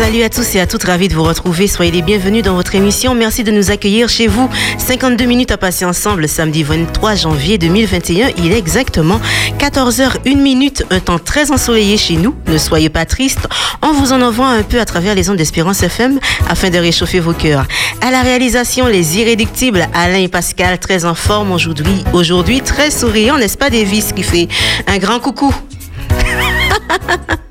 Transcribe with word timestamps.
Salut 0.00 0.22
à 0.22 0.30
tous 0.30 0.54
et 0.54 0.60
à 0.60 0.66
toutes, 0.66 0.84
ravi 0.84 1.08
de 1.08 1.14
vous 1.14 1.22
retrouver. 1.22 1.66
Soyez 1.66 1.92
les 1.92 2.00
bienvenus 2.00 2.42
dans 2.42 2.54
votre 2.54 2.74
émission. 2.74 3.14
Merci 3.14 3.44
de 3.44 3.50
nous 3.50 3.70
accueillir 3.70 4.08
chez 4.08 4.28
vous. 4.28 4.48
52 4.78 5.26
minutes 5.26 5.50
à 5.50 5.58
passer 5.58 5.84
ensemble 5.84 6.26
samedi 6.26 6.62
23 6.62 7.16
janvier 7.16 7.58
2021. 7.58 8.30
Il 8.38 8.50
est 8.50 8.58
exactement 8.58 9.20
14h01 9.58 10.38
minute, 10.38 10.86
un 10.88 11.00
temps 11.00 11.18
très 11.18 11.50
ensoleillé 11.50 11.98
chez 11.98 12.16
nous. 12.16 12.34
Ne 12.46 12.56
soyez 12.56 12.88
pas 12.88 13.04
tristes. 13.04 13.46
On 13.82 13.92
vous 13.92 14.14
en 14.14 14.22
envoie 14.22 14.48
un 14.48 14.62
peu 14.62 14.80
à 14.80 14.86
travers 14.86 15.14
les 15.14 15.28
ondes 15.28 15.36
d'Espérance 15.36 15.82
FM 15.82 16.18
afin 16.48 16.70
de 16.70 16.78
réchauffer 16.78 17.20
vos 17.20 17.34
cœurs. 17.34 17.66
À 18.00 18.10
la 18.10 18.22
réalisation, 18.22 18.86
les 18.86 19.18
irréductibles 19.18 19.86
Alain 19.92 20.20
et 20.20 20.28
Pascal, 20.28 20.78
très 20.78 21.04
en 21.04 21.14
forme 21.14 21.52
aujourd'hui. 21.52 22.04
Aujourd'hui, 22.14 22.62
très 22.62 22.90
souriant, 22.90 23.36
n'est-ce 23.36 23.58
pas, 23.58 23.68
Davis, 23.68 24.14
qui 24.14 24.22
fait 24.22 24.48
un 24.86 24.96
grand 24.96 25.20
coucou? 25.20 25.54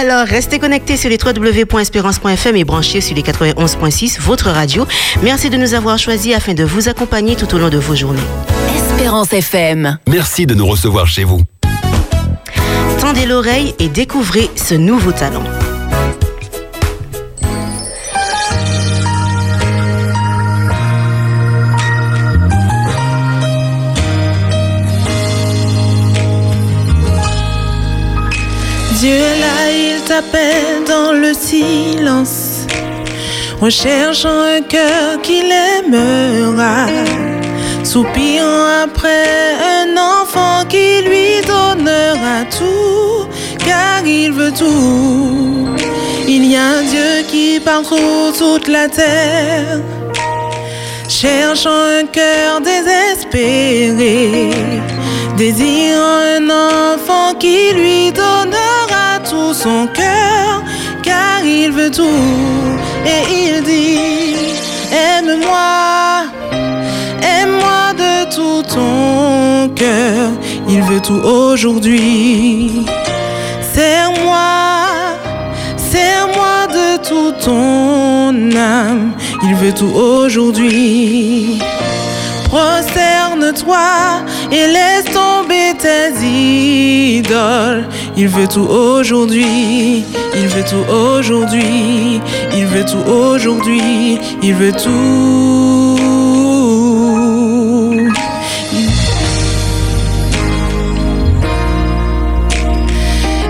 Alors, 0.00 0.28
restez 0.28 0.60
connectés 0.60 0.96
sur 0.96 1.10
les 1.10 1.18
www.espérance.fm 1.20 2.54
et 2.54 2.62
branchez 2.62 3.00
sur 3.00 3.16
les 3.16 3.22
91.6, 3.22 4.20
votre 4.20 4.48
radio. 4.48 4.86
Merci 5.24 5.50
de 5.50 5.56
nous 5.56 5.74
avoir 5.74 5.98
choisis 5.98 6.36
afin 6.36 6.54
de 6.54 6.62
vous 6.62 6.88
accompagner 6.88 7.34
tout 7.34 7.52
au 7.52 7.58
long 7.58 7.68
de 7.68 7.78
vos 7.78 7.96
journées. 7.96 8.22
Espérance 8.76 9.32
FM. 9.32 9.98
Merci 10.08 10.46
de 10.46 10.54
nous 10.54 10.66
recevoir 10.66 11.08
chez 11.08 11.24
vous. 11.24 11.40
Tendez 13.00 13.26
l'oreille 13.26 13.74
et 13.80 13.88
découvrez 13.88 14.48
ce 14.54 14.74
nouveau 14.74 15.10
talent. 15.10 15.42
T'appelle 30.18 30.82
dans 30.84 31.12
le 31.12 31.32
silence, 31.32 32.66
recherchant 33.60 34.40
un 34.56 34.62
cœur 34.62 35.22
qui 35.22 35.42
l'aimera, 35.42 36.86
soupirant 37.84 38.66
après 38.82 39.54
un 39.76 39.96
enfant 39.96 40.64
qui 40.68 41.02
lui 41.08 41.40
donnera 41.46 42.38
tout, 42.58 43.28
car 43.64 44.04
il 44.04 44.32
veut 44.32 44.52
tout. 44.52 45.68
Il 46.26 46.44
y 46.50 46.56
a 46.56 46.64
un 46.78 46.82
Dieu 46.82 47.22
qui 47.28 47.60
parcourt 47.60 48.32
toute 48.36 48.66
la 48.66 48.88
terre, 48.88 49.80
cherchant 51.08 51.82
un 52.00 52.06
cœur 52.06 52.60
désespéré 52.60 54.50
désirant 55.36 56.18
un 56.36 56.50
enfant 56.50 57.32
qui 57.38 57.72
lui 57.72 58.10
donnera 58.10 58.77
tout 59.28 59.52
son 59.52 59.86
cœur, 59.88 60.62
car 61.02 61.44
il 61.44 61.70
veut 61.70 61.90
tout. 61.90 62.24
Et 63.04 63.22
il 63.46 63.62
dit, 63.62 64.34
aime-moi, 64.92 66.24
aime-moi 67.22 67.92
de 67.96 68.34
tout 68.34 68.62
ton 68.62 69.68
cœur, 69.74 70.30
il 70.68 70.82
veut 70.82 71.00
tout 71.00 71.20
aujourd'hui. 71.22 72.86
Serre-moi, 73.72 75.16
serre-moi 75.76 76.66
de 76.78 77.08
tout 77.08 77.32
ton 77.44 78.56
âme, 78.56 79.12
il 79.42 79.54
veut 79.56 79.74
tout 79.74 79.92
aujourd'hui. 79.94 81.58
Prosterne-toi 82.48 84.24
et 84.50 84.66
laisse 84.66 85.04
tomber 85.12 85.74
tes 85.78 86.14
idoles. 86.24 87.86
Il 88.20 88.26
veut 88.26 88.48
tout 88.48 88.66
aujourd'hui, 88.66 90.04
il 90.34 90.48
veut 90.48 90.64
tout 90.64 90.84
aujourd'hui, 90.92 92.20
il 92.52 92.66
veut 92.66 92.84
tout 92.84 93.08
aujourd'hui, 93.08 94.18
il 94.42 94.54
veut 94.54 94.72
tout. 94.72 95.98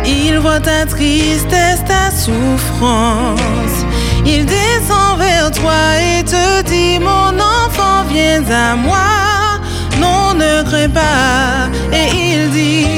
Il 0.04 0.38
voit 0.38 0.60
ta 0.60 0.84
tristesse, 0.84 1.82
ta 1.86 2.10
souffrance. 2.10 3.38
Il 4.26 4.44
descend 4.44 5.18
vers 5.18 5.50
toi 5.50 5.96
et 5.98 6.22
te 6.24 6.62
dit, 6.64 6.98
mon 6.98 7.32
enfant, 7.38 8.04
viens 8.12 8.44
à 8.50 8.76
moi. 8.76 8.98
Non, 9.98 10.34
ne 10.34 10.62
crains 10.62 10.90
pas. 10.90 11.70
Et 11.90 12.08
il 12.14 12.50
dit, 12.50 12.97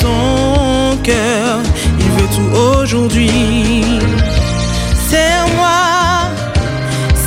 ton 0.00 0.96
cœur. 1.02 1.60
Il 1.98 2.10
veut 2.16 2.28
tout 2.34 2.50
aujourd'hui. 2.80 3.84
Serre-moi, 5.08 6.30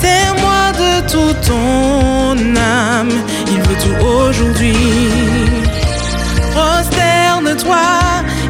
serre-moi 0.02 0.72
de 0.84 0.92
tout 1.12 1.34
ton 1.48 2.56
âme. 2.56 3.14
Il 3.48 3.62
veut 3.62 3.80
tout 3.84 4.06
aujourd'hui. 4.06 4.76
Prosterne-toi 6.54 7.86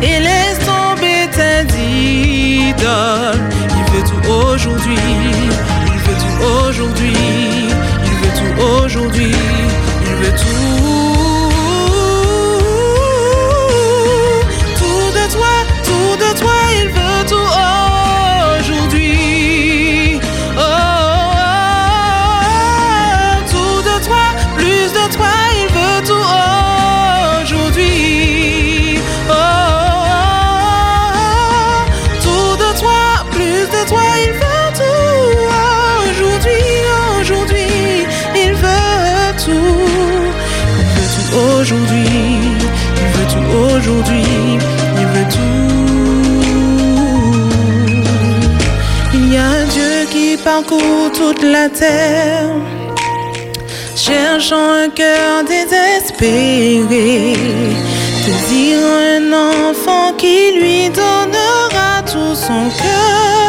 et 0.01 0.19
laisse 0.19 0.59
tomber 0.65 1.27
tes 1.31 1.65
idoles. 2.69 3.43
Il 3.77 3.85
veut 3.91 4.05
tout 4.09 4.31
aujourd'hui, 4.31 4.99
il 5.93 5.99
veut 6.05 6.17
tout 6.23 6.37
aujourd'hui, 6.65 7.17
il 8.05 8.15
veut 8.21 8.33
tout 8.39 8.55
aujourd'hui, 8.83 9.35
il 10.05 10.15
veut. 10.15 10.33
Tout 10.37 11.06
aujourd'hui. 41.67 42.07
Il 42.95 43.07
veut 43.15 43.27
tout 43.33 43.47
aujourd'hui. 43.75 44.27
Il 45.01 45.07
veut 45.13 45.29
tout. 45.35 45.69
Il 49.13 49.25
y 49.33 49.35
a 49.37 49.45
un 49.45 49.65
Dieu 49.65 49.95
qui 50.11 50.37
parcourt 50.37 51.11
toute 51.13 51.43
la 51.43 51.69
terre 51.69 52.49
cherchant 53.95 54.71
un 54.85 54.89
cœur 54.89 55.43
désespéré, 55.43 57.33
désirant 58.25 59.01
un 59.17 59.25
enfant 59.49 60.07
qui 60.17 60.39
lui 60.59 60.89
donnera 60.89 62.01
tout 62.05 62.35
son 62.35 62.69
cœur, 62.81 63.46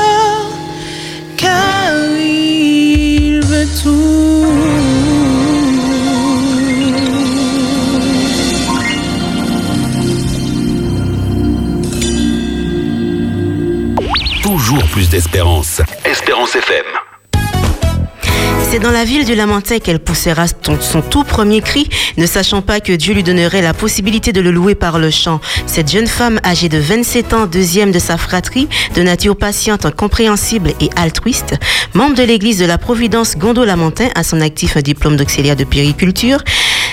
D'espérance. 15.19 15.83
Espérance 16.05 16.55
FM. 16.55 16.85
C'est 18.71 18.79
dans 18.79 18.93
la 18.93 19.05
ville 19.05 19.25
du 19.25 19.35
Lamentin 19.35 19.81
qu'elle 19.81 19.99
poussera 19.99 20.47
son, 20.47 20.81
son 20.81 21.01
tout 21.01 21.25
premier 21.25 21.61
cri, 21.61 21.89
ne 22.19 22.25
sachant 22.25 22.63
pas 22.63 22.79
que 22.79 22.93
Dieu 22.93 23.15
lui 23.15 23.25
donnerait 23.25 23.61
la 23.61 23.75
possibilité 23.75 24.33
de 24.33 24.41
le 24.41 24.53
louer 24.53 24.77
par 24.77 25.01
le 25.01 25.11
chant. 25.11 25.41
Cette 25.67 25.91
jeune 25.91 26.07
femme 26.07 26.39
âgée 26.45 26.69
de 26.69 26.79
27 26.79 27.33
ans, 27.33 27.47
deuxième 27.47 27.91
de 27.91 27.99
sa 27.99 28.17
fratrie, 28.17 28.69
de 28.95 29.03
nature 29.03 29.37
patiente, 29.37 29.93
compréhensible 29.93 30.73
et 30.81 30.89
altruiste, 30.95 31.57
membre 31.95 32.15
de 32.15 32.23
l'église 32.23 32.61
de 32.61 32.67
la 32.67 32.79
Providence 32.79 33.37
Gondo-Lamentin, 33.37 34.11
à 34.15 34.23
son 34.23 34.41
actif 34.41 34.77
un 34.77 34.83
diplôme 34.83 35.17
d'auxiliaire 35.17 35.57
de 35.57 35.65
périculture, 35.65 36.45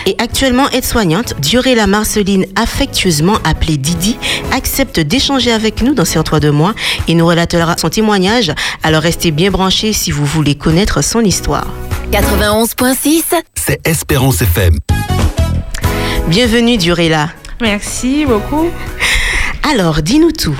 et 0.05 0.15
actuellement 0.19 0.69
aide-soignante, 0.69 1.39
Diorella 1.39 1.87
Marceline, 1.87 2.45
affectueusement 2.55 3.37
appelée 3.43 3.77
Didi, 3.77 4.17
accepte 4.51 4.99
d'échanger 4.99 5.51
avec 5.51 5.81
nous 5.81 5.93
dans 5.93 6.05
ces 6.05 6.21
trois 6.23 6.39
de 6.39 6.49
mois 6.49 6.73
et 7.07 7.15
nous 7.15 7.25
relatera 7.25 7.77
son 7.77 7.89
témoignage. 7.89 8.51
Alors 8.83 9.01
restez 9.01 9.31
bien 9.31 9.51
branchés 9.51 9.93
si 9.93 10.11
vous 10.11 10.25
voulez 10.25 10.55
connaître 10.55 11.03
son 11.03 11.21
histoire. 11.21 11.67
91.6, 12.11 13.23
C'est 13.55 13.85
Espérance 13.87 14.41
FM. 14.41 14.77
Bienvenue 16.27 16.77
Diorella. 16.77 17.29
Merci 17.61 18.25
beaucoup. 18.25 18.69
Alors, 19.69 20.01
dis-nous 20.01 20.31
tout. 20.31 20.59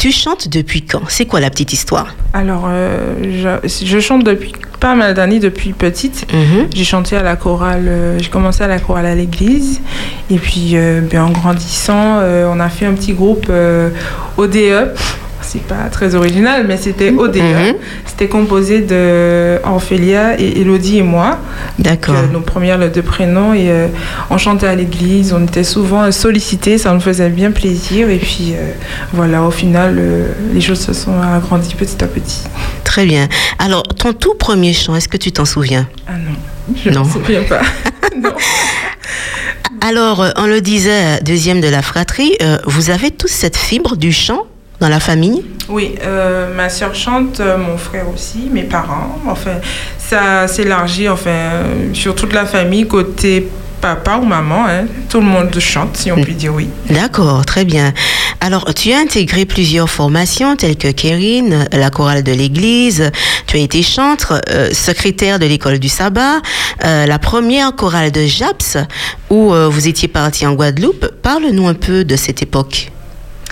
Tu 0.00 0.12
chantes 0.12 0.48
depuis 0.48 0.80
quand? 0.80 1.02
C'est 1.08 1.26
quoi 1.26 1.40
la 1.40 1.50
petite 1.50 1.74
histoire? 1.74 2.14
Alors, 2.32 2.64
euh, 2.70 3.58
je, 3.62 3.84
je 3.84 4.00
chante 4.00 4.24
depuis 4.24 4.54
pas 4.80 4.94
mal 4.94 5.12
d'années 5.12 5.40
depuis 5.40 5.74
petite. 5.74 6.26
Mhm. 6.32 6.68
J'ai 6.74 6.84
chanté 6.84 7.16
à 7.16 7.22
la 7.22 7.36
chorale, 7.36 7.84
euh, 7.86 8.18
j'ai 8.18 8.30
commencé 8.30 8.64
à 8.64 8.66
la 8.66 8.78
chorale 8.78 9.04
à 9.04 9.14
l'église. 9.14 9.82
Et 10.30 10.38
puis, 10.38 10.70
euh, 10.72 11.02
ben, 11.02 11.24
en 11.24 11.30
grandissant, 11.30 12.22
on 12.22 12.60
a 12.60 12.68
fait 12.70 12.86
un 12.86 12.94
petit 12.94 13.12
groupe 13.12 13.52
ODE. 14.38 14.94
C'est 15.52 15.62
pas 15.62 15.88
très 15.90 16.14
original, 16.14 16.64
mais 16.68 16.76
c'était 16.76 17.10
ODE. 17.10 17.38
Mhm. 17.38 17.74
C'était 18.06 18.28
composé 18.28 18.82
de 18.82 19.58
Orphelia 19.64 20.40
et 20.40 20.60
Elodie 20.60 20.98
et 20.98 21.02
moi. 21.02 21.38
D'accord. 21.76 22.14
Donc, 22.14 22.24
euh, 22.24 22.32
nos 22.34 22.40
premières 22.40 22.78
lettres 22.78 22.94
de 22.94 23.00
prénom. 23.00 23.52
Et 23.52 23.68
euh, 23.68 23.88
on 24.30 24.38
chantait 24.38 24.68
à 24.68 24.76
l'église. 24.76 25.32
On 25.32 25.44
était 25.44 25.64
souvent 25.64 26.12
sollicités. 26.12 26.78
Ça 26.78 26.92
nous 26.92 27.00
faisait 27.00 27.30
bien 27.30 27.50
plaisir. 27.50 28.08
Et 28.10 28.18
puis, 28.18 28.52
euh, 28.54 28.70
voilà, 29.12 29.42
au 29.42 29.50
final, 29.50 30.00
les 30.54 30.60
choses 30.60 30.78
se 30.78 30.92
sont 30.92 31.20
agrandies 31.20 31.74
petit 31.74 32.04
à 32.04 32.06
petit. 32.06 32.44
Très 32.84 33.04
bien. 33.04 33.26
Alors, 33.58 33.82
ton 33.82 34.12
tout 34.12 34.34
premier 34.34 34.72
chant, 34.72 34.94
est-ce 34.94 35.08
que 35.08 35.16
tu 35.16 35.32
t'en 35.32 35.46
souviens? 35.46 35.88
Ah 36.06 36.12
non, 36.12 36.76
je 36.84 36.90
ne 36.90 36.98
me 37.00 37.04
souviens 37.04 37.42
pas. 37.42 37.62
non. 38.16 38.30
Alors, 39.80 40.24
on 40.36 40.46
le 40.46 40.60
disait, 40.60 41.20
deuxième 41.22 41.60
de 41.60 41.68
la 41.68 41.82
fratrie, 41.82 42.36
euh, 42.42 42.58
vous 42.66 42.90
avez 42.90 43.10
tous 43.10 43.28
cette 43.28 43.56
fibre 43.56 43.96
du 43.96 44.12
chant? 44.12 44.46
Dans 44.80 44.88
la 44.88 45.00
famille 45.00 45.44
Oui, 45.68 45.94
euh, 46.02 46.54
ma 46.54 46.68
soeur 46.68 46.94
chante, 46.94 47.40
euh, 47.40 47.56
mon 47.58 47.76
frère 47.76 48.06
aussi, 48.12 48.48
mes 48.50 48.62
parents. 48.64 49.18
Enfin, 49.28 49.56
ça 49.98 50.48
s'élargit 50.48 51.08
enfin, 51.08 51.30
euh, 51.30 51.94
sur 51.94 52.14
toute 52.14 52.32
la 52.32 52.46
famille, 52.46 52.86
côté 52.86 53.46
papa 53.80 54.18
ou 54.20 54.26
maman. 54.26 54.66
hein. 54.68 54.84
Tout 55.08 55.20
le 55.20 55.26
monde 55.26 55.58
chante, 55.58 55.96
si 55.96 56.12
on 56.12 56.16
peut 56.16 56.32
dire 56.32 56.54
oui. 56.54 56.68
D'accord, 56.90 57.44
très 57.46 57.64
bien. 57.64 57.92
Alors, 58.42 58.72
tu 58.74 58.92
as 58.92 58.98
intégré 58.98 59.44
plusieurs 59.44 59.88
formations 59.88 60.56
telles 60.56 60.76
que 60.76 60.88
Kérine, 60.88 61.66
la 61.72 61.90
chorale 61.90 62.22
de 62.22 62.32
l'église, 62.32 63.10
tu 63.46 63.56
as 63.56 63.60
été 63.60 63.82
chantre, 63.82 64.40
euh, 64.50 64.70
secrétaire 64.72 65.38
de 65.38 65.46
l'école 65.46 65.78
du 65.78 65.88
sabbat, 65.88 66.40
euh, 66.84 67.06
la 67.06 67.18
première 67.18 67.74
chorale 67.74 68.10
de 68.12 68.24
Japs, 68.26 68.76
où 69.30 69.52
euh, 69.54 69.68
vous 69.68 69.88
étiez 69.88 70.08
parti 70.08 70.46
en 70.46 70.52
Guadeloupe. 70.54 71.06
Parle-nous 71.22 71.68
un 71.68 71.74
peu 71.74 72.04
de 72.04 72.16
cette 72.16 72.42
époque. 72.42 72.90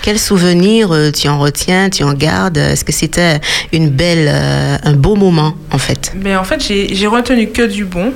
Quels 0.03 0.19
souvenirs 0.19 0.93
euh, 0.93 1.11
tu 1.11 1.29
en 1.29 1.39
retiens, 1.39 1.91
tu 1.91 2.03
en 2.05 2.13
gardes? 2.13 2.57
Est-ce 2.57 2.85
que 2.85 2.93
c'était 2.93 3.41
une 3.73 3.91
belle, 3.91 4.29
euh, 4.31 4.77
un 4.83 4.93
beau 4.93 5.17
moment 5.17 5.55
en 5.71 5.79
fait? 5.79 6.13
Mais 6.17 6.37
en 6.37 6.45
fait, 6.45 6.61
j'ai 6.63 7.07
retenu 7.07 7.49
que 7.49 7.63
du 7.63 7.85
bon 7.85 8.13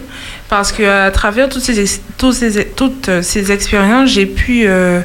parce 0.48 0.72
que 0.72 0.82
à 0.82 1.10
travers 1.10 1.48
toutes 1.48 1.62
ces, 1.62 2.00
tous 2.18 2.32
ces, 2.32 2.66
toutes 2.66 3.10
ces 3.22 3.52
expériences, 3.52 4.10
j'ai 4.10 4.26
pu 4.26 4.64
euh, 4.66 5.02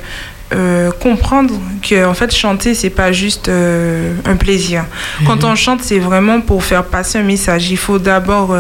comprendre 1.02 1.54
que 1.82 2.06
en 2.06 2.14
fait 2.14 2.34
chanter 2.34 2.74
c'est 2.74 2.90
pas 2.90 3.12
juste 3.12 3.50
un 3.50 4.36
plaisir. 4.36 4.86
Quand 5.26 5.44
on 5.44 5.56
chante, 5.56 5.82
c'est 5.84 6.00
vraiment 6.00 6.42
pour 6.42 6.64
faire 6.64 6.86
passer 6.86 7.18
un 7.18 7.24
message. 7.24 7.70
Il 7.70 7.78
faut 7.78 8.00
d'abord 8.00 8.56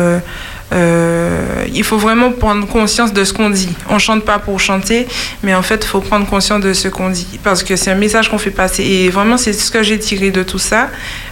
euh, 0.73 1.65
il 1.73 1.83
faut 1.83 1.97
vraiment 1.97 2.31
prendre 2.31 2.67
conscience 2.67 3.13
de 3.13 3.23
ce 3.23 3.33
qu'on 3.33 3.49
dit. 3.49 3.69
On 3.89 3.99
chante 3.99 4.23
pas 4.25 4.39
pour 4.39 4.59
chanter, 4.59 5.07
mais 5.43 5.53
en 5.55 5.61
fait, 5.61 5.79
il 5.83 5.87
faut 5.87 6.01
prendre 6.01 6.25
conscience 6.27 6.61
de 6.61 6.73
ce 6.73 6.87
qu'on 6.89 7.09
dit 7.09 7.39
parce 7.43 7.63
que 7.63 7.75
c'est 7.75 7.91
un 7.91 7.95
message 7.95 8.29
qu'on 8.29 8.37
fait 8.37 8.51
passer. 8.51 8.83
Et 8.83 9.09
vraiment, 9.09 9.37
c'est 9.37 9.53
ce 9.53 9.71
que 9.71 9.81
j'ai 9.83 9.97
tiré 9.99 10.31
de 10.31 10.43
tout 10.43 10.59
ça, 10.59 10.89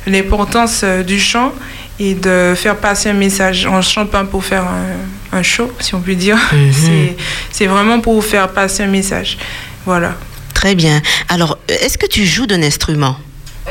l'importance 0.07 0.81
euh, 0.83 1.03
du 1.03 1.19
chant 1.19 1.51
et 1.99 2.13
de 2.13 2.53
faire 2.55 2.77
passer 2.77 3.09
un 3.09 3.13
message. 3.13 3.67
On 3.69 3.77
ne 3.77 3.81
chante 3.81 4.09
pas 4.09 4.23
pour 4.23 4.43
faire 4.43 4.63
un, 4.63 5.37
un 5.37 5.43
show, 5.43 5.71
si 5.79 5.95
on 5.95 6.01
peut 6.01 6.15
dire. 6.15 6.37
Mhm. 6.53 6.71
C'est- 6.73 7.15
C'est 7.51 7.65
vraiment 7.67 7.99
pour 7.99 8.23
faire 8.23 8.49
passer 8.49 8.83
un 8.83 8.87
message. 8.87 9.37
Voilà. 9.85 10.13
Très 10.53 10.75
bien. 10.75 11.01
Alors, 11.29 11.57
est-ce 11.67 11.97
que 11.97 12.07
tu 12.07 12.25
joues 12.25 12.47
d'un 12.47 12.63
instrument? 12.63 13.17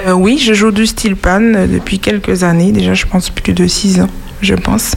Euh, 0.06 0.12
oui, 0.12 0.38
je 0.44 0.54
joue 0.54 0.70
du 0.72 0.86
steel 0.86 1.16
pan 1.16 1.40
depuis 1.40 1.98
quelques 1.98 2.42
années. 2.42 2.72
Déjà, 2.72 2.94
je 2.94 3.06
pense 3.06 3.30
plus 3.30 3.52
de 3.52 3.66
six 3.66 4.00
ans, 4.00 4.08
je 4.42 4.54
pense. 4.54 4.92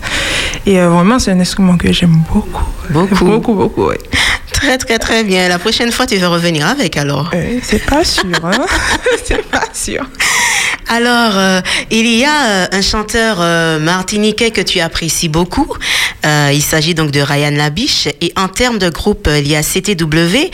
Et 0.67 0.79
euh, 0.81 0.89
vraiment, 0.89 1.17
c'est 1.17 1.31
un 1.31 1.39
instrument 1.39 1.77
que 1.77 1.91
j'aime 1.93 2.21
beaucoup. 2.31 2.61
Beaucoup. 2.89 3.15
Beaucoup, 3.25 3.53
beaucoup, 3.53 3.89
oui. 3.89 3.95
Très, 4.51 4.77
très, 4.77 4.99
très 4.99 5.23
bien. 5.23 5.47
La 5.47 5.59
prochaine 5.59 5.91
fois, 5.93 6.05
tu 6.05 6.17
veux 6.17 6.27
revenir 6.27 6.67
avec 6.67 6.97
alors 6.97 7.31
Euh, 7.33 7.59
c'est 7.63 7.85
pas 7.85 8.03
sûr, 8.03 8.25
hein? 8.43 8.51
c'est 9.25 9.45
pas 9.49 9.63
sûr. 9.71 10.03
Alors, 10.89 11.33
euh, 11.35 11.61
il 11.91 12.07
y 12.07 12.23
a 12.23 12.45
euh, 12.45 12.67
un 12.71 12.81
chanteur 12.81 13.37
euh, 13.39 13.79
martiniquais 13.79 14.51
que 14.51 14.61
tu 14.61 14.79
apprécies 14.79 15.27
beaucoup. 15.27 15.67
Euh, 16.25 16.51
il 16.53 16.61
s'agit 16.61 16.93
donc 16.93 17.11
de 17.11 17.19
Ryan 17.19 17.51
Labiche. 17.51 18.07
Et 18.21 18.31
en 18.37 18.47
termes 18.47 18.79
de 18.79 18.89
groupe, 18.89 19.29
il 19.31 19.47
y 19.47 19.55
a 19.55 19.61
CTW. 19.63 20.49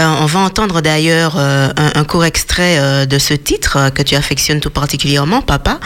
On 0.00 0.26
va 0.26 0.40
entendre 0.40 0.80
d'ailleurs 0.80 1.36
un, 1.36 1.72
un 1.76 2.04
court 2.04 2.24
extrait 2.24 3.04
de 3.04 3.18
ce 3.18 3.34
titre 3.34 3.90
que 3.92 4.02
tu 4.02 4.14
affectionnes 4.14 4.60
tout 4.60 4.70
particulièrement, 4.70 5.42
Papa, 5.42 5.80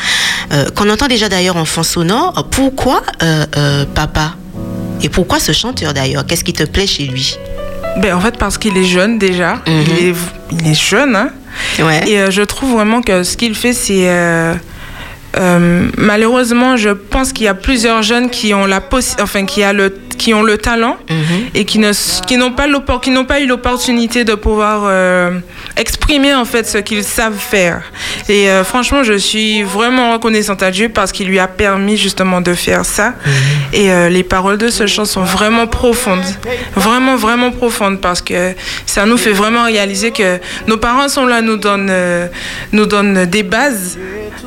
qu'on 0.74 0.90
entend 0.90 1.06
déjà 1.06 1.30
d'ailleurs 1.30 1.56
en 1.56 1.64
fond 1.64 1.82
sonore. 1.82 2.46
Pourquoi 2.50 3.02
Papa? 3.94 4.34
Et 5.00 5.08
pourquoi 5.08 5.40
ce 5.40 5.52
chanteur 5.52 5.94
d'ailleurs? 5.94 6.26
Qu'est-ce 6.26 6.44
qui 6.44 6.52
te 6.52 6.64
plaît 6.64 6.86
chez 6.86 7.04
lui? 7.04 7.38
Ben, 7.96 8.14
en 8.14 8.20
fait, 8.20 8.36
parce 8.36 8.58
qu'il 8.58 8.76
est 8.76 8.84
jeune 8.84 9.18
déjà. 9.18 9.54
Mhm. 9.66 9.84
il, 9.86 10.06
est, 10.08 10.14
il 10.60 10.68
est 10.68 10.74
jeune, 10.74 11.16
hein? 11.16 11.30
Et 12.06 12.18
euh, 12.18 12.30
je 12.30 12.42
trouve 12.42 12.72
vraiment 12.72 13.02
que 13.02 13.22
ce 13.22 13.36
qu'il 13.36 13.54
fait, 13.54 13.72
c'est. 13.72 14.08
euh, 14.08 14.54
euh, 15.38 15.88
malheureusement, 15.96 16.76
je 16.76 16.90
pense 16.90 17.32
qu'il 17.32 17.44
y 17.44 17.48
a 17.48 17.54
plusieurs 17.54 18.02
jeunes 18.02 18.28
qui 18.30 18.52
ont 18.54 18.66
la 18.66 18.80
possi- 18.80 19.16
enfin 19.22 19.44
qui 19.46 19.62
a 19.62 19.72
le 19.72 19.94
qui 20.18 20.34
ont 20.34 20.42
le 20.42 20.56
talent 20.58 20.98
Mhm. 21.10 21.16
et 21.54 21.64
qui 21.64 21.78
ne 21.78 21.90
qui 22.26 22.36
n'ont 22.36 22.52
pas 22.52 22.66
qui 23.02 23.10
n'ont 23.10 23.24
pas 23.24 23.40
eu 23.40 23.46
l'opportunité 23.46 24.24
de 24.24 24.34
pouvoir 24.34 24.82
euh, 24.84 25.38
exprimer 25.76 26.32
en 26.34 26.44
fait 26.44 26.68
ce 26.68 26.78
qu'ils 26.78 27.02
savent 27.02 27.36
faire. 27.38 27.82
Et 28.28 28.48
euh, 28.50 28.62
franchement, 28.62 29.02
je 29.02 29.14
suis 29.14 29.62
vraiment 29.64 30.12
reconnaissante 30.12 30.62
à 30.62 30.70
Dieu 30.70 30.90
parce 30.90 31.10
qu'il 31.12 31.26
lui 31.28 31.38
a 31.40 31.48
permis 31.48 31.96
justement 31.96 32.40
de 32.40 32.54
faire 32.54 32.84
ça. 32.84 33.14
Et 33.72 33.90
euh, 33.90 34.08
les 34.10 34.22
paroles 34.22 34.58
de 34.58 34.68
ce 34.68 34.86
chant 34.86 35.06
sont 35.06 35.24
vraiment 35.24 35.66
profondes, 35.66 36.20
vraiment 36.76 37.16
vraiment 37.16 37.50
profondes 37.50 38.00
parce 38.00 38.20
que 38.22 38.52
ça 38.86 39.06
nous 39.06 39.16
fait 39.16 39.32
vraiment 39.32 39.64
réaliser 39.64 40.10
que 40.12 40.38
nos 40.68 40.76
parents 40.76 41.08
sont 41.08 41.26
là, 41.26 41.40
nous 41.40 41.56
donnent 41.56 41.92
nous 42.72 42.86
donnent 42.86 43.24
des 43.26 43.42
bases, 43.42 43.98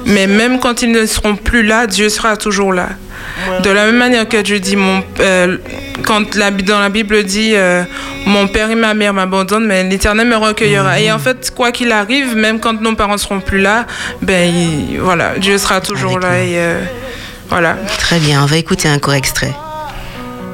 mais 0.05 0.27
même 0.27 0.59
quand 0.59 0.74
ils 0.81 0.91
ne 0.91 1.05
seront 1.05 1.35
plus 1.35 1.63
là, 1.63 1.87
Dieu 1.87 2.09
sera 2.09 2.37
toujours 2.37 2.73
là. 2.73 2.89
De 3.63 3.69
la 3.69 3.85
même 3.85 3.97
manière 3.97 4.27
que 4.27 4.41
Dieu 4.41 4.59
dit, 4.59 4.75
mon, 4.75 5.03
euh, 5.19 5.57
quand 6.03 6.35
la, 6.35 6.51
dans 6.51 6.79
la 6.79 6.89
Bible 6.89 7.23
dit, 7.23 7.51
euh, 7.55 7.83
mon 8.25 8.47
père 8.47 8.69
et 8.69 8.75
ma 8.75 8.93
mère 8.93 9.13
m'abandonnent, 9.13 9.65
mais 9.65 9.83
l'Éternel 9.83 10.27
me 10.27 10.35
recueillera. 10.35 10.99
Et 10.99 11.11
en 11.11 11.19
fait, 11.19 11.51
quoi 11.55 11.71
qu'il 11.71 11.91
arrive, 11.91 12.35
même 12.35 12.59
quand 12.59 12.79
nos 12.81 12.95
parents 12.95 13.17
seront 13.17 13.39
plus 13.39 13.59
là, 13.59 13.85
ben 14.21 14.53
il- 14.53 14.99
voilà, 14.99 15.37
Dieu 15.37 15.57
sera 15.57 15.81
toujours 15.81 16.17
Avec 16.17 16.23
là. 16.23 16.37
Et 16.43 16.53
euh, 16.57 16.81
voilà. 17.49 17.75
Très 17.97 18.19
bien, 18.19 18.43
on 18.43 18.45
va 18.45 18.57
écouter 18.57 18.87
un 18.89 18.99
court 18.99 19.13
extrait. 19.15 19.53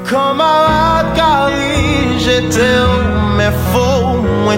Comme 0.09 0.41
à 0.41 1.03
Kali, 1.15 2.19
j'étais 2.19 2.61
mais 3.37 3.51
faux, 3.73 4.17
moi 4.43 4.55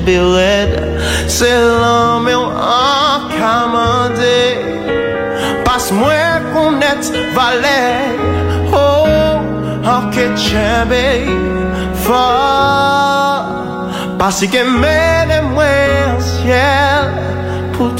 chin, 0.00 0.04
biled, 0.04 0.80
c'est 1.28 1.50
l'homme 1.50 2.28
en 2.28 3.28
commandé. 3.28 4.58
Passe-moi 5.64 6.12
connaître 6.52 7.12
valet, 7.34 8.18
oh, 8.72 9.06
en 9.86 10.10
que 10.10 10.36
tchembe, 10.36 10.94
fort. 11.94 13.44
Parce 14.18 14.46
que 14.46 14.62
mène 14.62 15.42
moi 15.54 15.64
au 16.16 16.20
ciel 16.20 17.12
pour 17.72 17.90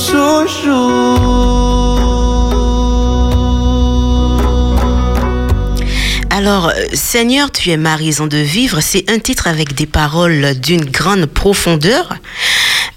Alors, 6.40 6.70
euh, 6.70 6.86
Seigneur, 6.94 7.52
tu 7.52 7.68
es 7.68 7.76
ma 7.76 7.96
raison 7.96 8.26
de 8.26 8.38
vivre, 8.38 8.80
c'est 8.80 9.10
un 9.10 9.18
titre 9.18 9.46
avec 9.46 9.74
des 9.74 9.84
paroles 9.84 10.58
d'une 10.58 10.86
grande 10.86 11.26
profondeur. 11.26 12.14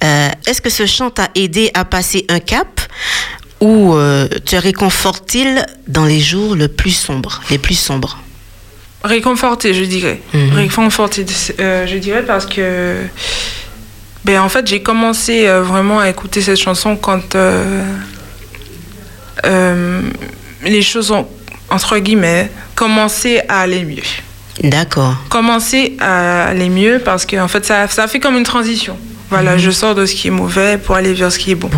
Euh, 0.02 0.30
Est-ce 0.48 0.62
que 0.62 0.70
ce 0.70 0.86
chant 0.86 1.10
t'a 1.10 1.28
aidé 1.36 1.70
à 1.74 1.84
passer 1.84 2.26
un 2.30 2.40
cap 2.40 2.80
ou 3.60 3.96
euh, 3.96 4.30
te 4.30 4.56
réconforte-t-il 4.56 5.66
dans 5.90 6.06
les 6.06 6.22
jours 6.22 6.56
le 6.56 6.70
plus 6.70 6.92
sombres, 6.96 7.42
les 7.50 7.58
plus 7.58 7.76
sombres? 7.78 8.18
Réconforté, 9.04 9.74
je 9.74 9.84
dirais. 9.84 10.22
Mhm. 10.34 10.54
Réconforté, 10.54 11.26
euh, 11.60 11.86
je 11.86 11.98
dirais, 11.98 12.24
parce 12.26 12.46
que. 12.46 12.96
Ben, 14.24 14.40
en 14.40 14.48
fait, 14.48 14.66
j'ai 14.66 14.82
commencé 14.82 15.48
euh, 15.48 15.62
vraiment 15.64 16.00
à 16.00 16.08
écouter 16.10 16.42
cette 16.42 16.62
chanson 16.62 16.96
quand 16.96 17.36
euh, 17.36 17.84
les 20.64 20.82
choses 20.82 21.12
ont, 21.12 21.28
entre 21.70 21.98
guillemets, 21.98 22.50
commencé 22.76 23.42
à 23.50 23.62
aller 23.62 23.84
mieux. 23.86 24.04
D'accord. 24.64 25.16
Commencer 25.30 25.98
à 26.00 26.46
aller 26.46 26.70
mieux 26.70 27.02
parce 27.04 27.26
que, 27.26 27.38
en 27.38 27.48
fait, 27.48 27.66
ça, 27.66 27.88
ça 27.88 28.08
fait 28.08 28.20
comme 28.20 28.38
une 28.38 28.44
transition. 28.44 28.98
Voilà, 29.30 29.58
je 29.58 29.72
sors 29.72 29.96
de 29.96 30.06
ce 30.06 30.14
qui 30.14 30.28
est 30.28 30.32
mauvais 30.32 30.78
pour 30.78 30.96
aller 30.96 31.14
vers 31.14 31.32
ce 31.32 31.40
qui 31.40 31.52
est 31.52 31.56
bon. 31.56 31.70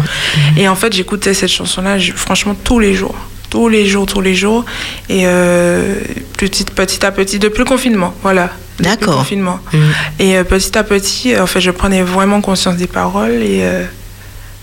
Et 0.57 0.67
en 0.67 0.75
fait, 0.75 0.91
j'écoutais 0.93 1.33
cette 1.33 1.49
chanson-là, 1.51 1.97
franchement, 2.15 2.53
tous 2.63 2.79
les 2.79 2.93
jours. 2.93 3.15
Tous 3.49 3.69
les 3.69 3.85
jours, 3.87 4.05
tous 4.05 4.19
les 4.19 4.35
jours. 4.35 4.65
Et 5.07 5.21
euh, 5.25 5.95
petit, 6.37 6.65
petit 6.65 7.05
à 7.05 7.11
petit, 7.11 7.39
depuis 7.39 7.59
le 7.59 7.65
confinement, 7.65 8.13
voilà. 8.23 8.49
D'accord. 8.79 9.19
confinement. 9.19 9.59
Mhm. 9.71 9.81
Et 10.19 10.37
euh, 10.37 10.43
petit 10.43 10.77
à 10.77 10.83
petit, 10.83 11.39
en 11.39 11.47
fait, 11.47 11.61
je 11.61 11.71
prenais 11.71 12.01
vraiment 12.01 12.41
conscience 12.41 12.75
des 12.75 12.87
paroles 12.87 13.41
et 13.41 13.61
euh, 13.63 13.85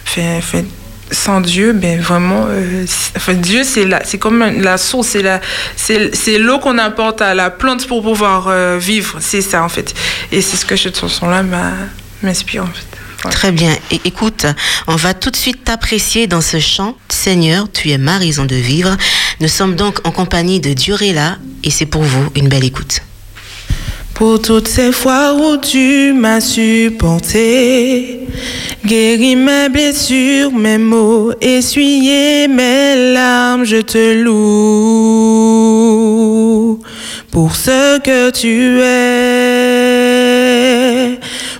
fait, 0.05 0.43
fait- 0.43 0.67
sans 1.13 1.41
Dieu, 1.41 1.73
ben 1.73 2.01
vraiment, 2.01 2.47
euh, 2.49 2.85
enfin, 3.17 3.35
Dieu, 3.35 3.63
c'est 3.65 3.85
la, 3.85 4.05
c'est 4.05 4.19
comme 4.19 4.41
la 4.41 4.79
source, 4.79 5.09
c'est 5.09 5.23
la, 5.23 5.41
c'est, 5.77 6.39
l'eau 6.39 6.59
qu'on 6.59 6.79
apporte 6.79 7.23
à 7.23 7.35
la 7.35 7.51
plante 7.51 7.87
pour 7.87 8.03
pouvoir 8.03 8.49
euh, 8.49 8.79
vivre. 8.79 9.19
C'est 9.21 9.43
ça, 9.43 9.63
en 9.63 9.69
fait. 9.69 9.95
Et 10.33 10.41
c'est 10.41 10.57
ce 10.57 10.65
que 10.65 10.77
cette 10.77 10.99
chanson-là 10.99 11.45
m'inspire, 12.23 12.65
en 12.65 12.67
fait. 12.67 13.31
Très 13.31 13.53
bien. 13.53 13.77
Écoute, 14.05 14.47
on 14.89 14.97
va 14.97 15.15
tout 15.15 15.31
de 15.31 15.37
suite 15.37 15.63
t'apprécier 15.63 16.27
dans 16.27 16.41
ce 16.41 16.59
chant. 16.59 16.97
Seigneur, 17.09 17.69
tu 17.73 17.91
es 17.91 17.99
ma 17.99 18.19
raison 18.19 18.45
de 18.45 18.57
vivre. 18.57 18.97
Nous 19.41 19.49
sommes 19.49 19.77
donc 19.77 20.01
en 20.05 20.11
compagnie 20.11 20.59
de 20.59 20.73
Diorella 20.73 21.39
et 21.63 21.71
c'est 21.71 21.87
pour 21.87 22.03
vous 22.03 22.31
une 22.35 22.49
belle 22.49 22.65
écoute. 22.65 23.03
Pour 24.23 24.39
toutes 24.41 24.69
ces 24.69 24.93
fois 24.93 25.35
où 25.35 25.57
tu 25.57 26.13
m'as 26.13 26.41
supporté, 26.41 28.21
guéri 28.87 29.35
mes 29.35 29.69
blessures, 29.69 30.53
mes 30.53 30.79
maux, 30.79 31.33
essuyé 31.41 32.47
mes 32.47 33.15
larmes, 33.15 33.65
je 33.65 33.79
te 33.79 34.23
loue 34.23 34.39
pour 37.33 37.57
ce 37.57 37.99
que 37.99 38.31
tu 38.31 38.79
es. 38.81 39.33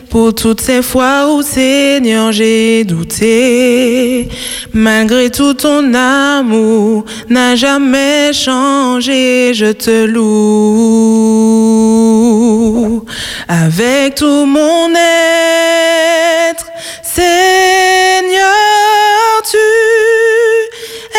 Pour 0.09 0.33
toutes 0.33 0.61
ces 0.61 0.83
fois 0.83 1.35
où 1.35 1.43
Seigneur 1.43 2.31
j'ai 2.31 2.85
douté, 2.85 4.29
malgré 4.73 5.31
tout 5.31 5.55
ton 5.55 5.93
amour 5.95 7.07
n'a 7.29 7.57
jamais 7.57 8.33
changé, 8.33 9.53
je 9.53 9.73
te 9.73 10.05
loue 10.05 11.92
avec 13.49 14.15
tout 14.15 14.47
mon 14.47 14.95
être. 14.95 16.67
Seigneur, 17.03 18.51
tu 19.51 19.59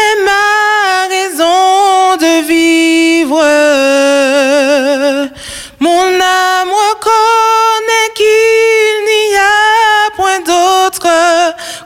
es 0.04 0.16
ma 0.30 1.08
raison 1.16 2.18
de 2.18 2.34
vivre. 2.48 3.44
Mon 5.80 6.08
âme 6.22 6.74
reconnaît 6.86 8.12
qu'il 8.16 8.98
n'y 9.10 9.36
a 9.36 10.12
point 10.16 10.42
d'autre 10.52 11.08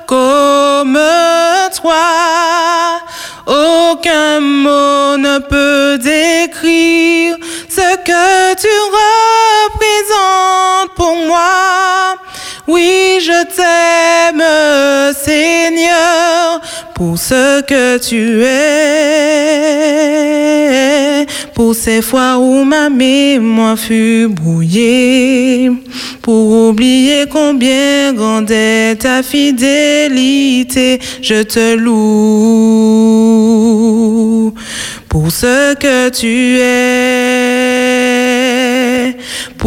comme 0.05 0.99
toi. 1.75 2.07
Aucun 3.47 4.39
mot 4.39 4.96
Oui, 12.67 13.19
je 13.21 13.45
t'aime, 13.55 14.43
Seigneur, 15.15 16.59
pour 16.95 17.17
ce 17.17 17.61
que 17.61 17.97
tu 17.97 18.43
es. 18.43 19.77
Pour 21.55 21.73
ces 21.73 22.01
fois 22.01 22.37
où 22.37 22.65
ma 22.65 22.89
mémoire 22.89 23.79
fut 23.79 24.27
brouillée, 24.29 25.71
pour 26.21 26.67
oublier 26.67 27.25
combien 27.31 28.11
grande 28.13 28.51
est 28.51 28.95
ta 28.97 29.23
fidélité, 29.23 30.99
je 31.21 31.43
te 31.43 31.73
loue. 31.75 31.97
Pour 35.07 35.31
ce 35.31 35.73
que 35.75 36.09
tu 36.09 36.59
es, 36.59 37.26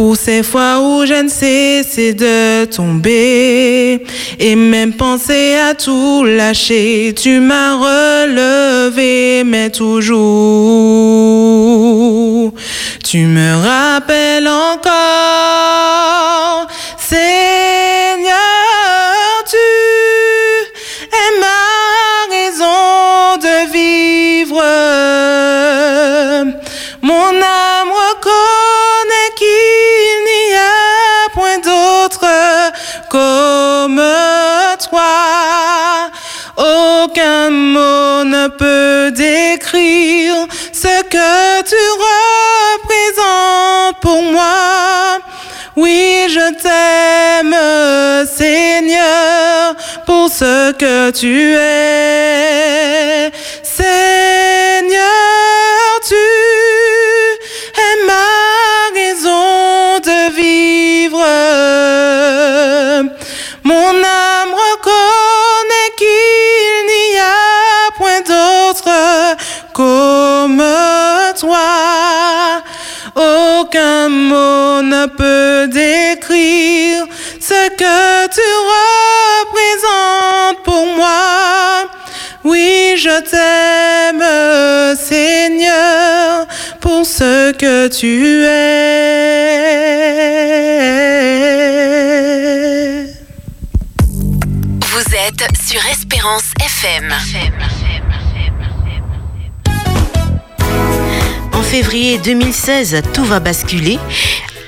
pour 0.01 0.17
ces 0.17 0.41
fois 0.41 0.79
où 0.81 1.05
je 1.05 1.13
ne 1.13 1.29
cessais 1.29 2.13
de 2.13 2.65
tomber 2.65 4.03
et 4.39 4.55
même 4.55 4.93
penser 4.93 5.53
à 5.53 5.75
tout 5.75 6.25
lâcher, 6.25 7.13
tu 7.15 7.39
m'as 7.39 7.75
relevé, 7.75 9.43
mais 9.45 9.69
toujours, 9.69 10.11
tu 13.03 13.19
me 13.27 13.53
rappelles 13.63 14.47
encore, 14.47 14.91
Aucun 37.51 37.73
mot 37.73 38.23
ne 38.23 38.47
peut 38.47 39.11
décrire 39.11 40.47
ce 40.71 41.03
que 41.03 41.61
tu 41.63 41.75
représentes 42.79 43.99
pour 44.01 44.21
moi. 44.23 45.19
Oui, 45.75 46.27
je 46.29 46.47
t'aime, 46.63 47.55
Seigneur, 48.25 49.75
pour 50.05 50.29
ce 50.29 50.71
que 50.73 51.11
tu 51.11 51.53
es. 51.55 53.31
Seigneur, 53.63 55.01
tu 56.07 56.15
es 57.85 57.95
ma 58.07 58.29
raison 58.93 59.99
de 59.99 60.19
vivre. 60.35 61.25
Mon 63.63 63.95
âme 64.03 64.53
reconnaît 64.53 65.20
Aucun 73.15 74.09
mot 74.09 74.81
ne 74.81 75.05
peut 75.07 75.67
décrire 75.67 77.05
ce 77.39 77.69
que 77.69 78.27
tu 78.27 78.41
représentes 79.51 80.63
pour 80.63 80.85
moi. 80.95 81.89
Oui, 82.43 82.95
je 82.97 83.19
t'aime, 83.29 84.23
Seigneur, 84.97 86.47
pour 86.79 87.05
ce 87.05 87.51
que 87.53 87.87
tu 87.87 88.45
es. 88.45 88.81
Vous 94.81 95.15
êtes 95.15 95.45
sur 95.67 95.81
Espérance 95.91 96.51
FM. 96.63 97.13
En 97.13 98.10
février 101.71 102.17
2016, 102.17 103.01
tout 103.13 103.23
va 103.23 103.39
basculer. 103.39 103.97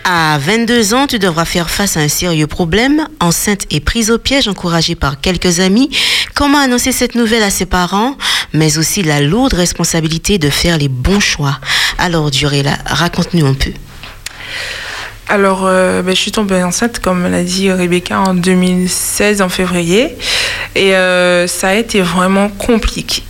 À 0.06 0.38
22 0.40 0.94
ans, 0.94 1.06
tu 1.06 1.20
devras 1.20 1.44
faire 1.44 1.70
face 1.70 1.98
à 1.98 2.00
un 2.00 2.08
sérieux 2.08 2.48
problème. 2.48 3.06
Enceinte 3.20 3.66
et 3.72 3.82
prise 3.82 4.10
au 4.10 4.18
piège, 4.18 4.48
encouragée 4.48 4.96
par 4.96 5.20
quelques 5.20 5.60
amis. 5.60 5.90
Comment 6.34 6.60
annoncer 6.60 6.94
cette 6.94 7.16
nouvelle 7.16 7.44
à 7.44 7.50
ses 7.50 7.66
parents, 7.66 8.16
mais 8.54 8.78
aussi 8.78 9.04
la 9.04 9.20
lourde 9.20 9.54
responsabilité 9.54 10.38
de 10.38 10.50
faire 10.50 10.78
les 10.78 10.88
bons 10.88 11.20
choix? 11.20 11.60
Alors, 11.98 12.32
Durella, 12.32 12.78
raconte-nous 12.86 13.48
un 13.48 13.54
peu. 13.54 13.72
Alors, 15.28 15.64
euh, 15.66 16.02
ben, 16.04 16.16
je 16.16 16.22
suis 16.22 16.32
tombée 16.32 16.64
enceinte, 16.64 17.00
comme 17.00 17.30
l'a 17.30 17.44
dit 17.44 17.70
Rebecca, 17.70 18.22
en 18.22 18.34
2016, 18.34 19.42
en 19.42 19.50
février. 19.50 20.16
Et 20.76 20.96
euh, 20.96 21.48
ça 21.48 21.68
a 21.68 21.74
été 21.74 22.00
vraiment 22.00 22.48
compliqué. 22.48 23.24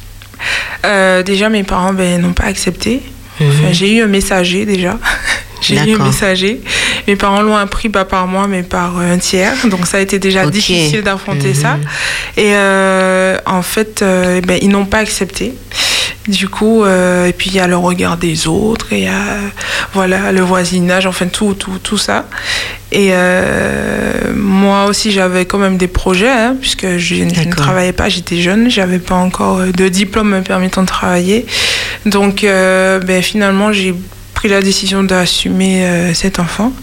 Euh, 0.85 1.23
déjà, 1.23 1.49
mes 1.49 1.63
parents 1.63 1.93
ben, 1.93 2.21
n'ont 2.21 2.33
pas 2.33 2.45
accepté. 2.45 3.01
Enfin, 3.41 3.71
j'ai 3.71 3.93
eu 3.95 4.01
un 4.03 4.07
messager 4.07 4.65
déjà. 4.65 4.97
j'ai 5.61 5.75
eu 5.75 5.95
un 5.95 6.05
messager. 6.05 6.61
Mes 7.07 7.15
parents 7.15 7.41
l'ont 7.41 7.55
appris 7.57 7.89
pas 7.89 8.05
par 8.05 8.27
moi, 8.27 8.47
mais 8.47 8.63
par 8.63 8.97
un 8.99 9.17
tiers. 9.17 9.55
Donc, 9.65 9.85
ça 9.87 9.97
a 9.97 9.99
été 10.01 10.19
déjà 10.19 10.41
difficile 10.51 11.01
d'affronter 11.03 11.49
Mhm. 11.49 11.53
ça. 11.55 11.77
Et 12.37 12.51
euh, 12.53 13.37
en 13.45 13.61
fait, 13.61 14.01
euh, 14.01 14.39
ben, 14.41 14.59
ils 14.61 14.69
n'ont 14.69 14.85
pas 14.85 14.99
accepté. 14.99 15.53
Du 16.27 16.47
coup, 16.47 16.83
euh, 16.83 17.27
et 17.27 17.33
puis 17.33 17.49
il 17.49 17.55
y 17.55 17.59
a 17.59 17.67
le 17.67 17.75
regard 17.75 18.17
des 18.17 18.47
autres, 18.47 18.93
et 18.93 18.99
il 18.99 19.03
y 19.03 19.07
a 19.07 19.37
voilà, 19.93 20.31
le 20.31 20.41
voisinage, 20.41 21.05
enfin 21.05 21.27
tout, 21.27 21.53
tout, 21.53 21.79
tout 21.81 21.97
ça. 21.97 22.27
Et 22.91 23.09
euh, 23.11 24.33
moi 24.35 24.85
aussi, 24.85 25.11
j'avais 25.11 25.45
quand 25.45 25.57
même 25.57 25.77
des 25.77 25.87
projets, 25.87 26.29
hein, 26.29 26.55
puisque 26.59 26.97
je, 26.97 27.15
ne 27.15 27.51
travaillais 27.51 27.91
pas, 27.91 28.07
j'étais 28.07 28.37
jeune, 28.37 28.69
j'avais 28.69 28.99
pas 28.99 29.15
encore 29.15 29.59
de 29.59 29.87
diplôme 29.89 30.29
me 30.29 30.41
permettant 30.41 30.83
de 30.83 30.87
travailler. 30.87 31.45
Donc, 32.05 32.43
euh, 32.43 32.99
ben, 32.99 33.21
finalement, 33.21 33.73
j'ai 33.73 33.95
pris 34.43 34.49
la 34.49 34.61
décision 34.61 35.03
d'assumer 35.03 35.85
euh, 35.85 36.13
cet 36.13 36.37
enfant. 36.37 36.73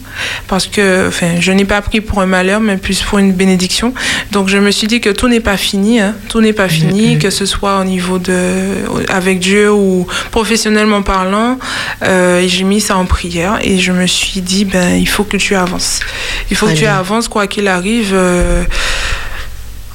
Parce 0.49 0.67
que 0.67 1.09
enfin 1.09 1.41
je 1.41 1.53
n'ai 1.53 1.67
pas 1.67 1.83
pris 1.83 2.01
pour 2.01 2.23
un 2.23 2.27
malheur 2.27 2.59
mais 2.59 2.79
plus 2.79 3.03
pour 3.03 3.19
une 3.19 3.33
bénédiction. 3.33 3.93
Donc 4.33 4.49
je 4.49 4.57
me 4.57 4.71
suis 4.71 4.87
dit 4.87 5.03
que 5.03 5.11
tout 5.11 5.29
n'est 5.29 5.41
pas 5.41 5.59
fini 5.59 6.01
hein. 6.01 6.15
tout 6.31 6.41
n'est 6.41 6.55
pas 6.55 6.69
fini 6.69 7.19
que 7.19 7.29
ce 7.29 7.45
soit 7.45 7.79
au 7.79 7.85
niveau 7.85 8.19
de 8.19 8.33
avec 9.11 9.41
Dieu 9.41 9.71
ou 9.71 10.07
professionnellement 10.31 11.03
parlant. 11.03 11.59
Euh, 12.03 12.41
et 12.41 12.49
j'ai 12.49 12.65
mis 12.65 12.81
ça 12.81 12.97
en 12.97 13.05
prière 13.05 13.59
et 13.61 13.79
je 13.79 13.93
me 13.93 14.07
suis 14.07 14.41
dit 14.41 14.65
ben 14.65 14.97
il 14.97 15.09
faut 15.09 15.25
que 15.25 15.37
tu 15.37 15.55
avances. 15.55 16.01
Il 16.51 16.57
faut 16.57 16.67
que 16.67 16.73
tu 16.73 16.87
avances 16.87 17.29
quoi 17.29 17.47
qu'il 17.47 17.69
arrive 17.69 18.13
euh, 18.15 18.65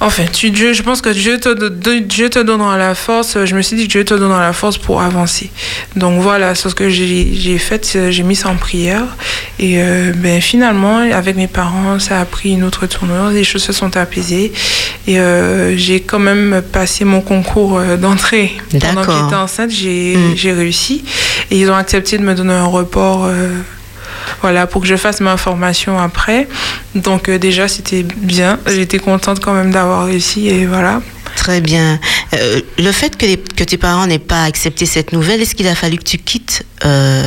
Enfin, 0.02 0.26
tu, 0.32 0.52
Dieu, 0.52 0.74
je 0.74 0.84
pense 0.84 1.02
que 1.02 1.10
Dieu 1.10 1.40
te, 1.40 1.50
de- 1.50 2.00
Dieu 2.00 2.30
te 2.30 2.40
donnera 2.40 2.78
la 2.78 2.94
force. 2.96 3.38
Je 3.46 3.56
me 3.56 3.62
suis 3.62 3.78
dit 3.78 3.84
que 3.88 3.92
Dieu 3.92 4.04
te 4.04 4.14
donnera 4.14 4.42
la 4.42 4.52
force 4.54 4.78
pour 4.78 5.02
avancer. 5.02 5.50
Donc 5.96 6.22
voilà, 6.22 6.54
c'est 6.54 6.70
ce 6.70 6.76
que 6.76 6.90
j'ai 6.90 7.58
fait. 7.58 7.98
J'ai 8.12 8.24
mis 8.24 8.36
ça 8.36 8.50
en 8.50 8.56
prière. 8.58 9.04
Et 9.58 9.76
euh, 9.82 10.12
ben, 10.16 10.42
finalement, 10.42 10.98
avec 10.98 11.38
mes 11.38 11.48
parents, 11.48 11.98
ça 12.00 12.20
a 12.20 12.26
pris 12.26 12.52
une 12.52 12.64
autre 12.66 12.88
tournure. 12.88 13.30
Les 13.30 13.46
choses 13.46 13.64
se 13.64 13.72
sont 13.74 13.96
apaisées. 13.96 14.52
Et 15.08 15.18
euh, 15.20 15.78
j'ai 15.78 16.02
quand 16.02 16.20
même 16.20 16.62
passé 16.74 17.06
mon 17.06 17.22
concours 17.22 17.78
euh, 17.80 17.96
d'entrée. 17.96 18.52
Pendant 18.82 19.02
que 19.06 19.12
j'étais 19.24 19.36
enceinte, 19.36 19.72
j'ai 19.72 20.16
Mm. 20.18 20.36
j'ai 20.36 20.52
réussi. 20.52 21.04
Et 21.52 21.60
ils 21.62 21.72
ont 21.72 21.76
accepté 21.76 22.18
de 22.18 22.24
me 22.24 22.36
donner 22.36 22.54
un 22.54 22.66
report. 22.68 23.26
euh, 23.26 23.50
voilà, 24.42 24.68
pour 24.68 24.82
que 24.82 24.88
je 24.88 24.96
fasse 24.96 25.22
ma 25.22 25.38
formation 25.38 26.00
après. 26.00 26.48
Donc 26.94 27.30
euh, 27.30 27.38
déjà, 27.38 27.68
c'était 27.68 28.04
bien. 28.04 28.60
J'étais 28.68 29.00
contente 29.00 29.40
quand 29.40 29.54
même 29.54 29.72
d'avoir 29.72 30.06
réussi 30.06 30.48
et 30.48 30.66
voilà. 30.66 31.02
Très 31.46 31.62
bien. 31.62 32.00
Euh, 32.34 32.60
le 32.80 32.92
fait 32.92 33.16
que, 33.16 33.24
les- 33.28 33.38
que 33.38 33.64
tes 33.64 33.78
parents 33.78 34.08
n'aient 34.08 34.18
pas 34.18 34.46
accepté 34.46 34.88
cette 34.88 35.14
nouvelle, 35.14 35.44
est-ce 35.44 35.54
qu'il 35.54 35.68
a 35.68 35.76
fallu 35.76 35.98
que 35.98 36.04
tu 36.04 36.18
quittes 36.18 36.64
euh, 36.84 37.22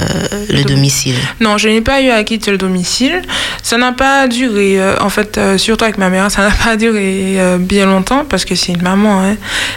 le 0.50 0.64
domicile? 0.64 1.14
Non, 1.40 1.56
je 1.56 1.68
n'ai 1.68 1.80
pas 1.82 2.02
eu 2.02 2.10
à 2.10 2.24
quitter 2.24 2.50
le 2.50 2.58
domicile. 2.58 3.22
Ça 3.62 3.76
n'a 3.78 3.92
pas 3.92 4.26
duré, 4.26 4.80
euh, 4.80 4.96
en 5.00 5.08
fait, 5.08 5.38
surtout 5.56 5.84
avec 5.84 5.98
ma 5.98 6.08
mère, 6.10 6.28
ça 6.36 6.48
n'a 6.48 6.50
pas 6.50 6.76
duré 6.76 7.36
bien 7.60 7.86
longtemps 7.86 8.24
parce 8.28 8.44
que 8.44 8.56
c'est 8.56 8.72
une 8.72 8.82
maman. 8.82 9.22
Hein. 9.22 9.36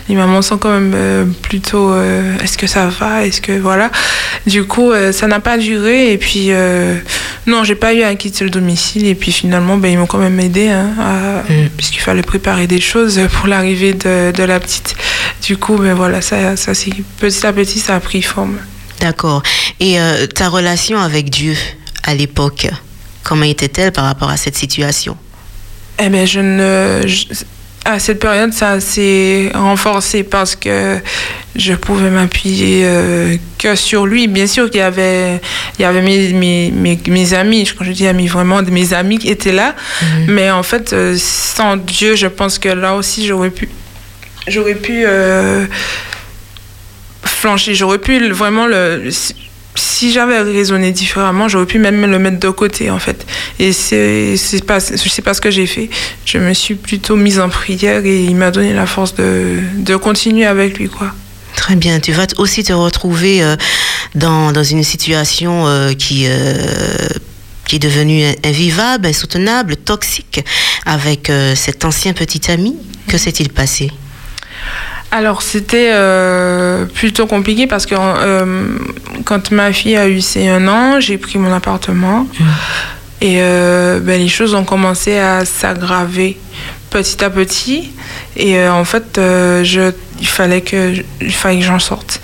Les 0.10 0.16
mamans 0.16 0.42
sont 0.42 0.58
quand 0.58 0.72
même 0.80 1.34
plutôt 1.44 1.94
est-ce 2.44 2.58
que 2.58 2.66
ça 2.66 2.88
va 2.88 3.24
Est-ce 3.24 3.42
que 3.42 3.52
voilà 3.60 3.92
Du 4.48 4.64
coup, 4.64 4.92
ça 5.12 5.28
n'a 5.28 5.40
pas 5.40 5.60
duré 5.60 6.12
et 6.14 6.18
puis 6.18 6.50
non, 7.48 7.64
j'ai 7.64 7.76
pas 7.76 7.94
eu 7.94 8.02
à 8.02 8.16
quitter 8.16 8.44
le 8.44 8.50
domicile 8.50 9.06
et 9.06 9.14
puis 9.16 9.32
finalement, 9.32 9.78
ben, 9.78 9.92
ils 9.92 9.98
m'ont 10.00 10.06
quand 10.08 10.18
même 10.18 10.40
aidé 10.40 10.70
hein, 10.70 10.90
à- 11.00 11.42
Mm. 11.42 11.70
puisqu'il 11.76 12.00
fallait 12.02 12.22
préparer 12.22 12.68
des 12.68 12.80
choses 12.80 13.20
pour 13.34 13.48
l'arrivée 13.48 13.94
de, 13.94 14.31
de 14.32 14.44
la 14.44 14.60
petite. 14.60 14.96
Du 15.44 15.58
coup, 15.58 15.78
ben 15.78 15.94
voilà, 15.94 16.22
ça, 16.22 16.56
ça 16.56 16.74
petit 16.74 17.46
à 17.46 17.54
petit, 17.54 17.80
ça 17.80 17.96
a 17.96 18.00
pris 18.00 18.22
forme. 18.22 18.58
D'accord. 19.00 19.42
Et 19.80 20.00
euh, 20.00 20.28
ta 20.28 20.50
relation 20.50 21.00
avec 21.00 21.30
Dieu 21.30 21.56
à 22.04 22.14
l'époque, 22.14 22.68
comment 23.24 23.46
était-elle 23.46 23.92
par 23.92 24.06
rapport 24.06 24.30
à 24.30 24.38
cette 24.38 24.56
situation? 24.56 25.18
Eh 26.00 26.10
bien, 26.10 26.26
je 26.26 26.40
ne. 26.40 27.08
je- 27.08 27.26
à 27.84 27.98
cette 27.98 28.20
période, 28.20 28.54
ça 28.54 28.80
s'est 28.80 29.50
renforcé 29.56 30.22
parce 30.22 30.56
que 30.56 31.00
je 31.56 31.74
pouvais 31.74 32.12
m'appuyer 32.12 32.84
euh, 32.86 33.36
que 33.58 33.74
sur 33.76 34.06
lui. 34.06 34.28
Bien 34.28 34.46
sûr 34.46 34.70
qu'il 34.70 34.82
y 34.82 34.84
avait, 34.84 35.42
il 35.80 35.82
y 35.82 35.86
avait 35.86 36.04
mes, 36.04 36.32
mes, 36.32 36.70
mes, 36.70 37.00
mes 37.08 37.34
amis, 37.34 37.68
quand 37.76 37.84
je 37.84 37.92
dis 37.92 38.06
amis, 38.08 38.28
vraiment 38.28 38.62
mes 38.62 38.94
amis 38.94 39.18
qui 39.18 39.30
étaient 39.30 39.52
là. 39.52 39.74
Mais 40.28 40.52
en 40.52 40.62
fait, 40.62 40.94
euh, 40.94 41.18
sans 41.20 41.76
Dieu, 41.76 42.16
je 42.16 42.28
pense 42.28 42.60
que 42.60 42.70
là 42.70 42.94
aussi, 42.94 43.26
j'aurais 43.26 43.50
pu. 43.50 43.68
J'aurais 44.52 44.76
pu. 44.76 45.04
euh, 45.06 45.66
flancher. 47.24 47.76
J'aurais 47.76 48.00
pu 48.00 48.30
vraiment 48.30 48.68
le. 48.68 49.10
si- 49.12 49.36
Si 49.76 50.12
j'avais 50.12 50.40
raisonné 50.42 50.92
différemment, 50.92 51.48
j'aurais 51.48 51.66
pu 51.66 51.80
même 51.80 52.06
le 52.06 52.20
mettre 52.20 52.40
de 52.40 52.50
côté 52.50 52.90
en 52.92 53.00
fait. 53.00 53.26
Et 53.58 53.72
c'est 53.72 54.36
c'est 54.36 54.66
pas 54.66 54.80
sais 54.82 55.22
pas 55.22 55.34
ce 55.34 55.40
que 55.42 55.50
j'ai 55.50 55.66
fait. 55.66 55.90
Je 56.26 56.40
me 56.40 56.54
suis 56.54 56.76
plutôt 56.76 57.16
mise 57.16 57.40
en 57.40 57.48
prière 57.50 58.06
et 58.06 58.22
il 58.26 58.36
m'a 58.36 58.52
donné 58.52 58.74
la 58.74 58.86
force 58.86 59.16
de, 59.16 59.60
de 59.78 59.96
continuer 59.96 60.46
avec 60.46 60.78
lui 60.78 60.90
quoi. 60.90 61.14
Très 61.56 61.76
bien. 61.78 62.00
Tu 62.02 62.12
vas 62.12 62.28
aussi 62.38 62.64
te 62.64 62.74
retrouver 62.74 63.42
euh, 63.44 63.56
dans, 64.14 64.52
dans 64.52 64.64
une 64.64 64.84
situation 64.84 65.68
euh, 65.68 65.94
qui, 65.94 66.26
euh, 66.28 67.08
qui 67.66 67.78
est 67.78 67.80
devenue 67.80 68.24
invivable, 68.44 69.08
insoutenable, 69.08 69.78
toxique 69.78 70.44
avec 70.86 71.32
cet 71.56 71.86
ancien 71.86 72.12
petit 72.14 72.52
ami. 72.52 72.76
Que 73.08 73.18
s'est-il 73.18 73.50
passé? 73.50 73.90
Alors 75.12 75.42
c'était 75.42 75.92
euh, 75.94 76.86
plutôt 76.86 77.28
compliqué 77.28 77.68
parce 77.68 77.86
que 77.86 77.96
euh, 77.98 78.78
quand 79.26 79.52
ma 79.52 79.74
fille 79.74 79.98
a 79.98 80.08
eu 80.08 80.22
ses 80.22 80.48
un 80.48 80.68
an, 80.70 81.02
j'ai 81.02 81.18
pris 81.18 81.38
mon 81.38 81.54
appartement. 81.54 82.28
Et 83.20 83.38
euh, 83.42 84.00
ben, 84.00 84.20
les 84.20 84.30
choses 84.30 84.56
ont 84.56 84.64
commencé 84.64 85.18
à 85.18 85.44
s'aggraver 85.44 86.38
petit 86.90 87.24
à 87.24 87.30
petit. 87.30 87.92
Et 88.38 88.66
en 88.68 88.86
fait 88.86 89.18
je, 89.18 89.92
il 90.20 90.28
fallait 90.28 90.62
que 90.62 90.94
il 91.20 91.34
fallait 91.34 91.60
que 91.60 91.66
j'en 91.66 91.80
sorte. 91.80 92.22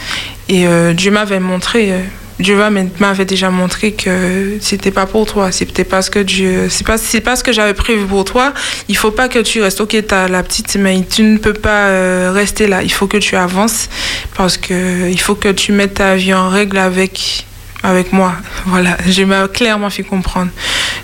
Et 0.48 0.66
Dieu 0.94 1.12
m'avait 1.12 1.42
montré 1.42 1.92
Dieu 2.40 2.56
m'a- 2.56 2.70
m'avait 3.00 3.26
déjà 3.26 3.50
montré 3.50 3.94
que 3.94 4.58
c'était 4.62 4.92
pas 4.92 5.08
pour 5.08 5.26
toi, 5.26 5.52
c'était 5.52 5.84
pas 5.84 6.02
ce 6.04 6.12
que 6.12 6.20
Dieu, 6.20 6.68
c'est 6.70 6.86
pas, 6.86 6.98
c'est 7.00 7.24
ce 7.36 7.44
que 7.44 7.52
j'avais 7.52 7.74
prévu 7.74 8.06
pour 8.06 8.26
toi. 8.26 8.54
Il 8.88 8.96
faut 8.96 9.10
pas 9.12 9.28
que 9.28 9.40
tu 9.40 9.62
restes. 9.62 9.82
Ok, 9.82 9.98
t'as 10.08 10.28
la 10.28 10.44
petite, 10.44 10.76
mais 10.76 11.04
tu 11.10 11.24
ne 11.24 11.38
peux 11.38 11.54
pas 11.54 11.88
euh, 11.88 12.32
rester 12.34 12.68
là. 12.68 12.84
Il 12.84 12.92
faut 12.92 13.08
que 13.08 13.18
tu 13.18 13.36
avances 13.36 13.90
parce 14.36 14.58
que 14.58 15.10
il 15.10 15.20
faut 15.20 15.36
que 15.36 15.50
tu 15.50 15.72
mettes 15.72 15.96
ta 15.96 16.16
vie 16.16 16.34
en 16.34 16.50
règle 16.50 16.78
avec 16.78 17.46
avec 17.88 18.12
moi. 18.12 18.34
Voilà, 18.66 18.98
j'ai 19.08 19.26
m'a 19.26 19.48
clairement 19.48 19.90
fait 19.90 20.04
comprendre. 20.04 20.52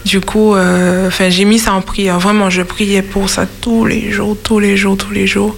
Du 0.05 0.19
coup, 0.19 0.53
euh, 0.53 1.07
enfin, 1.07 1.29
j'ai 1.29 1.45
mis 1.45 1.57
ça 1.57 1.73
en 1.73 1.81
prière. 1.81 2.19
Vraiment, 2.19 2.49
je 2.49 2.61
priais 2.61 3.01
pour 3.01 3.29
ça 3.29 3.45
tous 3.61 3.85
les 3.85 4.11
jours, 4.11 4.35
tous 4.43 4.59
les 4.59 4.75
jours, 4.75 4.97
tous 4.97 5.11
les 5.11 5.25
jours. 5.25 5.55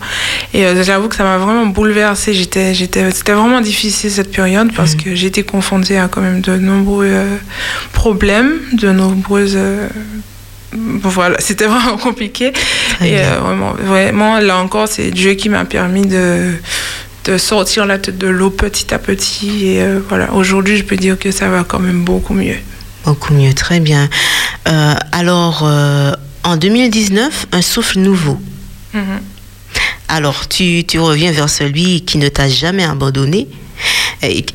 Et 0.53 0.65
euh, 0.65 0.83
j'avoue 0.83 1.09
que 1.09 1.15
ça 1.15 1.23
m'a 1.23 1.39
vraiment 1.39 1.65
bouleversée. 1.65 2.33
J'étais, 2.33 2.75
j'étais, 2.75 3.09
c'était 3.09 3.33
vraiment 3.33 3.61
difficile 3.61 4.11
cette 4.11 4.31
période 4.31 4.71
parce 4.75 4.93
que 4.93 5.15
j'étais 5.15 5.43
confrontée 5.43 5.97
à 5.97 6.07
quand 6.07 6.21
même 6.21 6.41
de 6.41 6.57
nombreux 6.57 7.07
euh, 7.09 7.38
problèmes, 7.91 8.59
de 8.73 8.91
nombreuses. 8.91 9.55
euh, 9.57 9.88
voilà, 11.01 11.39
c'était 11.39 11.67
vraiment 11.73 11.97
compliqué. 11.97 12.53
Et 13.01 13.19
euh, 13.19 13.39
vraiment, 13.41 13.73
vraiment, 13.73 14.39
là 14.39 14.57
encore, 14.57 14.88
c'est 14.88 15.11
Dieu 15.11 15.33
qui 15.33 15.49
m'a 15.49 15.65
permis 15.65 16.05
de, 16.05 16.53
de 17.25 17.38
sortir 17.38 17.85
la 17.85 17.97
tête 17.97 18.17
de 18.17 18.27
l'eau 18.27 18.51
petit 18.51 18.93
à 18.93 18.99
petit. 18.99 19.67
Et 19.67 19.81
euh, 19.81 19.99
voilà, 20.07 20.31
aujourd'hui, 20.33 20.77
je 20.77 20.83
peux 20.83 20.95
dire 20.95 21.17
que 21.17 21.31
ça 21.31 21.49
va 21.49 21.63
quand 21.63 21.79
même 21.79 22.03
beaucoup 22.03 22.33
mieux. 22.33 22.57
Beaucoup 23.03 23.33
mieux, 23.33 23.53
très 23.53 23.79
bien. 23.79 24.09
Euh, 24.67 24.93
alors, 25.11 25.63
euh, 25.63 26.13
en 26.43 26.55
2019, 26.57 27.47
un 27.51 27.61
souffle 27.61 27.99
nouveau. 27.99 28.39
Mhm. 28.93 29.21
Alors, 30.07 30.47
tu, 30.47 30.83
tu 30.88 30.99
reviens 30.99 31.31
vers 31.31 31.49
celui 31.49 32.01
qui 32.01 32.19
ne 32.19 32.29
t'a 32.29 32.47
jamais 32.47 32.83
abandonné. 32.83 33.47
Et 34.21 34.45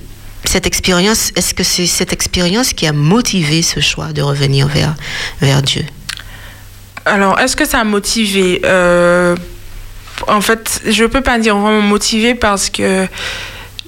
cette 0.44 0.66
expérience, 0.66 1.32
est-ce 1.36 1.54
que 1.54 1.64
c'est 1.64 1.86
cette 1.86 2.12
expérience 2.12 2.72
qui 2.72 2.86
a 2.86 2.92
motivé 2.92 3.62
ce 3.62 3.80
choix 3.80 4.12
de 4.12 4.22
revenir 4.22 4.68
vers, 4.68 4.94
vers 5.40 5.62
Dieu? 5.62 5.84
Alors, 7.04 7.38
est-ce 7.40 7.56
que 7.56 7.66
ça 7.66 7.80
a 7.80 7.84
motivé? 7.84 8.60
En 10.28 10.40
fait, 10.40 10.82
je 10.86 11.04
peux 11.04 11.20
pas 11.20 11.38
dire 11.38 11.56
vraiment 11.56 11.82
motivé 11.82 12.34
parce 12.34 12.70
que 12.70 13.06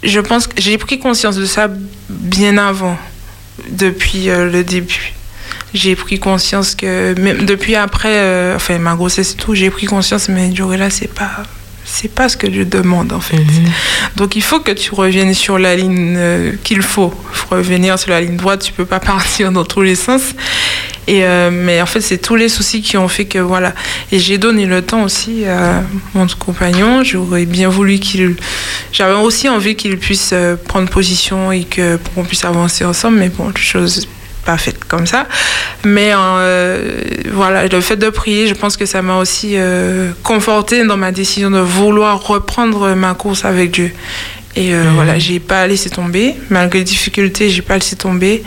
je 0.02 0.20
pense 0.20 0.46
que 0.46 0.60
j'ai 0.60 0.78
pris 0.78 0.98
conscience 0.98 1.36
de 1.36 1.46
ça 1.46 1.68
bien 2.08 2.58
avant, 2.58 2.98
depuis 3.68 4.28
euh, 4.28 4.50
le 4.50 4.64
début. 4.64 5.12
J'ai 5.74 5.96
pris 5.96 6.18
conscience 6.18 6.74
que 6.74 7.18
même 7.18 7.46
depuis 7.46 7.76
après, 7.76 8.18
euh, 8.18 8.56
enfin 8.56 8.78
ma 8.78 8.94
grossesse 8.94 9.32
et 9.32 9.36
tout, 9.36 9.54
j'ai 9.54 9.70
pris 9.70 9.86
conscience, 9.86 10.28
mais 10.28 10.50
là 10.76 10.90
c'est 10.90 11.12
pas, 11.12 11.44
c'est 11.84 12.12
pas 12.12 12.28
ce 12.28 12.36
que 12.36 12.46
Dieu 12.46 12.64
demande 12.66 13.12
en 13.12 13.20
fait. 13.20 13.40
Donc 14.16 14.36
il 14.36 14.42
faut 14.42 14.60
que 14.60 14.72
tu 14.72 14.94
reviennes 14.94 15.32
sur 15.32 15.58
la 15.58 15.74
ligne 15.74 16.14
euh, 16.16 16.52
qu'il 16.62 16.82
faut. 16.82 17.14
Il 17.32 17.36
faut 17.36 17.54
revenir 17.56 17.98
sur 17.98 18.10
la 18.10 18.20
ligne 18.20 18.36
droite. 18.36 18.62
Tu 18.62 18.72
peux 18.72 18.84
pas 18.84 19.00
partir 19.14 19.50
dans 19.50 19.64
tous 19.64 19.82
les 19.82 19.94
sens. 19.94 20.22
Euh, 21.08 21.50
mais 21.52 21.82
en 21.82 21.86
fait, 21.86 22.00
c'est 22.00 22.18
tous 22.18 22.36
les 22.36 22.48
soucis 22.48 22.82
qui 22.82 22.96
ont 22.96 23.08
fait 23.08 23.24
que 23.24 23.38
voilà. 23.38 23.74
Et 24.12 24.18
j'ai 24.18 24.38
donné 24.38 24.66
le 24.66 24.82
temps 24.82 25.02
aussi 25.02 25.44
à 25.44 25.82
mon 26.14 26.26
compagnon. 26.38 27.02
J'aurais 27.02 27.46
bien 27.46 27.68
voulu 27.68 27.98
qu'il. 27.98 28.36
J'avais 28.92 29.14
aussi 29.14 29.48
envie 29.48 29.74
qu'il 29.74 29.98
puisse 29.98 30.30
euh, 30.32 30.56
prendre 30.56 30.88
position 30.88 31.52
et 31.52 31.64
que 31.64 31.96
pour 31.96 32.14
qu'on 32.14 32.24
puisse 32.24 32.44
avancer 32.44 32.84
ensemble. 32.84 33.18
Mais 33.18 33.28
bon, 33.28 33.52
chose 33.56 34.06
pas 34.44 34.58
faite 34.58 34.84
comme 34.84 35.06
ça. 35.06 35.26
Mais 35.84 36.10
euh, 36.14 37.00
voilà, 37.32 37.66
le 37.66 37.80
fait 37.80 37.96
de 37.96 38.10
prier, 38.10 38.46
je 38.46 38.54
pense 38.54 38.76
que 38.76 38.86
ça 38.86 39.02
m'a 39.02 39.16
aussi 39.16 39.52
euh, 39.54 40.12
conforté 40.22 40.84
dans 40.84 40.96
ma 40.96 41.12
décision 41.12 41.50
de 41.50 41.58
vouloir 41.58 42.26
reprendre 42.26 42.94
ma 42.94 43.14
course 43.14 43.44
avec 43.44 43.70
Dieu. 43.70 43.92
Et 44.54 44.74
euh, 44.74 44.84
voilà, 44.94 45.18
j'ai 45.18 45.40
pas 45.40 45.66
laissé 45.66 45.88
tomber. 45.88 46.34
Malgré 46.50 46.80
les 46.80 46.84
difficultés, 46.84 47.48
j'ai 47.48 47.62
pas 47.62 47.74
laissé 47.74 47.96
tomber. 47.96 48.42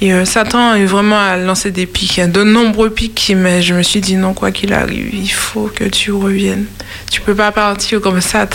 Et 0.00 0.12
euh, 0.12 0.24
Satan 0.24 0.74
est 0.74 0.86
vraiment 0.86 1.18
à 1.18 1.36
lancer 1.36 1.70
des 1.70 1.86
pics. 1.86 2.20
De 2.20 2.42
nombreux 2.42 2.90
pics, 2.90 3.32
mais 3.36 3.60
je 3.60 3.74
me 3.74 3.82
suis 3.82 4.00
dit 4.00 4.16
non, 4.16 4.32
quoi 4.32 4.52
qu'il 4.52 4.72
arrive, 4.72 5.10
il 5.12 5.28
faut 5.30 5.70
que 5.74 5.84
tu 5.84 6.12
reviennes. 6.12 6.64
Tu 7.10 7.20
peux 7.20 7.34
pas 7.34 7.52
partir 7.52 8.00
comme 8.00 8.20
ça, 8.20 8.48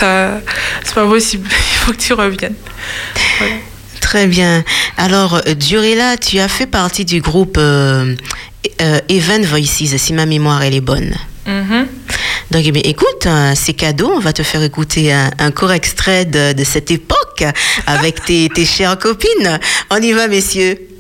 c'est 0.84 0.96
pas 0.96 1.06
possible. 1.06 1.48
Il 1.52 1.78
faut 1.88 1.91
que 1.91 1.98
tu 1.98 2.13
reviennes. 2.13 2.56
Voilà. 3.38 3.56
Très 4.06 4.28
bien. 4.28 4.63
Alors, 4.98 5.41
euh, 5.48 5.56
Diorella, 5.56 6.15
tu 6.15 6.39
as 6.39 6.48
fait 6.48 6.68
partie 6.68 7.06
du 7.06 7.22
groupe 7.22 7.58
euh, 7.58 8.15
euh, 8.80 9.00
Even 9.10 9.44
Voices, 9.44 9.98
si 9.98 10.13
ma 10.13 10.28
mémoire 10.28 10.62
elle 10.62 10.76
est 10.76 10.80
bonne. 10.80 11.15
Mhm. 11.48 11.88
Donc, 12.51 12.63
eh 12.65 12.89
écoute, 12.89 13.25
euh, 13.25 13.53
c'est 13.55 13.73
cadeau. 13.73 14.12
On 14.13 14.19
va 14.19 14.34
te 14.34 14.43
faire 14.43 14.62
écouter 14.62 15.12
un, 15.12 15.51
court 15.51 15.71
extrait 15.71 16.25
de, 16.25 16.53
de 16.53 16.63
cette 16.63 16.91
époque 16.91 17.43
avec 17.88 18.23
tes, 18.23 18.49
tes 18.49 18.65
chères 18.65 18.97
copines. 18.97 19.60
On 19.89 19.97
y 19.97 20.12
va, 20.12 20.27
messieurs. 20.27 20.94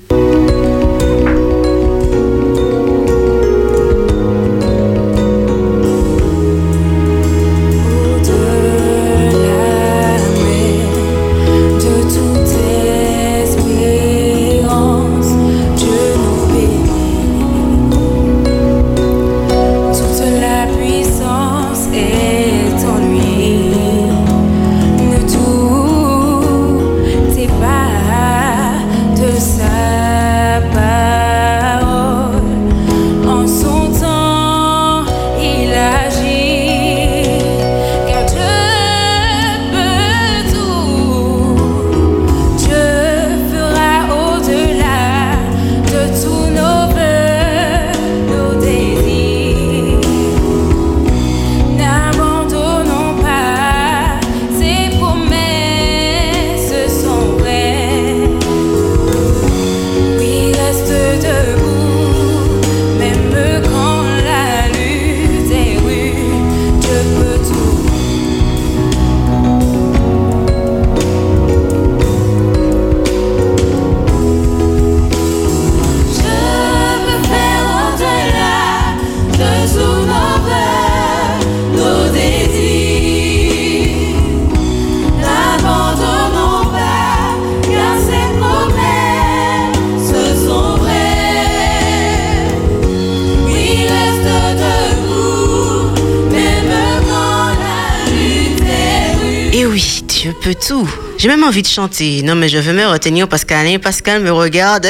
Envie 101.45 101.61
de 101.61 101.67
chanter. 101.67 102.21
Non, 102.23 102.35
mais 102.35 102.49
je 102.49 102.57
veux 102.57 102.73
me 102.73 102.85
retenir 102.85 103.27
parce 103.27 103.45
qu'Alain 103.45 103.77
Pascal 103.79 104.21
me 104.21 104.31
regarde. 104.31 104.87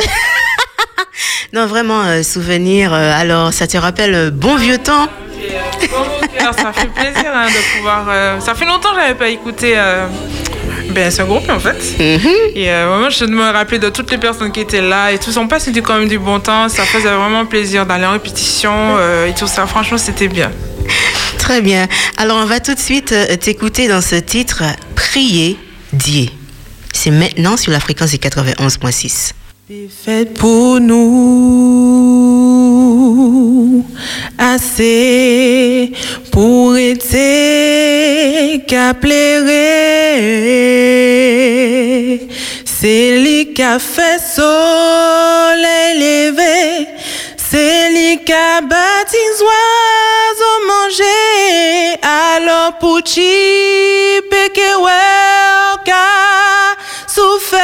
non, 1.54 1.66
vraiment, 1.68 2.02
euh, 2.04 2.24
souvenir. 2.24 2.94
euh, 2.94 3.12
alors, 3.16 3.54
ça 3.54 3.68
te 3.68 3.78
rappelle 3.78 4.14
euh, 4.16 4.32
bon 4.32 4.56
vieux 4.56 4.78
temps? 4.78 5.08
Ça 6.58 6.72
fait 6.74 6.88
plaisir 6.88 7.32
hein, 7.34 7.48
de 7.48 7.78
pouvoir. 7.78 8.06
euh, 8.10 8.40
ça 8.40 8.54
fait 8.56 8.66
longtemps 8.66 8.92
que 8.94 9.02
j'avais 9.02 9.16
pas 9.16 9.30
écouté 9.30 9.74
euh, 9.76 10.06
ben, 10.92 11.10
ce 11.10 11.24
groupe 11.24 11.50
en 11.50 11.60
fait. 11.60 11.96
Et 12.00 12.70
euh, 12.72 12.88
vraiment, 12.88 13.10
je 13.10 13.26
me 13.26 13.42
rappelais 13.52 13.80
de 13.80 13.90
toutes 13.90 14.12
les 14.12 14.18
personnes 14.20 14.52
qui 14.52 14.60
étaient 14.60 14.82
là 14.82 15.12
et 15.12 15.18
tout. 15.18 15.36
On 15.38 15.48
passait 15.48 15.72
du 15.72 15.82
quand 15.82 15.98
même 15.98 16.08
du 16.08 16.20
bon 16.20 16.40
temps. 16.40 16.70
Ça 16.70 16.84
faisait 16.84 17.10
vraiment 17.10 17.46
plaisir 17.46 17.86
d'aller 17.86 18.06
en 18.06 18.12
répétition 18.12 18.96
et 19.28 19.34
tout 19.34 19.48
ça. 19.48 19.66
Franchement, 19.66 19.98
c'était 19.98 20.28
bien. 20.28 20.52
Très 21.40 21.62
bien. 21.62 21.88
Alors, 22.18 22.38
on 22.38 22.46
va 22.46 22.60
tout 22.60 22.74
de 22.76 22.80
suite 22.80 23.14
t'écouter 23.40 23.88
dans 23.88 24.02
ce 24.02 24.16
titre 24.16 24.64
Prier 24.96 25.58
Dieu. 25.94 26.28
C'est 26.98 27.12
maintenant 27.12 27.58
sur 27.58 27.74
la 27.74 27.82
fréquence 27.82 28.12
du 28.12 28.18
91.6. 28.18 29.34
C'est 29.68 29.90
fait 29.90 30.34
pour 30.34 30.80
nous 30.80 31.06
assez 34.38 35.92
pour 36.32 36.78
être 36.78 37.06
qu'aplérer. 38.66 39.46
C'est 42.64 43.20
lui 43.20 43.54
qui 43.54 43.62
a 43.62 43.78
fait 43.78 44.18
soleil 44.18 46.00
levé. 46.00 46.88
C'est 47.36 47.90
lui 47.90 48.24
qui 48.24 48.32
a 48.32 48.62
bâti 48.62 49.18
oiseaux 49.42 50.62
manger. 50.66 52.00
Alors 52.02 52.78
pour 52.80 53.02
qu'a 55.84 56.16
souffert. 57.16 57.60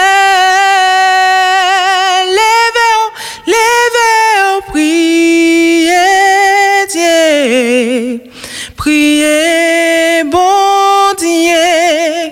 Levez-vous, 2.40 3.06
levez-vous, 3.54 4.62
priez 4.72 6.08
Dieu. 6.96 8.32
Priez, 8.78 10.24
bon 10.26 11.14
Dieu. 11.18 12.32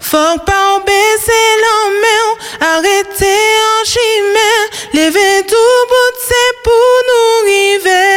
Faut 0.00 0.38
pas 0.50 0.72
baisser 0.86 1.48
la 1.66 1.78
main, 2.02 2.26
arrêtez 2.72 3.44
en 3.70 3.80
chimère, 3.92 4.66
levez 4.94 5.38
tout 5.46 5.80
bout, 5.90 6.18
pour 6.64 6.92
nous 7.08 7.30
river. 7.52 8.14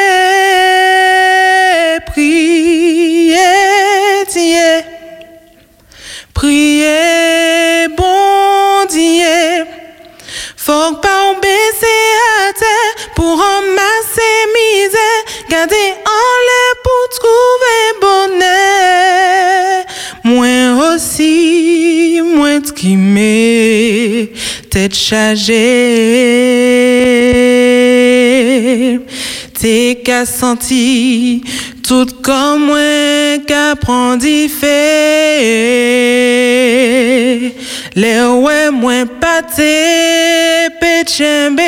Priez 2.14 3.56
Dieu. 4.32 4.74
Priez, 6.34 7.07
m'est 22.96 24.30
tête 24.70 24.96
chargée. 24.96 25.54
T'es 29.60 30.00
qu'à 30.04 30.26
senti 30.26 31.42
tout 31.88 32.08
comme 32.22 32.68
moi 32.68 33.38
d'y 34.18 34.50
fait. 34.50 34.68
Les 37.96 38.22
ouais, 38.26 38.70
moi 38.72 39.06
pas 39.20 39.42
t'es 39.42 40.70
péchembe. 40.80 41.60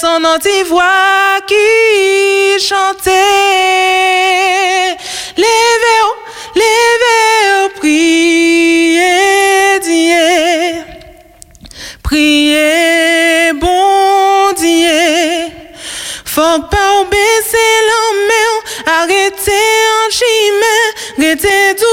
ton 0.00 0.24
anti-voix 0.24 1.40
qui 1.46 1.79
chantait. 2.60 3.10
Levez-vous, 5.36 6.14
levez-vous, 6.56 7.68
priez 7.80 9.80
Dieu. 9.82 10.84
Priez, 12.02 13.52
bon 13.54 14.52
Dieu. 14.58 15.48
Faut 16.26 16.60
pas 16.70 17.04
baisser 17.10 17.72
la 17.90 18.02
main, 18.28 18.52
arrêtez 19.00 19.68
en 19.96 20.06
chimère, 20.10 20.92
arrêtez 21.18 21.64
tout 21.76 21.89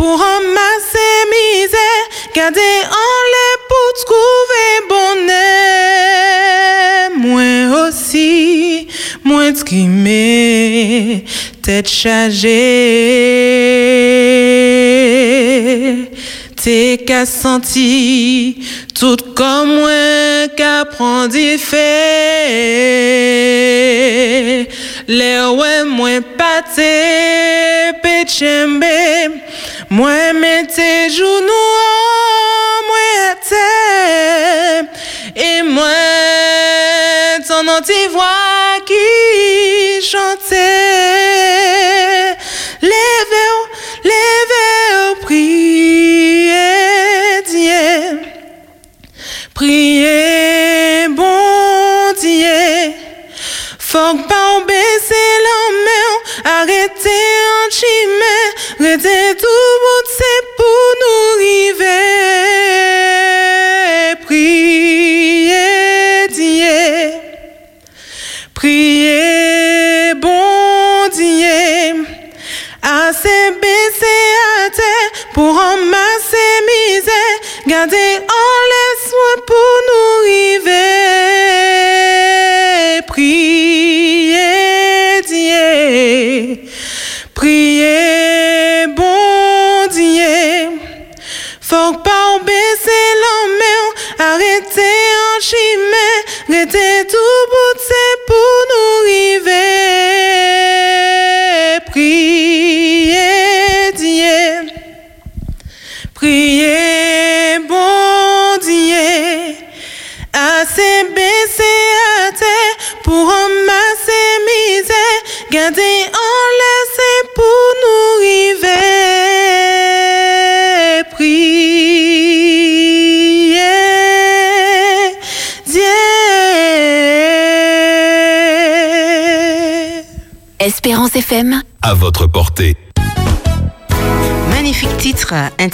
pour 0.00 0.16
ramasser 0.18 1.12
misère, 1.30 2.04
gardez 2.34 2.60
en 2.60 3.12
l'air 3.32 3.56
pour 3.68 3.88
trouver 4.06 4.70
bonheur. 4.88 6.30
Moi 7.18 7.52
aussi, 7.86 8.88
moi 9.22 9.52
m'est 9.88 11.24
tête 11.60 11.90
chargée. 11.90 12.48
T'es 16.62 16.98
qu'à 17.06 17.24
senti 17.24 18.58
tout 18.94 19.16
comme 19.34 19.76
moi 19.76 20.46
qu'à 20.54 20.84
prendre 20.84 21.32
fait. 21.58 21.88
Les 25.08 25.40
ouais, 25.56 25.84
moi 25.84 26.20
pas 26.36 26.60
t'es 26.76 27.94
péchembe. 28.02 28.84
Moi 29.88 30.34
mettez 30.34 31.08
genoux 31.08 31.76
en 31.88 32.82
moi 32.88 33.34
terre. 33.48 34.84
Et 35.34 35.62
moi 35.62 35.88
ton 37.48 37.66
anti-voix 37.68 38.80
qui 38.84 40.02
chantait. 40.06 40.69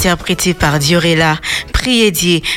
Interprété 0.06 0.54
par 0.54 0.78
Diorella, 0.78 1.36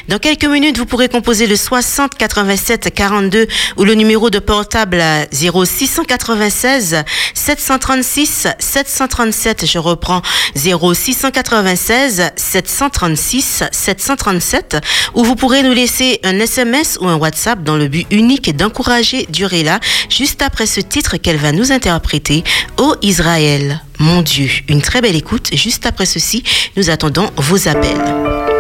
Dans 0.07 0.17
quelques 0.17 0.45
minutes, 0.45 0.79
vous 0.79 0.87
pourrez 0.87 1.07
composer 1.07 1.45
le 1.45 1.55
60 1.55 2.15
87 2.15 2.91
42 2.91 3.45
ou 3.77 3.83
le 3.83 3.93
numéro 3.93 4.31
de 4.31 4.39
portable 4.39 5.03
0696 5.31 7.03
736 7.35 8.47
737. 8.57 9.67
Je 9.67 9.77
reprends 9.77 10.23
0696 10.55 12.31
736 12.35 13.63
737 13.71 14.77
ou 15.13 15.23
vous 15.23 15.35
pourrez 15.35 15.61
nous 15.61 15.73
laisser 15.73 16.19
un 16.23 16.39
SMS 16.39 16.97
ou 16.99 17.07
un 17.07 17.15
WhatsApp 17.15 17.61
dans 17.63 17.77
le 17.77 17.87
but 17.87 18.07
unique 18.09 18.55
d'encourager 18.55 19.27
Diorella 19.29 19.79
juste 20.09 20.41
après 20.41 20.65
ce 20.65 20.79
titre 20.79 21.17
qu'elle 21.17 21.37
va 21.37 21.51
nous 21.51 21.71
interpréter, 21.71 22.43
Ô 22.77 22.95
Israël 23.03 23.79
mon 23.99 24.21
Dieu. 24.21 24.49
Une 24.69 24.81
très 24.81 25.01
belle 25.01 25.17
écoute. 25.17 25.49
Juste 25.51 25.85
après 25.85 26.05
ceci, 26.05 26.41
nous 26.77 26.89
attendons 26.89 27.29
vos 27.35 27.67
appels. 27.67 28.58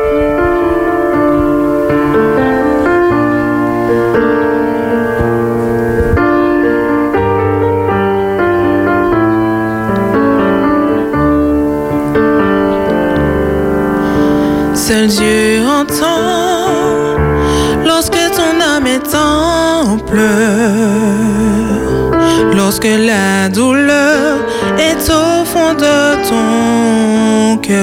Seul 14.89 15.05
Dieu 15.05 15.61
entend 15.67 17.13
lorsque 17.85 18.17
ton 18.35 18.59
âme 18.59 18.87
est 18.87 19.13
en 19.13 19.99
pleurs, 19.99 20.25
lorsque 22.55 22.87
la 22.87 23.49
douleur 23.49 24.39
est 24.79 25.11
au 25.11 25.45
fond 25.45 25.75
de 25.75 26.15
ton 26.27 27.57
cœur. 27.57 27.77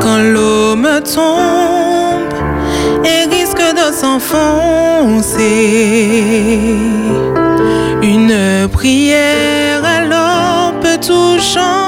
Quand 0.00 0.18
l'homme 0.18 0.88
tombe 1.04 2.34
et 3.04 3.28
risque 3.32 3.62
de 3.62 3.92
s'enfoncer, 3.94 5.38
une 8.02 8.66
prière 8.72 9.84
alors 9.84 10.72
peut 10.80 10.98
tout 11.00 11.38
changer. 11.38 11.79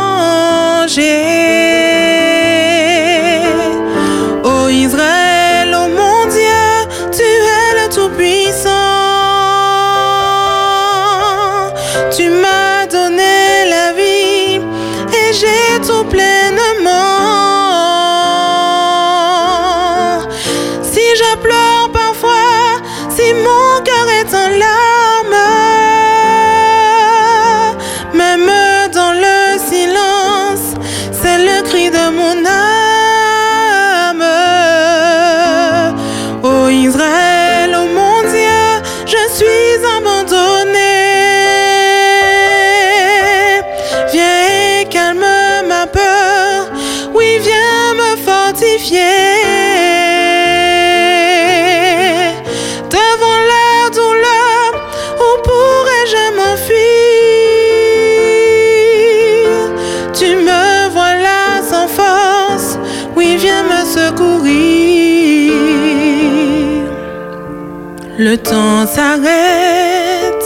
Le 68.33 68.39
temps 68.39 68.87
s'arrête 68.87 70.45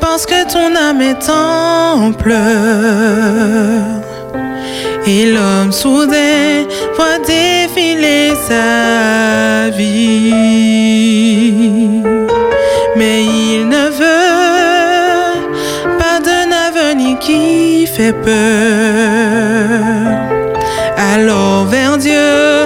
parce 0.00 0.24
que 0.24 0.40
ton 0.52 0.76
âme 0.76 1.02
est 1.02 1.28
en 1.28 2.12
pleurs. 2.12 2.38
Et 5.04 5.26
l'homme 5.32 5.72
soudain 5.72 6.64
voit 6.94 7.18
défiler 7.26 8.34
sa 8.48 9.68
vie. 9.76 10.32
Mais 12.94 13.24
il 13.24 13.68
ne 13.68 13.88
veut 14.00 15.40
pas 15.98 16.20
d'un 16.20 16.52
avenir 16.68 17.18
qui 17.18 17.84
fait 17.86 18.12
peur. 18.12 18.38
Alors 20.96 21.64
vers 21.64 21.98
Dieu, 21.98 22.57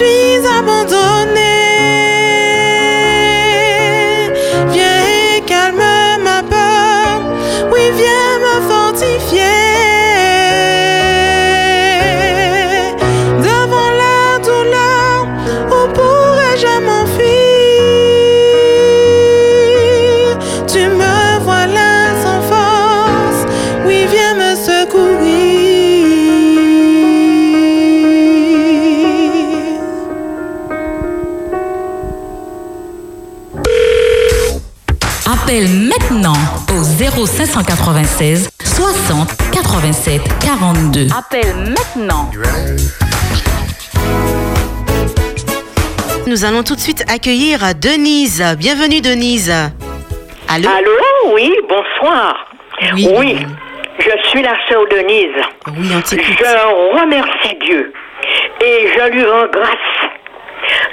suis 0.00 0.46
abandonné. 0.46 0.99
Tout 46.70 46.76
de 46.76 46.80
suite 46.80 47.02
accueillir 47.12 47.58
Denise. 47.74 48.44
Bienvenue 48.56 49.00
Denise. 49.00 49.50
Allô? 50.48 50.68
Allô, 50.68 51.34
oui, 51.34 51.52
bonsoir. 51.68 52.46
Oui. 52.94 53.08
Oui, 53.18 53.38
je 53.98 54.28
suis 54.28 54.40
la 54.40 54.54
sœur 54.68 54.86
Denise. 54.86 55.34
Oui, 55.66 55.88
on. 55.92 56.00
Je 56.00 57.00
remercie 57.02 57.56
Dieu 57.60 57.92
et 58.64 58.88
je 58.94 59.10
lui 59.10 59.24
rends 59.24 59.48
grâce. 59.52 60.12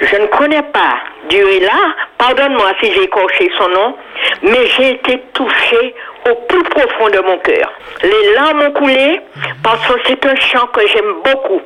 Je 0.00 0.16
ne 0.16 0.26
connais 0.26 0.64
pas 0.64 0.96
Dieu-là, 1.30 1.94
pardonne-moi 2.18 2.72
si 2.82 2.92
j'ai 2.92 3.04
écorché 3.04 3.48
son 3.56 3.68
nom, 3.68 3.94
mais 4.42 4.66
j'ai 4.76 4.94
été 4.94 5.22
touchée 5.32 5.94
au 6.28 6.34
plus 6.48 6.62
profond 6.64 7.08
de 7.08 7.20
mon 7.20 7.38
cœur. 7.38 7.72
Les 8.02 8.34
larmes 8.34 8.62
ont 8.62 8.72
coulé 8.72 9.20
parce 9.62 9.86
que 9.86 9.92
c'est 10.08 10.26
un 10.26 10.34
chant 10.34 10.66
que 10.72 10.80
j'aime 10.88 11.14
beaucoup. 11.24 11.62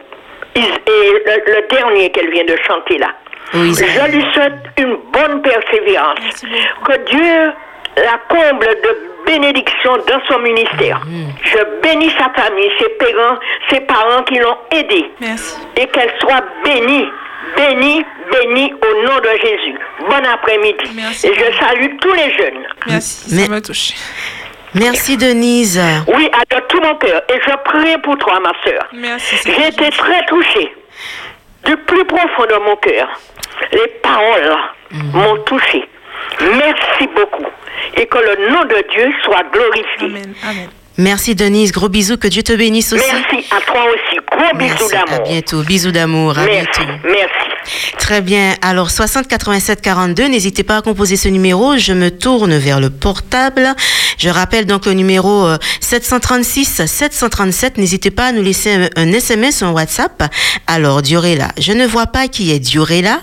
Et 0.55 0.61
le, 0.61 1.55
le 1.55 1.67
dernier 1.75 2.11
qu'elle 2.11 2.31
vient 2.31 2.45
de 2.45 2.59
chanter 2.67 2.99
là. 2.99 3.09
Oui, 3.55 3.75
Je 3.75 4.11
lui 4.13 4.25
souhaite 4.33 4.55
une 4.79 4.97
bonne 5.13 5.43
persévérance. 5.43 6.19
Que 6.85 7.11
Dieu 7.11 7.53
la 7.97 8.19
comble 8.29 8.67
de 8.67 8.99
bénédiction 9.27 9.97
dans 10.09 10.21
son 10.27 10.39
ministère. 10.41 11.01
Je 11.45 11.59
bénis 11.83 12.11
sa 12.19 12.31
famille, 12.31 12.71
ses 12.79 12.89
parents, 12.91 13.39
ses 13.71 13.81
parents 13.81 14.23
qui 14.25 14.39
l'ont 14.39 14.57
aidé. 14.71 15.11
Merci. 15.21 15.57
Et 15.77 15.87
qu'elle 15.89 16.13
soit 16.21 16.43
bénie, 16.65 17.07
bénie, 17.57 18.05
bénie 18.33 18.73
au 18.73 19.07
nom 19.07 19.19
de 19.19 19.29
Jésus. 19.43 19.79
Bon 20.09 20.25
après-midi. 20.33 20.99
Et 21.25 21.35
je 21.35 21.59
salue 21.59 21.97
tous 22.01 22.13
les 22.15 22.33
jeunes. 22.35 22.65
Merci, 22.89 23.35
Mais- 23.35 23.43
ça 23.45 23.51
m'a 23.51 23.61
touché. 23.61 23.95
Merci 24.75 25.19
Denise. 25.19 25.79
Oui, 26.07 26.31
à 26.33 26.55
de 26.57 26.61
tout 26.69 26.81
mon 26.81 26.95
cœur. 26.95 27.21
Et 27.29 27.39
je 27.47 27.55
prie 27.65 27.99
pour 28.03 28.17
toi, 28.17 28.41
ma 28.41 28.53
soeur. 28.65 28.87
Merci. 28.95 29.37
J'ai 29.45 29.69
été 29.69 29.91
très 29.91 30.25
touchée. 30.27 30.75
Du 31.67 31.77
plus 31.77 32.05
profond 32.07 32.45
de 32.49 32.55
mon 32.65 32.77
cœur. 32.77 33.09
Les 33.73 33.89
paroles 34.03 34.57
m'ont 35.13 35.37
touchée. 35.45 35.85
Merci 36.41 37.09
beaucoup. 37.15 37.47
Et 37.97 38.07
que 38.07 38.19
le 38.19 38.51
nom 38.51 38.63
de 38.65 38.85
Dieu 38.93 39.13
soit 39.25 39.43
glorifié. 39.53 40.07
Amen. 40.07 40.35
Amen. 40.49 40.69
Merci 40.99 41.35
Denise. 41.35 41.73
Gros 41.73 41.89
bisous. 41.89 42.17
Que 42.19 42.29
Dieu 42.29 42.43
te 42.43 42.53
bénisse 42.53 42.93
aussi. 42.93 43.05
Merci 43.13 43.47
à 43.55 43.61
toi 43.61 43.85
aussi. 43.87 44.19
Gros 44.31 44.57
bisous 44.57 44.89
Merci. 44.91 44.97
À 44.97 45.05
d'amour. 45.07 45.27
bientôt. 45.29 45.63
Bisous 45.63 45.91
d'amour. 45.93 46.39
À 46.39 46.45
Merci. 46.45 46.81
bientôt. 46.85 46.93
Merci. 47.05 47.49
Très 47.99 48.21
bien. 48.21 48.57
Alors, 48.63 48.91
60 48.91 49.29
87 49.29 49.81
42, 49.81 50.27
n'hésitez 50.27 50.63
pas 50.63 50.79
à 50.79 50.83
composer 50.83 51.17
ce 51.17 51.29
numéro. 51.29 51.77
Je 51.77 51.93
me 51.93 52.11
tourne 52.11 52.57
vers 52.57 52.81
le 52.81 52.91
portable. 52.91 53.75
Je 54.19 54.29
rappelle 54.29 54.67
donc 54.67 54.87
le 54.87 54.93
numéro 54.93 55.47
euh, 55.47 55.59
736 55.81 56.83
737. 56.87 57.79
N'hésitez 57.79 58.11
pas 58.11 58.27
à 58.27 58.33
nous 58.33 58.43
laisser 58.43 58.73
un, 58.73 58.89
un 58.97 59.13
SMS 59.13 59.63
ou 59.63 59.67
un 59.67 59.71
WhatsApp. 59.71 60.25
Alors, 60.67 61.03
Diorella, 61.03 61.49
je 61.59 61.73
ne 61.73 61.87
vois 61.87 62.07
pas 62.07 62.29
qui 62.29 62.51
est 62.51 62.59
Diorella, 62.59 63.21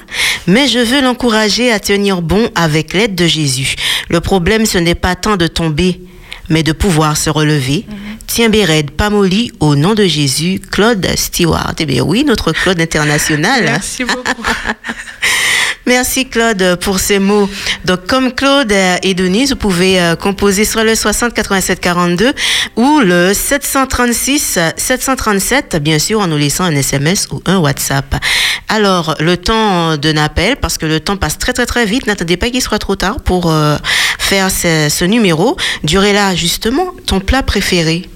mais 0.48 0.68
je 0.68 0.80
veux 0.80 1.02
l'encourager 1.02 1.72
à 1.72 1.80
tenir 1.80 2.22
bon 2.22 2.50
avec 2.56 2.94
l'aide 2.94 3.16
de 3.16 3.28
Jésus. 3.28 3.76
Le 4.10 4.22
problème, 4.22 4.66
ce 4.66 4.78
n'est 4.78 4.96
pas 4.96 5.16
tant 5.16 5.38
de 5.38 5.48
tomber, 5.48 6.00
mais 6.50 6.64
de 6.64 6.72
pouvoir 6.72 7.18
se 7.18 7.30
relever. 7.30 7.86
Tiens, 8.28 8.50
Béred, 8.50 8.92
pas 8.92 9.10
molly, 9.10 9.52
au 9.60 9.76
nom 9.76 9.94
de 9.94 10.06
Jésus, 10.06 10.60
Claude 10.72 11.08
Stewart. 11.16 11.74
Eh 11.80 11.86
bien 11.86 12.04
oui, 12.04 12.24
notre 12.24 12.52
Claude 12.52 12.80
international. 12.80 13.64
Merci 13.64 14.04
beaucoup. 14.04 14.44
Merci 15.90 16.28
Claude 16.28 16.78
pour 16.82 17.00
ces 17.00 17.18
mots. 17.18 17.50
Donc 17.84 18.06
comme 18.06 18.32
Claude 18.32 18.72
et 19.02 19.16
Denise, 19.16 19.50
vous 19.50 19.56
pouvez 19.56 20.00
euh, 20.00 20.16
composer 20.16 20.64
soit 20.64 20.84
le 20.84 20.94
60 20.94 21.34
87 21.34 21.80
42 21.80 22.32
ou 22.76 23.00
le 23.00 23.34
736 23.34 24.58
euh, 24.60 24.70
737 24.78 25.78
bien 25.82 25.98
sûr 25.98 26.20
en 26.20 26.28
nous 26.28 26.38
laissant 26.38 26.66
un 26.66 26.76
SMS 26.76 27.28
ou 27.32 27.42
un 27.48 27.58
WhatsApp. 27.58 28.24
Alors 28.68 29.16
le 29.20 29.36
temps 29.36 29.98
d'un 29.98 30.18
appel 30.18 30.58
parce 30.58 30.78
que 30.78 30.86
le 30.86 31.00
temps 31.00 31.18
passe 31.18 31.40
très 31.40 31.54
très 31.54 31.66
très 31.66 31.88
vite, 31.88 32.06
n'attendez 32.06 32.38
pas 32.38 32.52
qu'il 32.52 32.62
soit 32.62 32.78
trop 32.78 32.96
tard 32.96 33.20
pour 33.22 33.52
euh, 33.52 33.76
faire 34.20 34.52
ce, 34.52 35.06
numéro. 35.06 35.58
Durez 35.84 36.14
là 36.14 36.36
justement 36.36 36.94
ton 37.08 37.20
plat 37.20 37.42
préféré. 37.42 38.08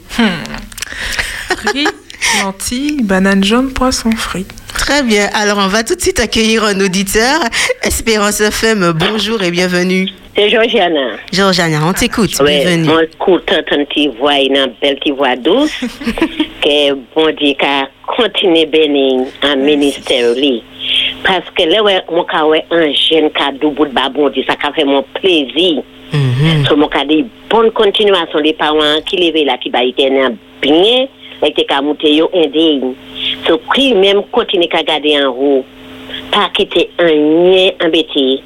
Riz, 1.74 1.88
lentilles, 2.44 3.02
banane 3.02 3.44
jaune, 3.44 3.74
poisson 3.74 4.12
frit. 4.12 4.46
Très 4.78 5.04
bien. 5.04 5.30
Alors 5.34 5.58
on 5.60 5.68
va 5.68 5.84
tout 5.84 5.96
de 5.96 6.02
suite 6.02 6.20
accueillir 6.20 6.64
un 6.64 6.80
auditeur. 6.80 7.40
Espérance 7.84 8.42
FM, 8.42 8.94
bonjour 8.94 9.42
et 9.44 9.52
bienvenue. 9.52 10.10
C'est 10.36 10.50
Georgiana. 10.50 11.12
Georgiana, 11.32 11.80
on 11.88 11.94
t'écoute. 11.94 12.32
Oui, 12.42 12.60
Bienvenue. 12.60 12.88
mon 12.88 13.00
écoute 13.00 13.52
une 13.72 13.86
petite 13.86 14.18
voix, 14.18 14.40
une 14.40 14.74
belle 14.82 14.98
petite 14.98 15.16
voix 15.16 15.36
douce. 15.36 15.72
que 16.62 16.94
bon 17.16 17.34
Dieu 17.40 17.54
qu'a 17.58 17.88
continué 18.08 18.66
bénir 18.66 19.28
en 19.44 19.56
ministère. 19.58 20.34
Parce 21.24 21.50
que 21.56 21.64
là, 21.70 21.84
ouais, 21.84 22.02
mon 22.12 22.24
cas, 22.24 22.46
ouais, 22.46 22.66
un 22.72 22.92
jeune 22.94 23.30
qui 23.32 23.42
a 23.42 23.52
double 23.52 23.90
de 23.90 24.14
bon 24.14 24.30
Dieu, 24.30 24.44
ça 24.48 24.56
a 24.62 24.74
fait 24.74 24.84
mon 24.84 25.04
plaisir. 25.22 25.84
Mhm. 26.12 26.66
So, 26.68 26.76
mon 26.76 26.88
cas, 26.88 27.06
des 27.06 27.26
bonnes 27.50 27.72
continuations, 27.72 28.40
les 28.40 28.54
parents 28.54 29.02
qui 29.06 29.18
levaient 29.18 29.46
là, 29.46 29.58
qui 29.58 29.70
va 29.70 29.84
éternel 29.84 30.36
bien, 30.62 31.08
et 31.46 31.54
qui 31.54 31.66
a 31.70 31.82
monté. 31.82 32.22
So, 33.48 33.60
qui 33.74 33.94
même 33.94 34.24
continue 34.32 34.68
à 34.72 34.84
garder 34.84 35.24
en 35.24 35.30
haut, 35.30 35.66
pas 36.32 36.50
quitter 36.54 36.90
un 37.00 37.08
lien 37.08 37.72
embêté, 37.84 38.42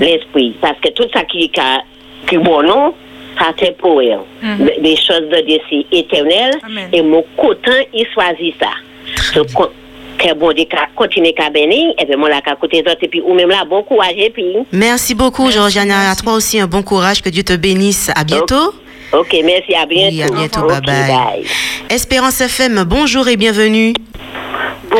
l'esprit. 0.00 0.54
Parce 0.60 0.78
que 0.80 0.90
tout 0.90 1.08
ça 1.12 1.24
qui 1.24 1.44
est 1.44 2.38
bon, 2.38 2.62
non, 2.62 2.94
ça 3.38 3.52
c'est 3.58 3.76
pour 3.78 4.02
elle. 4.02 4.20
Mhm. 4.42 4.70
Des 4.82 4.96
choses 4.96 5.28
de 5.30 5.40
Dieu, 5.46 5.58
c'est 5.70 5.86
éternel, 5.96 6.54
Amen. 6.64 6.88
et 6.92 7.02
mon 7.02 7.24
content, 7.36 7.72
il 7.94 8.06
choisit 8.12 8.54
ça. 8.60 8.70
So, 9.32 9.44
que 10.18 10.34
bon 10.34 10.52
Dieu 10.52 10.66
continue 10.96 11.32
à 11.38 11.48
bénir, 11.48 11.94
et 11.98 12.04
puis 12.04 12.16
moi, 12.16 12.28
là, 12.28 12.40
qu'à 12.40 12.56
côté 12.56 12.82
des 12.82 12.90
autres, 12.90 13.02
et 13.02 13.08
puis, 13.08 13.20
ou 13.20 13.34
même 13.34 13.48
là, 13.48 13.64
bon 13.64 13.82
courage, 13.82 14.14
et 14.16 14.30
puis. 14.30 14.44
Merci 14.72 15.14
beaucoup, 15.14 15.50
Georgiana. 15.50 16.10
À 16.10 16.16
toi 16.16 16.34
aussi, 16.34 16.58
un 16.58 16.66
bon 16.66 16.82
courage. 16.82 17.22
Que 17.22 17.30
Dieu 17.30 17.44
te 17.44 17.54
bénisse. 17.54 18.10
À 18.14 18.24
bientôt. 18.24 18.74
Ok, 19.12 19.34
merci, 19.44 19.74
à 19.74 19.86
bientôt. 19.86 20.14
Oui, 20.14 20.22
à 20.22 20.28
bientôt. 20.28 20.60
Ok, 20.60 20.84
Bye 20.84 21.08
bye. 21.08 21.44
Espérance 21.88 22.40
FM, 22.40 22.84
bonjour 22.84 23.26
et 23.28 23.36
bienvenue. 23.36 23.94
Bon, 24.90 24.98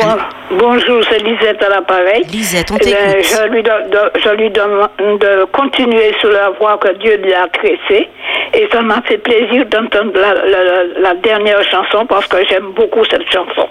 bonjour, 0.51 1.01
c'est 1.09 1.19
Lisette 1.23 1.63
à 1.63 1.69
l'appareil. 1.69 2.23
Lisette, 2.31 2.71
on 2.71 2.75
Eh 2.77 2.79
t'écoute. 2.79 2.99
je 3.23 3.47
lui, 3.49 3.63
donne- 3.63 3.89
de- 3.89 4.19
je 4.23 4.29
lui 4.35 4.49
demande 4.49 4.89
de 5.19 5.45
continuer 5.51 6.13
sur 6.19 6.29
la 6.29 6.49
voie 6.51 6.77
que 6.77 6.93
Dieu 6.97 7.17
lui 7.17 7.33
a 7.33 7.47
tracée. 7.47 8.07
Et 8.53 8.67
ça 8.71 8.81
m'a 8.81 9.01
fait 9.01 9.17
plaisir 9.17 9.65
d'entendre 9.65 10.11
la, 10.15 10.33
la- 10.33 10.83
la 10.99 11.13
dernière 11.15 11.63
chanson 11.63 12.05
parce 12.05 12.27
que 12.27 12.37
j'aime 12.49 12.71
beaucoup 12.75 13.03
cette 13.05 13.29
chanson. 13.31 13.67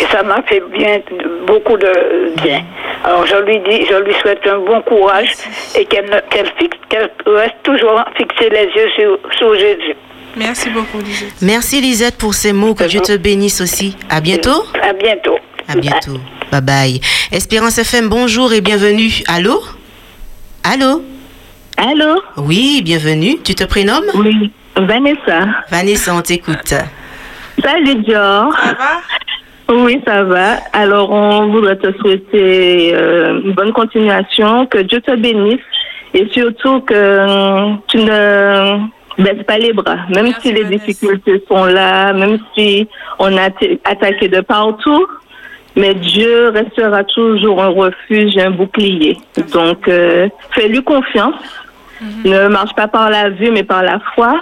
Et 0.00 0.04
ça 0.04 0.22
m'a 0.22 0.42
fait 0.46 0.62
bien, 0.70 1.00
beaucoup 1.46 1.76
de 1.76 2.32
bien. 2.42 2.60
Alors 3.04 3.26
je 3.26 3.36
lui 3.36 3.58
dis, 3.60 3.86
je 3.86 3.96
lui 3.96 4.14
souhaite 4.14 4.46
un 4.46 4.58
bon 4.58 4.80
courage 4.82 5.32
et 5.78 5.84
qu'elle 5.86 6.22
fixe, 6.58 6.76
qu'elle 6.88 7.10
reste 7.26 7.56
toujours 7.62 8.02
fixer 8.16 8.48
les 8.50 8.66
yeux 8.74 8.90
sur, 8.96 9.18
sur 9.38 9.54
Jésus. 9.54 9.96
Merci 10.36 10.68
beaucoup, 10.70 10.98
Lisette. 10.98 11.34
Merci 11.40 11.80
Lisette 11.80 12.18
pour 12.18 12.34
ces 12.34 12.52
mots. 12.52 12.74
Que 12.74 12.84
Dieu 12.84 13.00
te 13.00 13.16
bénisse 13.16 13.60
aussi. 13.60 13.96
À 14.10 14.20
bientôt. 14.20 14.64
À 14.82 14.92
bientôt. 14.92 15.38
À 15.66 15.76
bientôt. 15.76 16.20
Bye 16.52 16.60
bye. 16.60 17.00
Espérance 17.32 17.78
FM, 17.78 18.08
bonjour 18.08 18.52
et 18.52 18.60
bienvenue. 18.60 19.22
Allô? 19.28 19.60
Allô? 20.62 21.02
Allô? 21.78 22.22
Oui, 22.36 22.82
bienvenue. 22.84 23.38
Tu 23.42 23.54
te 23.54 23.64
prénommes? 23.64 24.10
Oui, 24.14 24.52
Vanessa. 24.76 25.46
Vanessa, 25.70 26.14
on 26.14 26.20
t'écoute. 26.20 26.74
Salut 27.62 27.94
Dior. 28.02 28.54
Ça 28.56 28.74
va? 28.74 29.74
Oui, 29.74 30.00
ça 30.06 30.22
va. 30.22 30.58
Alors, 30.72 31.10
on 31.10 31.48
voudrait 31.48 31.76
te 31.76 31.92
souhaiter 31.98 32.92
euh, 32.94 33.40
une 33.42 33.52
bonne 33.52 33.72
continuation, 33.72 34.66
que 34.66 34.78
Dieu 34.78 35.00
te 35.00 35.16
bénisse 35.16 35.60
et 36.14 36.28
surtout 36.32 36.80
que 36.82 36.94
euh, 36.94 37.72
tu 37.88 37.98
ne 37.98 38.78
baisses 39.18 39.42
pas 39.46 39.58
les 39.58 39.72
bras, 39.72 39.96
même 40.14 40.26
Merci, 40.26 40.40
si 40.48 40.52
les 40.52 40.64
difficultés 40.64 41.42
sont 41.48 41.64
là, 41.64 42.12
même 42.12 42.38
si 42.54 42.88
on 43.18 43.36
a 43.36 43.48
attaqué 43.84 44.28
de 44.28 44.40
partout. 44.40 45.06
Mais 45.78 45.94
Dieu 45.94 46.48
restera 46.48 47.04
toujours 47.04 47.62
un 47.62 47.68
refuge, 47.68 48.38
un 48.38 48.50
bouclier. 48.50 49.18
Donc, 49.52 49.86
euh, 49.88 50.26
fais-lui 50.52 50.82
confiance. 50.82 51.34
Ne 52.24 52.48
marche 52.48 52.74
pas 52.74 52.88
par 52.88 53.10
la 53.10 53.28
vue, 53.30 53.50
mais 53.50 53.62
par 53.62 53.82
la 53.82 53.98
foi. 54.14 54.40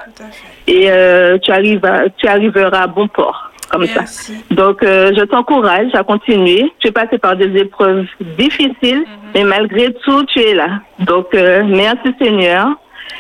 Et 0.69 0.91
euh, 0.91 1.37
tu, 1.39 1.51
arrives 1.51 1.85
à- 1.85 2.09
tu 2.17 2.27
arriveras 2.29 2.83
à 2.83 2.87
bon 2.87 3.09
port, 3.09 3.51
comme 3.71 3.87
ça. 3.87 4.03
Donc, 4.51 4.83
euh, 4.85 5.13
je 5.17 5.23
t'encourage 5.25 5.93
à 5.95 6.05
continuer. 6.05 6.73
Tu 6.79 6.89
es 6.89 6.93
passé 6.93 7.19
par 7.19 7.35
des 7.37 7.53
épreuves 7.61 8.07
difficiles, 8.39 9.05
mais 9.35 9.43
malgré 9.45 9.93
tout, 10.05 10.25
tu 10.27 10.39
es 10.41 10.55
là. 10.55 10.81
Donc, 11.01 11.35
euh, 11.35 11.63
merci 11.67 12.15
Seigneur. 12.21 12.69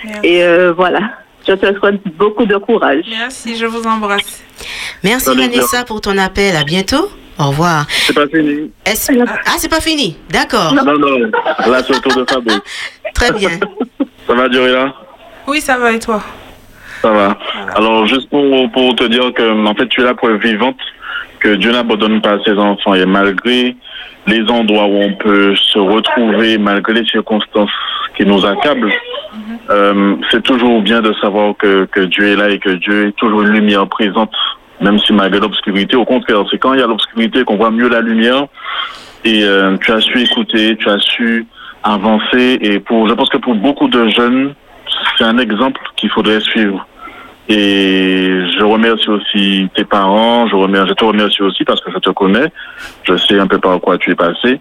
Merci. 0.05 0.21
Et 0.29 0.43
euh, 0.45 0.73
voilà, 0.73 1.01
je 1.47 1.53
te 1.55 1.79
souhaite 1.79 2.01
beaucoup 2.17 2.47
de 2.47 2.57
courage. 2.57 3.05
Merci, 3.11 3.57
je 3.57 3.67
vous 3.67 3.83
embrasse. 3.87 4.43
Merci 5.03 5.27
Salut, 5.27 5.41
Vanessa 5.43 5.85
pour 5.85 6.01
ton 6.01 6.17
appel. 6.19 6.57
À 6.57 6.65
bientôt. 6.65 7.09
Au 7.39 7.49
revoir. 7.49 7.85
C'est 7.89 8.15
pas 8.15 8.29
fini. 8.29 8.71
Est-ce- 8.87 9.13
Ah, 9.47 9.55
c'est 9.59 9.69
pas 9.71 9.81
fini. 9.81 10.17
D'accord. 10.31 10.73
Non, 10.73 10.85
non, 10.85 11.19
là, 11.67 11.83
c'est 11.85 11.97
au 11.97 11.99
tour 12.01 12.15
de 12.25 12.31
Fabrice. 12.31 12.61
Très 13.15 13.33
bien. 13.33 13.51
Ça 14.27 14.35
va 14.35 14.49
durer 14.49 14.73
là 14.73 14.95
Oui, 15.47 15.61
ça 15.61 15.77
va 15.77 15.93
et 15.93 15.99
toi? 15.99 16.23
Ça 17.03 17.11
va. 17.11 17.37
Alors, 17.75 18.07
juste 18.07 18.31
pour, 18.31 18.71
pour 18.73 18.95
te 18.97 19.05
dire 19.05 19.33
que, 19.35 19.67
en 19.67 19.75
fait, 19.75 19.89
tu 19.89 20.01
es 20.01 20.05
la 20.05 20.15
preuve 20.15 20.37
vivante 20.41 20.79
que 21.41 21.57
Dieu 21.57 21.73
n'abandonne 21.73 22.23
pas 22.23 22.39
ses 22.45 22.53
enfants. 22.53 22.95
Et 22.95 23.05
malgré 23.05 23.77
les 24.27 24.43
endroits 24.49 24.87
où 24.87 24.97
on 25.03 25.13
peut 25.15 25.55
se 25.57 25.79
retrouver, 25.79 26.57
malgré 26.57 26.95
les 26.95 27.05
circonstances 27.07 27.69
qui 28.17 28.25
nous 28.25 28.47
accablent, 28.47 28.93
euh, 29.71 30.17
c'est 30.31 30.43
toujours 30.43 30.83
bien 30.83 31.01
de 31.01 31.13
savoir 31.15 31.57
que, 31.57 31.87
que 31.87 32.01
Dieu 32.01 32.29
est 32.29 32.37
là 32.37 32.51
et 32.51 32.59
que 32.59 32.71
Dieu 32.71 33.09
est 33.09 33.13
toujours 33.17 33.43
une 33.43 33.51
lumière 33.51 33.87
présente, 33.89 34.35
même 34.81 34.99
si 34.99 35.13
malgré 35.13 35.41
l'obscurité. 35.41 35.97
Au 35.97 36.05
contraire, 36.05 36.43
c'est 36.51 36.59
quand 36.59 36.75
il 36.75 36.81
y 36.81 36.83
a 36.83 36.87
l'obscurité 36.87 37.45
qu'on 37.45 37.57
voit 37.57 37.71
mieux 37.71 37.89
la 37.89 38.01
lumière. 38.01 38.47
Et 39.25 39.43
euh, 39.43 39.77
tu 39.79 39.91
as 39.91 40.01
su 40.01 40.21
écouter, 40.21 40.77
tu 40.77 40.89
as 40.89 40.99
su 40.99 41.47
avancer. 41.83 42.59
Et 42.61 42.79
pour, 42.79 43.09
je 43.09 43.15
pense 43.15 43.31
que 43.31 43.39
pour 43.39 43.55
beaucoup 43.55 43.89
de 43.89 44.09
jeunes, 44.09 44.55
c'est 45.17 45.25
un 45.25 45.39
exemple 45.39 45.81
qu'il 45.97 46.11
faudrait 46.11 46.41
suivre. 46.41 46.87
Et 47.49 48.41
je 48.59 48.65
remercie 48.65 49.09
aussi 49.09 49.69
tes 49.75 49.85
parents, 49.85 50.47
je, 50.49 50.57
remercie, 50.57 50.89
je 50.91 50.95
te 50.95 51.05
remercie 51.05 51.43
aussi 51.43 51.65
parce 51.65 51.81
que 51.83 51.91
je 51.91 51.99
te 51.99 52.11
connais, 52.11 52.51
je 53.03 53.17
sais 53.17 53.39
un 53.39 53.47
peu 53.47 53.59
par 53.59 53.79
quoi 53.81 53.99
tu 53.99 54.13
es 54.13 54.15
passé. 54.15 54.61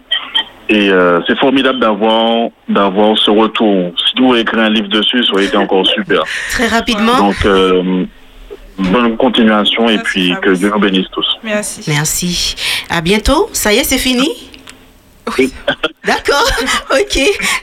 Et 0.68 0.88
euh, 0.90 1.20
c'est 1.26 1.38
formidable 1.38 1.78
d'avoir 1.78 2.48
d'avoir 2.68 3.18
ce 3.18 3.30
retour. 3.30 3.92
Si 4.06 4.14
tu 4.14 4.22
voulais 4.22 4.40
écrire 4.40 4.62
un 4.62 4.70
livre 4.70 4.88
dessus, 4.88 5.22
ça 5.24 5.32
aurait 5.32 5.44
été 5.44 5.56
encore 5.56 5.86
super. 5.86 6.22
Très 6.50 6.68
rapidement. 6.68 7.18
Donc, 7.18 7.44
euh, 7.44 8.04
bonne 8.78 9.16
continuation 9.16 9.88
et 9.88 9.98
puis 9.98 10.34
que 10.40 10.50
Dieu 10.50 10.70
nous 10.72 10.80
bénisse 10.80 11.08
tous. 11.12 11.26
Merci. 11.42 11.82
Merci. 11.88 12.56
À 12.88 13.00
bientôt. 13.00 13.48
Ça 13.52 13.72
y 13.72 13.78
est, 13.78 13.84
c'est 13.84 13.98
fini? 13.98 14.28
D'accord. 16.04 16.50
Ok. 16.92 17.18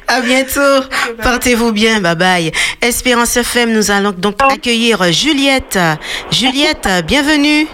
À 0.07 0.21
bientôt. 0.21 0.85
Portez-vous 1.23 1.71
bien. 1.71 2.01
Bye 2.01 2.15
bye. 2.15 2.51
Espérance 2.81 3.37
FM, 3.37 3.71
nous 3.71 3.91
allons 3.91 4.11
donc 4.11 4.35
accueillir 4.39 5.03
Juliette. 5.11 5.79
Juliette, 6.31 6.87
bienvenue. 7.07 7.67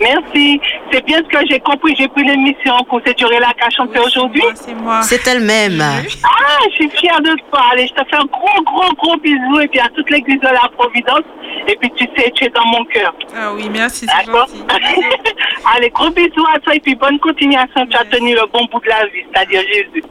Merci. 0.00 0.60
C'est 0.92 1.04
bien 1.04 1.18
ce 1.18 1.28
que 1.38 1.44
j'ai 1.48 1.60
compris. 1.60 1.94
J'ai 1.98 2.08
pris 2.08 2.24
l'émission 2.24 2.74
pour 2.88 3.00
cette 3.06 3.18
durée-là 3.18 3.52
qu'a 3.58 3.70
chanté 3.70 3.98
aujourd'hui. 3.98 4.42
C'est 4.54 4.74
moi. 4.74 5.02
C'est 5.02 5.26
elle-même. 5.26 5.80
Ah, 5.80 6.58
je 6.70 6.74
suis 6.74 6.90
fière 6.90 7.20
de 7.20 7.34
toi. 7.50 7.60
Allez, 7.72 7.86
je 7.86 7.92
te 7.94 8.08
fais 8.08 8.16
un 8.16 8.24
gros, 8.26 8.62
gros, 8.64 8.92
gros 8.96 9.16
bisou 9.18 9.60
et 9.60 9.68
puis 9.68 9.80
à 9.80 9.88
toute 9.94 10.08
l'église 10.10 10.40
de 10.40 10.46
la 10.48 10.68
Providence. 10.76 11.22
Et 11.68 11.76
puis 11.76 11.90
tu 11.96 12.04
sais, 12.16 12.30
tu 12.34 12.44
es 12.44 12.48
dans 12.48 12.64
mon 12.66 12.84
cœur. 12.86 13.14
Ah 13.36 13.52
oui, 13.54 13.68
merci, 13.70 14.06
D'accord? 14.06 14.48
Allez, 15.76 15.90
gros 15.90 16.10
bisous 16.10 16.46
à 16.54 16.58
toi 16.58 16.74
et 16.74 16.80
puis 16.80 16.94
bonne 16.94 17.18
continuation. 17.20 17.86
Tu 17.88 17.96
as 17.96 18.04
tenu 18.04 18.34
le 18.34 18.42
bon 18.52 18.64
bout 18.72 18.80
de 18.80 18.88
la 18.88 19.04
vie, 19.06 19.24
c'est-à-dire 19.32 19.62
Jésus. 19.72 20.02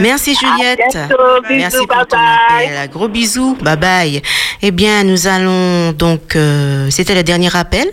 Merci 0.00 0.34
Juliette. 0.34 0.78
Bientôt. 0.92 1.16
Bisous, 1.48 1.58
Merci 1.58 1.86
bye 1.86 1.96
pour 1.98 2.06
ton 2.06 2.16
bye. 2.16 2.66
appel. 2.66 2.90
Gros 2.90 3.08
bisous. 3.08 3.56
Bye 3.60 3.76
bye. 3.76 4.22
Eh 4.62 4.70
bien, 4.70 5.04
nous 5.04 5.26
allons 5.26 5.92
donc, 5.92 6.36
euh, 6.36 6.88
c'était 6.90 7.14
le 7.14 7.22
dernier 7.22 7.54
appel. 7.56 7.86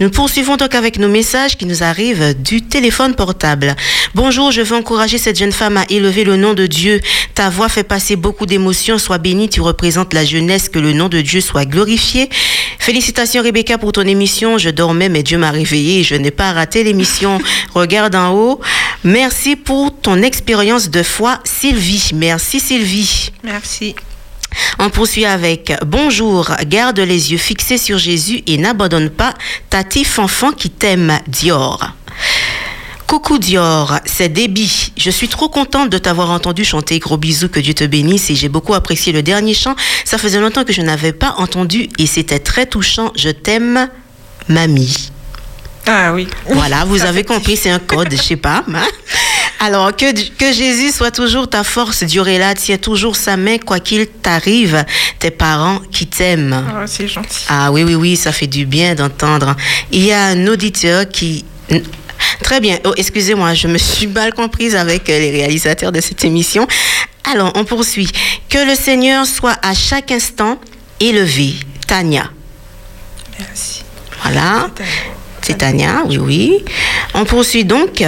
Nous 0.00 0.10
poursuivons 0.10 0.56
donc 0.56 0.74
avec 0.74 0.98
nos 0.98 1.08
messages 1.08 1.56
qui 1.60 1.66
nous 1.66 1.82
arrivent 1.82 2.34
du 2.40 2.62
téléphone 2.62 3.14
portable. 3.14 3.76
Bonjour, 4.14 4.50
je 4.50 4.62
veux 4.62 4.74
encourager 4.74 5.18
cette 5.18 5.38
jeune 5.38 5.52
femme 5.52 5.76
à 5.76 5.84
élever 5.90 6.24
le 6.24 6.36
nom 6.36 6.54
de 6.54 6.66
Dieu. 6.66 7.02
Ta 7.34 7.50
voix 7.50 7.68
fait 7.68 7.84
passer 7.84 8.16
beaucoup 8.16 8.46
d'émotions. 8.46 8.96
Sois 8.96 9.18
bénie, 9.18 9.50
tu 9.50 9.60
représentes 9.60 10.14
la 10.14 10.24
jeunesse, 10.24 10.70
que 10.70 10.78
le 10.78 10.94
nom 10.94 11.10
de 11.10 11.20
Dieu 11.20 11.42
soit 11.42 11.66
glorifié. 11.66 12.30
Félicitations 12.78 13.42
Rebecca 13.42 13.76
pour 13.76 13.92
ton 13.92 14.06
émission. 14.06 14.56
Je 14.56 14.70
dormais, 14.70 15.10
mais 15.10 15.22
Dieu 15.22 15.36
m'a 15.36 15.50
réveillée 15.50 16.02
je 16.02 16.14
n'ai 16.14 16.30
pas 16.30 16.54
raté 16.54 16.82
l'émission. 16.82 17.38
Regarde 17.74 18.14
en 18.14 18.32
haut. 18.32 18.60
Merci 19.04 19.54
pour 19.54 19.94
ton 20.00 20.22
expérience 20.22 20.88
de 20.88 21.02
foi, 21.02 21.40
Sylvie. 21.44 22.12
Merci 22.14 22.58
Sylvie. 22.58 23.32
Merci. 23.44 23.94
On 24.78 24.90
poursuit 24.90 25.24
avec 25.26 25.72
Bonjour, 25.86 26.50
garde 26.66 26.98
les 27.00 27.32
yeux 27.32 27.38
fixés 27.38 27.78
sur 27.78 27.98
Jésus 27.98 28.42
et 28.46 28.58
n'abandonne 28.58 29.10
pas 29.10 29.34
Tati 29.68 30.04
Fanfan 30.04 30.52
qui 30.52 30.70
t'aime, 30.70 31.18
Dior. 31.28 31.92
Coucou 33.06 33.38
Dior, 33.38 33.98
c'est 34.04 34.28
Déby. 34.28 34.92
Je 34.96 35.10
suis 35.10 35.28
trop 35.28 35.48
contente 35.48 35.90
de 35.90 35.98
t'avoir 35.98 36.30
entendu 36.30 36.64
chanter. 36.64 36.98
Gros 37.00 37.16
bisous, 37.16 37.48
que 37.48 37.58
Dieu 37.58 37.74
te 37.74 37.82
bénisse. 37.84 38.30
Et 38.30 38.36
j'ai 38.36 38.48
beaucoup 38.48 38.72
apprécié 38.74 39.12
le 39.12 39.22
dernier 39.22 39.52
chant. 39.54 39.74
Ça 40.04 40.16
faisait 40.16 40.38
longtemps 40.40 40.62
que 40.64 40.72
je 40.72 40.80
n'avais 40.82 41.12
pas 41.12 41.34
entendu 41.38 41.88
et 41.98 42.06
c'était 42.06 42.38
très 42.38 42.66
touchant. 42.66 43.12
Je 43.16 43.30
t'aime, 43.30 43.88
mamie. 44.48 45.10
Ah 45.86 46.12
oui. 46.12 46.28
Voilà, 46.48 46.84
vous 46.84 47.02
avez 47.02 47.24
compris, 47.24 47.56
c'est 47.56 47.70
un 47.70 47.80
code, 47.80 48.12
je 48.12 48.22
sais 48.22 48.36
pas. 48.36 48.64
hein. 48.72 48.86
Alors, 49.62 49.94
que, 49.94 50.10
que 50.36 50.52
Jésus 50.52 50.90
soit 50.90 51.10
toujours 51.10 51.48
ta 51.48 51.64
force, 51.64 52.02
Dieu 52.04 52.26
est 52.26 52.38
là, 52.38 52.54
tiens 52.54 52.78
toujours 52.78 53.14
sa 53.14 53.36
main, 53.36 53.58
quoi 53.58 53.78
qu'il 53.78 54.06
t'arrive, 54.06 54.86
tes 55.18 55.30
parents 55.30 55.80
qui 55.92 56.06
t'aiment. 56.06 56.64
Ah, 56.66 56.86
c'est 56.86 57.06
gentil. 57.06 57.44
Ah 57.46 57.70
oui, 57.70 57.84
oui, 57.84 57.94
oui, 57.94 58.16
ça 58.16 58.32
fait 58.32 58.46
du 58.46 58.64
bien 58.64 58.94
d'entendre. 58.94 59.54
Il 59.92 60.02
y 60.02 60.12
a 60.12 60.24
un 60.24 60.46
auditeur 60.46 61.06
qui... 61.06 61.44
Très 62.42 62.60
bien. 62.60 62.78
Oh, 62.84 62.94
excusez-moi, 62.96 63.52
je 63.52 63.68
me 63.68 63.76
suis 63.76 64.06
mal 64.06 64.32
comprise 64.32 64.74
avec 64.74 65.10
euh, 65.10 65.18
les 65.18 65.30
réalisateurs 65.30 65.92
de 65.92 66.00
cette 66.00 66.24
émission. 66.24 66.66
Alors, 67.30 67.52
on 67.54 67.64
poursuit. 67.64 68.10
Que 68.48 68.66
le 68.66 68.74
Seigneur 68.74 69.26
soit 69.26 69.58
à 69.62 69.74
chaque 69.74 70.10
instant 70.10 70.58
élevé. 71.00 71.54
Tania. 71.86 72.30
Merci. 73.38 73.82
Voilà. 74.22 74.70
C'est 75.42 75.58
Tania, 75.58 76.02
oui, 76.06 76.18
oui. 76.18 76.64
On 77.12 77.26
poursuit 77.26 77.64
donc. 77.64 78.02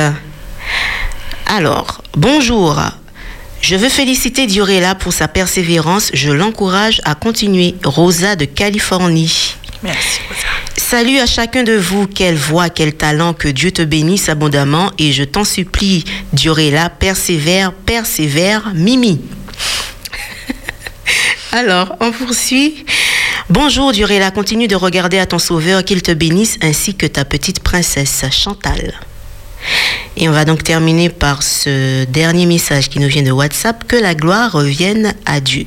Alors, 1.55 2.01
bonjour. 2.17 2.81
Je 3.61 3.77
veux 3.77 3.91
féliciter 3.91 4.47
Diorella 4.47 4.95
pour 4.95 5.13
sa 5.13 5.29
persévérance. 5.29 6.11
Je 6.15 6.31
l'encourage 6.31 7.03
à 7.05 7.15
continuer. 7.15 7.75
Rosa 7.85 8.37
de 8.37 8.47
Californie. 8.47 9.55
Merci. 9.83 10.21
Salut 10.79 11.19
à 11.19 11.27
chacun 11.27 11.63
de 11.63 11.75
vous. 11.75 12.07
Quelle 12.07 12.37
voix, 12.37 12.71
quel 12.71 12.95
talent. 12.95 13.35
Que 13.35 13.49
Dieu 13.49 13.71
te 13.71 13.83
bénisse 13.83 14.31
abondamment. 14.31 14.93
Et 14.97 15.13
je 15.13 15.25
t'en 15.25 15.45
supplie, 15.45 16.07
Diorella, 16.33 16.89
persévère, 16.89 17.75
persévère, 17.75 18.73
Mimi. 18.75 19.21
Alors, 21.53 21.97
on 22.01 22.13
poursuit. 22.13 22.87
Bonjour 23.51 23.93
Diorella, 23.93 24.31
continue 24.31 24.69
de 24.69 24.77
regarder 24.77 25.19
à 25.19 25.27
ton 25.27 25.39
sauveur, 25.39 25.85
qu'il 25.85 26.01
te 26.01 26.13
bénisse, 26.13 26.57
ainsi 26.63 26.95
que 26.95 27.05
ta 27.05 27.27
petite 27.27 27.61
princesse 27.61 28.25
Chantal. 28.31 28.95
Et 30.17 30.29
on 30.29 30.33
va 30.33 30.45
donc 30.45 30.63
terminer 30.63 31.09
par 31.09 31.43
ce 31.43 32.05
dernier 32.05 32.47
message 32.47 32.89
qui 32.89 32.99
nous 32.99 33.09
vient 33.09 33.23
de 33.23 33.31
WhatsApp, 33.31 33.85
que 33.87 33.97
la 33.97 34.15
gloire 34.15 34.53
revienne 34.53 35.15
à 35.27 35.41
Dieu. 35.41 35.67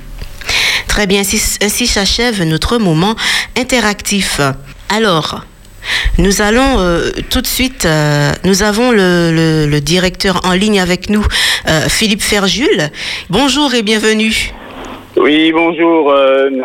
Très 0.87 1.07
bien, 1.07 1.21
ainsi, 1.21 1.87
s'achève 1.87 2.43
notre 2.43 2.77
moment 2.77 3.15
interactif. 3.57 4.39
Alors, 4.89 5.43
nous 6.17 6.41
allons 6.41 6.79
euh, 6.79 7.09
tout 7.29 7.41
de 7.41 7.47
suite, 7.47 7.85
euh, 7.85 8.31
nous 8.43 8.63
avons 8.63 8.91
le, 8.91 9.79
directeur 9.79 10.39
en 10.45 10.53
ligne 10.53 10.79
avec 10.79 11.09
nous, 11.09 11.25
euh, 11.67 11.89
Philippe 11.89 12.21
Ferjul. 12.21 12.89
Bonjour 13.29 13.73
et 13.73 13.81
bienvenue. 13.81 14.53
Oui, 15.17 15.51
bonjour 15.51 16.13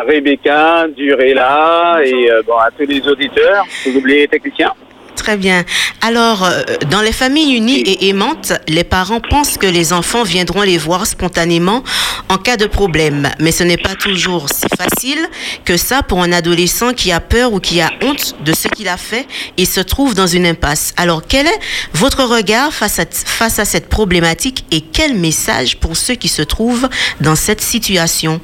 Rebecca, 0.07 0.85
Durella 0.95 1.99
et 2.03 2.29
bon, 2.45 2.57
à 2.57 2.69
tous 2.77 2.85
les 2.85 3.05
auditeurs. 3.07 3.65
Vous 3.85 3.97
oubliez 3.97 4.19
les 4.21 4.27
techniciens 4.27 4.73
Très 5.21 5.37
bien. 5.37 5.65
Alors, 6.01 6.43
euh, 6.43 6.63
dans 6.89 7.01
les 7.01 7.11
familles 7.11 7.55
unies 7.55 7.81
et 7.81 8.09
aimantes, 8.09 8.53
les 8.67 8.83
parents 8.83 9.19
pensent 9.21 9.59
que 9.59 9.67
les 9.67 9.93
enfants 9.93 10.23
viendront 10.23 10.63
les 10.63 10.79
voir 10.79 11.05
spontanément 11.05 11.83
en 12.27 12.39
cas 12.39 12.57
de 12.57 12.65
problème. 12.65 13.29
Mais 13.39 13.51
ce 13.51 13.63
n'est 13.63 13.77
pas 13.77 13.93
toujours 13.93 14.47
si 14.49 14.65
facile 14.75 15.19
que 15.63 15.77
ça 15.77 16.01
pour 16.01 16.23
un 16.23 16.31
adolescent 16.31 16.93
qui 16.93 17.11
a 17.11 17.19
peur 17.19 17.53
ou 17.53 17.59
qui 17.59 17.81
a 17.81 17.91
honte 18.01 18.33
de 18.43 18.51
ce 18.51 18.67
qu'il 18.67 18.87
a 18.87 18.97
fait 18.97 19.27
et 19.57 19.65
se 19.65 19.79
trouve 19.79 20.15
dans 20.15 20.25
une 20.25 20.47
impasse. 20.47 20.91
Alors, 20.97 21.21
quel 21.27 21.45
est 21.45 21.59
votre 21.93 22.23
regard 22.23 22.73
face 22.73 22.97
à, 22.97 23.05
face 23.11 23.59
à 23.59 23.65
cette 23.65 23.89
problématique 23.89 24.65
et 24.71 24.81
quel 24.81 25.13
message 25.13 25.77
pour 25.77 25.97
ceux 25.97 26.15
qui 26.15 26.29
se 26.29 26.41
trouvent 26.41 26.89
dans 27.19 27.35
cette 27.35 27.61
situation? 27.61 28.41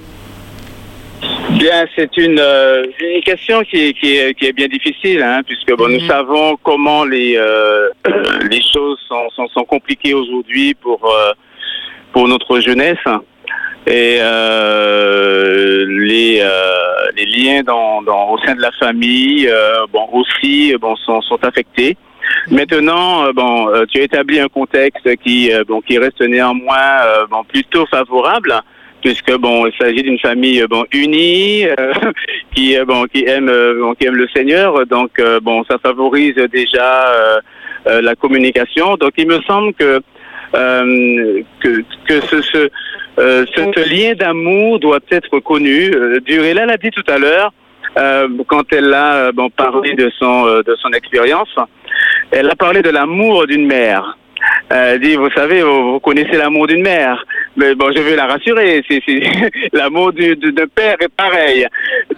Bien, 1.51 1.85
c'est 1.95 2.17
une, 2.17 2.39
euh, 2.39 2.83
une 2.99 3.21
question 3.21 3.61
qui 3.63 3.77
est, 3.77 3.93
qui 3.93 4.17
est, 4.17 4.33
qui 4.33 4.47
est 4.47 4.53
bien 4.53 4.67
difficile, 4.67 5.23
hein, 5.23 5.41
puisque 5.45 5.73
bon, 5.77 5.87
nous 5.87 6.05
savons 6.05 6.57
comment 6.61 7.05
les, 7.05 7.37
euh, 7.37 7.89
les 8.51 8.61
choses 8.61 8.99
sont, 9.07 9.29
sont, 9.33 9.47
sont 9.47 9.63
compliquées 9.63 10.13
aujourd'hui 10.13 10.73
pour, 10.73 10.99
euh, 11.05 11.31
pour 12.11 12.27
notre 12.27 12.59
jeunesse. 12.59 12.97
Et 13.87 14.17
euh, 14.19 15.85
les, 15.87 16.39
euh, 16.41 17.11
les 17.15 17.25
liens 17.25 17.63
dans, 17.63 18.01
dans, 18.01 18.31
au 18.31 18.37
sein 18.39 18.53
de 18.53 18.61
la 18.61 18.71
famille 18.73 19.47
euh, 19.47 19.85
bon, 19.93 20.05
aussi 20.11 20.75
bon, 20.81 20.97
sont, 20.97 21.21
sont 21.21 21.41
affectés. 21.45 21.95
Maintenant, 22.51 23.31
bon, 23.31 23.71
tu 23.89 24.01
as 24.01 24.03
établi 24.03 24.41
un 24.41 24.49
contexte 24.49 25.15
qui, 25.23 25.49
bon, 25.65 25.79
qui 25.79 25.97
reste 25.97 26.19
néanmoins 26.19 27.25
bon, 27.29 27.45
plutôt 27.45 27.85
favorable 27.85 28.61
puisque 29.01 29.35
bon, 29.37 29.65
il 29.65 29.73
s'agit 29.77 30.03
d'une 30.03 30.19
famille 30.19 30.61
euh, 30.61 30.67
bon 30.67 30.85
unie 30.91 31.65
euh, 31.65 31.93
qui 32.55 32.77
euh, 32.77 32.85
bon 32.85 33.05
qui 33.05 33.25
aime 33.25 33.49
euh, 33.49 33.79
bon, 33.79 33.93
qui 33.93 34.05
aime 34.05 34.15
le 34.15 34.27
Seigneur, 34.29 34.85
donc 34.87 35.21
bon 35.41 35.63
ça 35.65 35.77
favorise 35.77 36.35
déjà 36.51 37.13
euh, 37.87 38.01
la 38.01 38.15
communication. 38.15 38.95
Donc 38.97 39.11
il 39.17 39.27
me 39.27 39.41
semble 39.41 39.73
que 39.73 40.01
euh, 40.55 41.41
que, 41.59 41.83
que 42.07 42.21
ce 42.21 42.41
ce, 42.41 42.69
ce, 43.17 43.89
lien 43.89 44.13
d'amour 44.13 44.79
doit 44.79 44.99
être 45.11 45.39
connu. 45.39 45.91
Durella 46.25 46.65
l'a 46.65 46.77
dit 46.77 46.91
tout 46.91 47.03
à 47.07 47.17
l'heure. 47.17 47.51
quand 48.47 48.71
elle 48.71 48.93
a 48.93 49.31
bon, 49.31 49.49
parlé 49.49 49.93
de 49.95 50.11
son, 50.19 50.45
de 50.45 50.75
son 50.81 50.91
expérience. 50.91 51.53
Elle 52.31 52.49
a 52.49 52.55
parlé 52.55 52.81
de 52.81 52.89
l'amour 52.89 53.47
d'une 53.47 53.65
mère. 53.65 54.17
Elle 54.69 54.99
dit, 54.99 55.15
vous 55.15 55.29
savez, 55.31 55.61
vous, 55.61 55.99
connaissez 55.99 56.37
l'amour 56.37 56.67
d'une 56.67 56.81
mère. 56.81 57.23
Mais 57.55 57.73
bon, 57.75 57.91
je 57.95 58.01
veux 58.01 58.15
la 58.15 58.27
rassurer. 58.27 58.83
C'est, 58.89 59.01
l'amour 59.73 60.13
du, 60.13 60.35
de 60.35 60.65
père 60.65 60.97
est 60.99 61.13
pareil. 61.15 61.65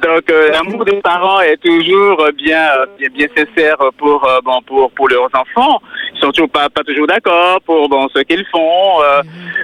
Donc, 0.02 0.30
euh, 0.30 0.52
l'amour 0.52 0.86
des 0.86 0.98
parents 1.02 1.42
est 1.42 1.58
toujours 1.58 2.22
euh, 2.22 2.32
bien, 2.32 2.70
euh, 2.78 3.10
bien, 3.14 3.28
sincère 3.36 3.78
pour, 3.98 4.28
euh, 4.28 4.40
bon, 4.44 4.62
pour, 4.66 4.92
pour 4.92 5.10
leurs 5.10 5.30
enfants. 5.34 5.82
Ils 6.16 6.20
sont 6.20 6.32
toujours 6.32 6.50
pas, 6.50 6.70
pas 6.70 6.84
toujours 6.84 7.08
d'accord 7.08 7.62
pour 7.66 7.88
bon, 7.88 8.08
ce 8.14 8.20
qu'ils 8.22 8.46
font. 8.52 9.02
Euh, 9.02 9.22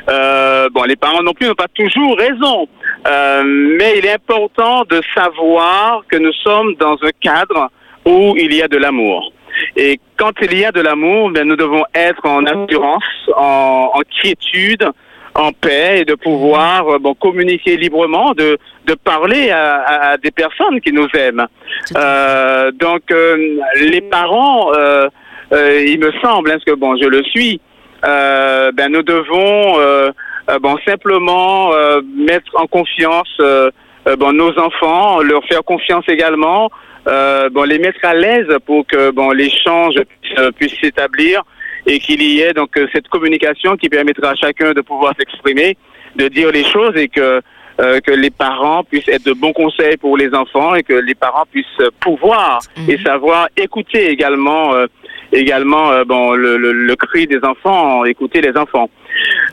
euh, 0.09 0.69
bon, 0.71 0.83
les 0.83 0.95
parents 0.95 1.23
non 1.23 1.33
plus 1.33 1.47
n'ont 1.47 1.55
pas 1.55 1.67
toujours 1.73 2.17
raison. 2.17 2.67
Euh, 3.07 3.43
mais 3.45 3.97
il 3.97 4.05
est 4.05 4.13
important 4.13 4.83
de 4.89 5.01
savoir 5.13 6.03
que 6.09 6.17
nous 6.17 6.33
sommes 6.33 6.75
dans 6.75 6.97
un 7.01 7.11
cadre 7.21 7.69
où 8.05 8.35
il 8.37 8.53
y 8.53 8.61
a 8.61 8.67
de 8.67 8.77
l'amour. 8.77 9.31
Et 9.75 9.99
quand 10.17 10.31
il 10.41 10.57
y 10.57 10.65
a 10.65 10.71
de 10.71 10.81
l'amour, 10.81 11.31
ben, 11.31 11.47
nous 11.47 11.55
devons 11.55 11.83
être 11.93 12.25
en 12.25 12.45
assurance, 12.45 13.03
en, 13.35 13.91
en 13.93 14.01
quiétude, 14.21 14.87
en 15.33 15.51
paix 15.51 15.99
et 15.99 16.05
de 16.05 16.15
pouvoir 16.15 16.87
euh, 16.87 16.97
bon, 16.99 17.13
communiquer 17.13 17.75
librement, 17.75 18.33
de, 18.33 18.57
de 18.85 18.93
parler 18.93 19.49
à, 19.51 19.75
à- 19.81 20.09
à 20.11 20.17
des 20.17 20.31
personnes 20.31 20.79
qui 20.79 20.93
nous 20.93 21.07
aiment. 21.17 21.45
Euh, 21.97 22.71
donc, 22.71 23.01
euh, 23.11 23.59
les 23.81 24.01
parents, 24.01 24.71
euh, 24.73 25.09
il 25.51 25.99
me 25.99 26.11
semble, 26.23 26.49
hein, 26.49 26.53
parce 26.53 26.63
que 26.63 26.73
bon, 26.73 26.95
je 27.01 27.05
le 27.07 27.21
suis, 27.23 27.59
ben, 28.01 28.87
nous 28.89 29.03
devons 29.03 29.77
bon, 30.61 30.77
simplement 30.87 31.71
mettre 32.15 32.51
en 32.55 32.67
confiance 32.67 33.35
bon, 34.17 34.31
nos 34.31 34.57
enfants, 34.59 35.21
leur 35.21 35.43
faire 35.45 35.63
confiance 35.63 36.05
également, 36.07 36.69
euh, 37.07 37.49
bon, 37.49 37.63
les 37.63 37.79
mettre 37.79 38.03
à 38.03 38.13
l'aise 38.13 38.47
pour 38.65 38.85
que 38.87 39.11
bon, 39.11 39.31
l'échange 39.31 39.95
puisse, 40.21 40.39
euh, 40.39 40.51
puisse 40.51 40.73
s'établir 40.81 41.43
et 41.87 41.99
qu'il 41.99 42.21
y 42.21 42.41
ait 42.41 42.53
donc 42.53 42.75
euh, 42.77 42.87
cette 42.93 43.07
communication 43.09 43.77
qui 43.77 43.89
permettra 43.89 44.31
à 44.31 44.35
chacun 44.35 44.73
de 44.73 44.81
pouvoir 44.81 45.13
s'exprimer, 45.17 45.77
de 46.15 46.27
dire 46.27 46.51
les 46.51 46.63
choses 46.63 46.95
et 46.95 47.07
que 47.07 47.41
euh, 47.81 47.99
que 47.99 48.11
les 48.11 48.29
parents 48.29 48.85
puissent 48.85 49.09
être 49.09 49.25
de 49.25 49.33
bons 49.33 49.51
conseils 49.51 49.97
pour 49.97 50.15
les 50.15 50.33
enfants 50.33 50.75
et 50.75 50.83
que 50.83 50.93
les 50.93 51.13
parents 51.13 51.43
puissent 51.51 51.65
pouvoir 51.99 52.59
et 52.87 52.97
savoir 52.99 53.49
écouter 53.57 54.09
également 54.09 54.73
euh, 54.73 54.85
également 55.33 55.91
euh, 55.91 56.05
bon 56.05 56.31
le, 56.35 56.55
le, 56.57 56.71
le 56.71 56.95
cri 56.95 57.27
des 57.27 57.43
enfants, 57.43 58.05
écouter 58.05 58.39
les 58.39 58.55
enfants. 58.55 58.89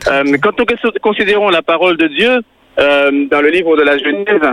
Euh, 0.07 0.23
quand 0.41 0.57
nous 0.57 0.65
cons- 0.65 0.99
considérons 1.01 1.49
la 1.49 1.61
parole 1.61 1.97
de 1.97 2.07
Dieu 2.07 2.39
euh, 2.79 3.11
dans 3.29 3.41
le 3.41 3.49
livre 3.49 3.75
de 3.75 3.83
la 3.83 3.97
Genèse, 3.97 4.47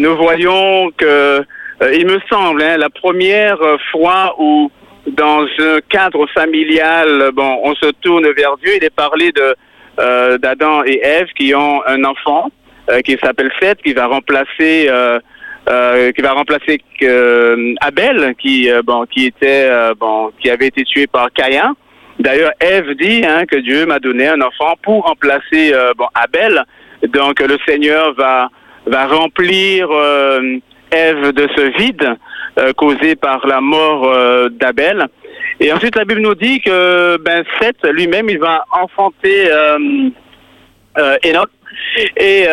nous 0.00 0.16
voyons 0.16 0.90
que 0.96 1.44
il 1.80 2.06
me 2.06 2.18
semble 2.30 2.62
hein, 2.62 2.76
la 2.76 2.90
première 2.90 3.60
euh, 3.60 3.76
fois 3.90 4.34
où 4.38 4.70
dans 5.06 5.46
un 5.58 5.80
cadre 5.88 6.26
familial, 6.28 7.30
bon, 7.34 7.60
on 7.62 7.74
se 7.74 7.90
tourne 8.00 8.26
vers 8.32 8.56
Dieu. 8.56 8.72
Il 8.76 8.84
est 8.84 8.94
parlé 8.94 9.32
de 9.32 9.54
euh, 9.98 10.38
d'Adam 10.38 10.82
et 10.84 11.00
Ève 11.02 11.28
qui 11.36 11.54
ont 11.54 11.82
un 11.86 12.04
enfant 12.04 12.50
euh, 12.90 13.00
qui 13.00 13.16
s'appelle 13.22 13.50
Seth, 13.60 13.82
qui 13.82 13.92
va 13.92 14.06
remplacer 14.06 14.86
euh, 14.88 15.18
euh, 15.68 16.12
qui 16.12 16.20
va 16.22 16.32
remplacer 16.32 16.80
euh, 17.02 17.74
Abel, 17.80 18.34
qui 18.38 18.70
euh, 18.70 18.82
bon, 18.82 19.06
qui 19.06 19.26
était 19.26 19.68
euh, 19.70 19.94
bon, 19.98 20.30
qui 20.40 20.50
avait 20.50 20.66
été 20.68 20.84
tué 20.84 21.06
par 21.06 21.32
Caïn. 21.32 21.74
D'ailleurs, 22.18 22.52
Ève 22.60 22.94
dit 22.94 23.24
hein, 23.26 23.44
que 23.46 23.56
Dieu 23.56 23.86
m'a 23.86 23.98
donné 23.98 24.28
un 24.28 24.40
enfant 24.40 24.74
pour 24.82 25.04
remplacer 25.04 25.72
euh, 25.72 25.92
bon, 25.96 26.06
Abel. 26.14 26.62
Donc, 27.08 27.40
le 27.40 27.58
Seigneur 27.66 28.14
va 28.14 28.48
va 28.86 29.06
remplir 29.06 29.88
euh, 29.90 30.58
Ève 30.94 31.32
de 31.32 31.48
ce 31.56 31.76
vide 31.76 32.16
euh, 32.56 32.72
causé 32.72 33.16
par 33.16 33.44
la 33.48 33.60
mort 33.60 34.06
euh, 34.06 34.48
d'Abel. 34.48 35.08
Et 35.58 35.72
ensuite, 35.72 35.96
la 35.96 36.04
Bible 36.04 36.20
nous 36.20 36.36
dit 36.36 36.60
que 36.60 37.16
ben, 37.16 37.42
Seth 37.58 37.84
lui-même, 37.84 38.30
il 38.30 38.38
va 38.38 38.64
enfanter 38.70 39.50
euh, 39.50 39.98
Enoch. 41.24 41.50
Et 42.16 42.46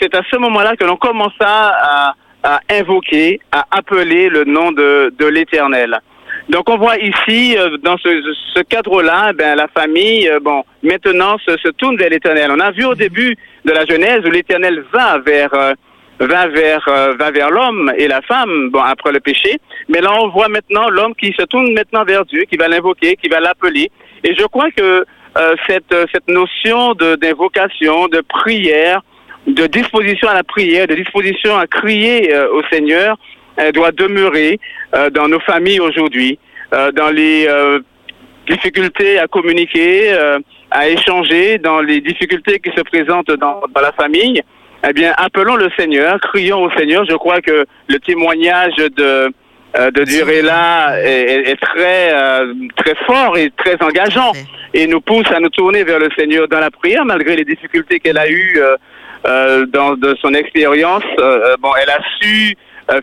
c'est 0.00 0.14
à 0.14 0.22
ce 0.28 0.36
moment-là 0.36 0.74
que 0.76 0.84
l'on 0.84 0.96
commença 0.96 2.14
à, 2.42 2.60
invoquer, 2.68 3.40
à 3.52 3.64
appeler 3.70 4.28
le 4.28 4.44
nom 4.44 4.72
de, 4.72 5.26
l'Éternel. 5.26 6.00
Donc 6.48 6.68
on 6.68 6.76
voit 6.76 6.98
ici, 6.98 7.56
dans 7.82 7.96
ce, 7.98 8.62
cadre-là, 8.62 9.32
ben, 9.32 9.54
la 9.54 9.68
famille, 9.68 10.28
bon, 10.42 10.64
maintenant 10.82 11.38
se, 11.38 11.56
se 11.58 11.68
tourne 11.68 11.96
vers 11.96 12.10
l'Éternel. 12.10 12.50
On 12.50 12.60
a 12.60 12.72
vu 12.72 12.84
au 12.84 12.94
début 12.96 13.36
de 13.64 13.72
la 13.72 13.84
Genèse 13.84 14.20
où 14.24 14.30
l'Éternel 14.30 14.84
va 14.92 15.18
vers 15.18 15.74
va 16.20 16.46
vers 16.48 16.84
euh, 16.88 17.14
va 17.18 17.30
vers 17.30 17.50
l'homme 17.50 17.92
et 17.96 18.08
la 18.08 18.22
femme, 18.22 18.70
bon 18.70 18.80
après 18.80 19.12
le 19.12 19.20
péché. 19.20 19.58
Mais 19.88 20.00
là 20.00 20.12
on 20.20 20.28
voit 20.28 20.48
maintenant 20.48 20.88
l'homme 20.88 21.14
qui 21.14 21.34
se 21.38 21.44
tourne 21.44 21.72
maintenant 21.72 22.04
vers 22.04 22.24
Dieu, 22.24 22.42
qui 22.50 22.56
va 22.56 22.68
l'invoquer, 22.68 23.16
qui 23.16 23.28
va 23.28 23.40
l'appeler. 23.40 23.90
Et 24.22 24.34
je 24.34 24.44
crois 24.44 24.70
que 24.70 25.04
euh, 25.36 25.54
cette 25.66 25.92
euh, 25.92 26.06
cette 26.12 26.28
notion 26.28 26.94
de 26.94 27.16
d'invocation, 27.16 28.08
de 28.08 28.20
prière, 28.20 29.02
de 29.46 29.66
disposition 29.66 30.28
à 30.28 30.34
la 30.34 30.44
prière, 30.44 30.86
de 30.86 30.94
disposition 30.94 31.56
à 31.56 31.66
crier 31.66 32.32
euh, 32.32 32.48
au 32.52 32.62
Seigneur, 32.70 33.16
elle 33.56 33.72
doit 33.72 33.92
demeurer 33.92 34.58
euh, 34.94 35.10
dans 35.10 35.28
nos 35.28 35.40
familles 35.40 35.80
aujourd'hui, 35.80 36.38
euh, 36.72 36.92
dans 36.92 37.10
les 37.10 37.46
euh, 37.48 37.80
difficultés 38.48 39.18
à 39.18 39.26
communiquer, 39.26 40.12
euh, 40.12 40.38
à 40.70 40.88
échanger, 40.88 41.58
dans 41.58 41.80
les 41.80 42.00
difficultés 42.00 42.58
qui 42.58 42.70
se 42.70 42.82
présentent 42.82 43.30
dans, 43.32 43.62
dans 43.74 43.80
la 43.80 43.92
famille. 43.92 44.42
Eh 44.88 44.92
bien, 44.92 45.12
appelons 45.16 45.56
le 45.56 45.70
Seigneur, 45.78 46.18
crions 46.20 46.62
au 46.62 46.70
Seigneur. 46.72 47.04
Je 47.08 47.14
crois 47.14 47.40
que 47.40 47.64
le 47.88 47.98
témoignage 48.00 48.74
de 48.76 49.30
euh, 49.76 49.90
de 49.90 50.04
Durella 50.04 51.00
est, 51.02 51.08
est- 51.08 51.50
est 51.50 51.56
très 51.60 52.12
euh, 52.14 52.52
très 52.76 52.94
fort 53.06 53.36
et 53.36 53.50
très 53.56 53.76
engageant 53.82 54.30
et 54.72 54.86
nous 54.86 55.00
pousse 55.00 55.28
à 55.34 55.40
nous 55.40 55.48
tourner 55.48 55.82
vers 55.84 55.98
le 55.98 56.08
Seigneur 56.16 56.46
dans 56.48 56.60
la 56.60 56.70
prière 56.70 57.04
malgré 57.04 57.34
les 57.34 57.44
difficultés 57.44 57.98
qu'elle 57.98 58.18
a 58.18 58.28
eues 58.28 58.56
euh, 58.60 58.76
euh, 59.26 59.66
dans 59.66 59.94
de 59.94 60.14
son 60.22 60.32
expérience. 60.34 61.02
Bon, 61.60 61.70
elle 61.80 61.90
a 61.90 61.98
su 62.20 62.54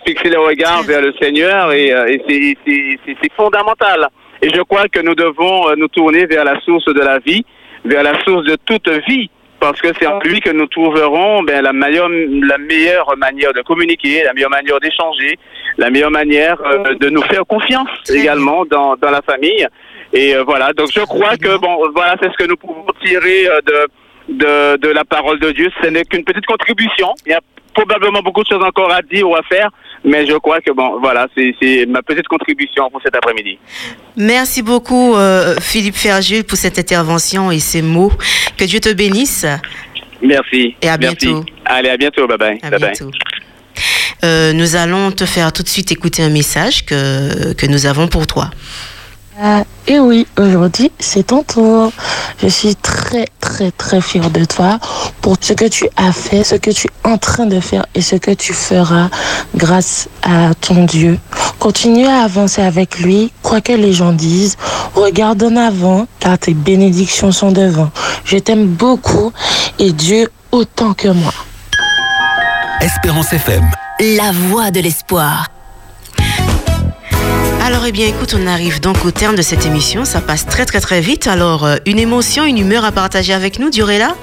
fixer 0.06 0.30
le 0.30 0.40
regard 0.40 0.84
vers 0.84 1.02
le 1.02 1.12
Seigneur 1.22 1.74
et, 1.74 1.88
et 1.88 2.22
c'est- 2.28 2.56
c'est 2.66 3.00
c'est- 3.06 3.18
c'est 3.22 3.34
fondamental. 3.34 4.08
Et 4.44 4.50
je 4.54 4.62
crois 4.62 4.88
que 4.88 5.00
nous 5.00 5.16
devons 5.16 5.76
nous 5.76 5.88
tourner 5.88 6.26
vers 6.28 6.46
la 6.46 6.60
source 6.62 6.86
de 6.86 7.02
la 7.02 7.18
vie, 7.20 7.44
vers 7.84 8.04
la 8.04 8.14
source 8.24 8.46
de 8.46 8.56
toute 8.66 8.88
vie, 9.10 9.30
parce 9.62 9.80
que 9.80 9.89
c'est 9.99 10.07
en 10.07 10.20
lui 10.20 10.41
que 10.41 10.49
nous 10.49 10.66
trouverons 10.66 11.43
ben, 11.43 11.62
la, 11.62 11.72
meilleure, 11.72 12.09
la 12.09 12.57
meilleure 12.57 13.16
manière 13.16 13.53
de 13.53 13.62
communiquer, 13.62 14.24
la 14.24 14.34
meilleure 14.34 14.49
manière 14.49 14.80
d'échanger, 14.80 15.38
la 15.78 15.91
meilleure 15.91 16.09
manière 16.09 16.57
euh, 16.66 16.95
de 16.95 17.09
nous 17.09 17.22
faire 17.22 17.45
confiance 17.45 17.88
également 18.09 18.66
dans, 18.66 18.95
dans 18.95 19.12
la 19.12 19.22
famille. 19.22 19.68
Et 20.14 20.36
euh, 20.36 20.43
voilà, 20.43 20.74
donc 20.74 20.89
je 20.91 21.01
crois 21.01 21.38
que 21.38 21.57
bon, 21.57 21.78
voilà, 21.93 22.16
c'est 22.20 22.32
ce 22.32 22.38
que 22.38 22.49
nous 22.49 22.57
pouvons 22.57 22.88
tirer 23.03 23.47
euh, 23.47 23.59
de, 23.62 24.34
de, 24.34 24.78
de 24.78 24.88
la 24.89 25.05
parole 25.05 25.39
de 25.39 25.51
Dieu. 25.51 25.70
Ce 25.84 25.88
n'est 25.88 26.05
qu'une 26.05 26.24
petite 26.24 26.47
contribution. 26.47 27.14
Il 27.28 27.32
y 27.32 27.36
a 27.36 27.41
probablement 27.76 28.22
beaucoup 28.22 28.41
de 28.41 28.47
choses 28.47 28.64
encore 28.64 28.91
à 28.91 29.03
dire 29.03 29.30
ou 29.30 29.36
à 29.36 29.43
faire, 29.43 29.70
mais 30.04 30.26
je 30.26 30.34
crois 30.38 30.60
que 30.62 30.72
bon, 30.72 30.99
voilà, 30.99 31.28
c'est 31.36 31.86
ma 31.88 32.02
petite 32.02 32.28
contribution 32.28 32.89
pour 32.89 33.02
cet 33.02 33.16
après-midi. 33.16 33.58
Merci 34.16 34.62
beaucoup, 34.62 35.16
euh, 35.16 35.56
Philippe 35.62 35.95
Ferjul, 35.95 36.43
pour 36.43 36.58
cette 36.58 36.80
intervention 36.80 37.52
et 37.52 37.60
ces 37.60 37.82
mots. 37.82 38.12
Que 38.58 38.66
Dieu 38.66 38.80
te 38.80 38.91
bénisse. 38.93 39.45
Merci. 40.22 40.76
Et 40.82 40.89
à 40.89 40.97
Merci. 40.97 41.28
bientôt. 41.28 41.45
Allez, 41.66 41.89
à 41.89 41.97
bientôt. 41.97 42.28
Bye 42.28 42.38
bye. 42.38 42.60
À 42.62 42.70
bye 42.70 42.80
bye. 42.80 42.91
bientôt. 42.91 43.12
Euh, 44.24 44.54
nous 44.54 44.76
allons 44.76 45.12
te 45.12 45.26
faire 45.26 45.52
tout 45.52 45.64
de 45.64 45.68
suite 45.68 45.91
écouter 45.91 46.22
un 46.22 46.30
message 46.30 46.86
que, 46.86 47.54
que 47.54 47.66
nous 47.66 47.86
avons 47.88 48.08
pour 48.08 48.28
toi. 48.28 48.52
Ah, 49.44 49.64
et 49.88 50.00
oui, 50.00 50.28
aujourd'hui, 50.39 50.92
c'est 51.00 51.28
ton 51.28 51.42
tour. 51.42 51.92
Je 52.44 52.48
suis 52.48 52.76
très, 52.76 53.26
très, 53.39 53.72
très 53.72 54.00
fière 54.00 54.30
de 54.30 54.46
toi 54.46 54.78
pour 55.24 55.36
ce 55.42 55.54
que 55.54 55.66
tu 55.66 55.88
as 55.98 56.12
fait, 56.12 56.44
ce 56.44 56.54
que 56.54 56.70
tu 56.70 56.86
es 56.86 57.10
en 57.10 57.18
train 57.18 57.48
de 57.48 57.60
faire 57.60 57.84
et 57.96 58.02
ce 58.02 58.16
que 58.18 58.30
tu 58.30 58.54
feras 58.54 59.10
grâce 59.56 60.10
à 60.22 60.54
ton 60.54 60.86
Dieu. 60.86 61.18
Continue 61.58 62.06
à 62.06 62.24
avancer 62.24 62.62
avec 62.62 63.00
lui, 63.00 63.34
quoi 63.42 63.62
que 63.62 63.74
les 63.74 63.94
gens 63.94 64.12
disent. 64.12 64.58
Regarde 64.94 65.42
en 65.42 65.56
avant, 65.56 66.06
car 66.20 66.38
tes 66.38 66.54
bénédictions 66.54 67.32
sont 67.32 67.52
devant. 67.52 67.89
Je 68.24 68.38
t'aime 68.38 68.68
beaucoup 68.68 69.34
et 69.80 69.92
Dieu 69.92 70.30
autant 70.52 70.94
que 70.94 71.08
moi. 71.08 71.34
Espérance 72.80 73.34
FM. 73.34 73.72
La 74.00 74.32
voix 74.32 74.70
de 74.70 74.82
l'espoir. 74.82 75.51
Alors, 77.64 77.86
eh 77.86 77.91
bien, 77.91 78.07
écoute, 78.07 78.36
on 78.36 78.47
arrive 78.47 78.80
donc 78.82 79.05
au 79.05 79.12
terme 79.12 79.36
de 79.36 79.43
cette 79.43 79.68
émission. 79.68 80.03
Ça 80.03 80.20
passe 80.20 80.47
très, 80.47 80.66
très, 80.66 80.82
très 80.82 80.99
vite. 80.99 81.28
Alors, 81.28 81.64
euh, 81.64 81.76
une 81.86 81.99
émotion, 81.99 82.43
une 82.43 82.57
humeur 82.57 82.84
à 82.86 82.91
partager 82.91 83.34
avec 83.34 83.59
nous, 83.59 83.70
Durella? 83.70 84.16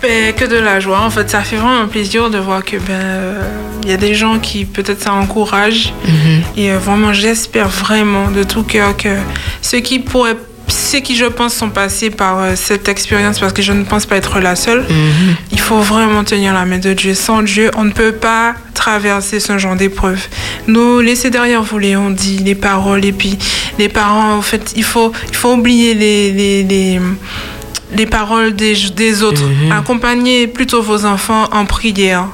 Ben, 0.00 0.32
que 0.32 0.46
de 0.46 0.56
la 0.56 0.80
joie. 0.80 1.02
En 1.02 1.10
fait, 1.10 1.28
ça 1.28 1.42
fait 1.42 1.56
vraiment 1.56 1.86
plaisir 1.86 2.30
de 2.30 2.38
voir 2.38 2.64
que 2.64 2.76
ben 2.78 2.92
euh, 2.92 3.42
il 3.82 3.90
y 3.90 3.92
a 3.92 3.98
des 3.98 4.14
gens 4.14 4.38
qui 4.38 4.64
peut-être 4.64 5.02
ça 5.02 5.12
encourage. 5.12 5.92
Et 6.56 6.72
euh, 6.72 6.78
vraiment, 6.78 7.12
j'espère 7.12 7.68
vraiment 7.68 8.30
de 8.30 8.42
tout 8.42 8.62
cœur 8.62 8.96
que 8.96 9.14
ceux 9.60 9.80
qui 9.80 9.98
pourraient 9.98 10.36
ceux 10.68 11.00
qui, 11.00 11.16
je 11.16 11.26
pense, 11.26 11.54
sont 11.54 11.70
passés 11.70 12.10
par 12.10 12.40
euh, 12.40 12.52
cette 12.56 12.88
expérience, 12.88 13.38
parce 13.38 13.52
que 13.52 13.62
je 13.62 13.72
ne 13.72 13.84
pense 13.84 14.06
pas 14.06 14.16
être 14.16 14.40
la 14.40 14.56
seule, 14.56 14.80
Mhm. 14.88 15.36
il 15.52 15.60
faut 15.60 15.78
vraiment 15.78 16.24
tenir 16.24 16.54
la 16.54 16.64
main 16.64 16.78
de 16.78 16.92
Dieu. 16.92 17.14
Sans 17.14 17.42
Dieu, 17.42 17.70
on 17.76 17.84
ne 17.84 17.92
peut 17.92 18.12
pas 18.12 18.54
traverser 18.74 19.40
ce 19.40 19.58
genre 19.58 19.76
d'épreuve. 19.76 20.20
Nous, 20.66 21.00
laissez 21.00 21.30
derrière 21.30 21.62
vous 21.62 21.78
les 21.78 21.96
on 21.96 22.10
dit, 22.10 22.38
les 22.38 22.54
paroles, 22.54 23.04
et 23.04 23.12
puis 23.12 23.38
les 23.78 23.88
parents, 23.88 24.34
en 24.34 24.42
fait, 24.42 24.72
il 24.76 24.84
faut, 24.84 25.12
il 25.28 25.36
faut 25.36 25.52
oublier 25.54 25.94
les, 25.94 26.30
les, 26.32 26.62
les, 26.62 27.00
les 27.94 28.06
paroles 28.06 28.54
des, 28.54 28.74
des 28.94 29.22
autres. 29.22 29.42
Accompagnez 29.70 30.46
plutôt 30.46 30.82
vos 30.82 31.04
enfants 31.04 31.44
en 31.52 31.64
prière. 31.66 32.26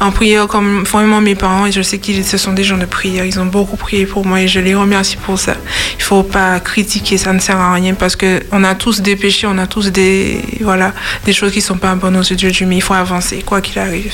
En 0.00 0.10
prière, 0.10 0.46
comme 0.46 0.84
vraiment 0.84 1.20
mes 1.20 1.34
parents, 1.34 1.66
et 1.66 1.72
je 1.72 1.82
sais 1.82 1.98
qu'ils 1.98 2.24
ce 2.24 2.36
sont 2.36 2.52
des 2.52 2.64
gens 2.64 2.78
de 2.78 2.84
prière. 2.84 3.24
Ils 3.24 3.38
ont 3.38 3.46
beaucoup 3.46 3.76
prié 3.76 4.06
pour 4.06 4.26
moi 4.26 4.40
et 4.40 4.48
je 4.48 4.60
les 4.60 4.74
remercie 4.74 5.16
pour 5.16 5.38
ça. 5.38 5.56
Il 5.96 6.02
faut 6.02 6.22
pas 6.22 6.58
critiquer, 6.60 7.16
ça 7.18 7.32
ne 7.32 7.38
sert 7.38 7.56
à 7.58 7.74
rien 7.74 7.94
parce 7.94 8.16
que 8.16 8.42
on 8.50 8.64
a 8.64 8.74
tous 8.74 9.00
des 9.00 9.16
péchés, 9.16 9.46
on 9.46 9.58
a 9.58 9.66
tous 9.66 9.90
des, 9.90 10.40
voilà, 10.60 10.92
des 11.24 11.32
choses 11.32 11.52
qui 11.52 11.60
sont 11.60 11.78
pas 11.78 11.94
bonnes 11.94 12.16
aux 12.16 12.22
yeux 12.22 12.36
de 12.36 12.50
Dieu, 12.50 12.66
mais 12.66 12.76
il 12.76 12.82
faut 12.82 12.94
avancer, 12.94 13.42
quoi 13.44 13.60
qu'il 13.60 13.78
arrive. 13.78 14.12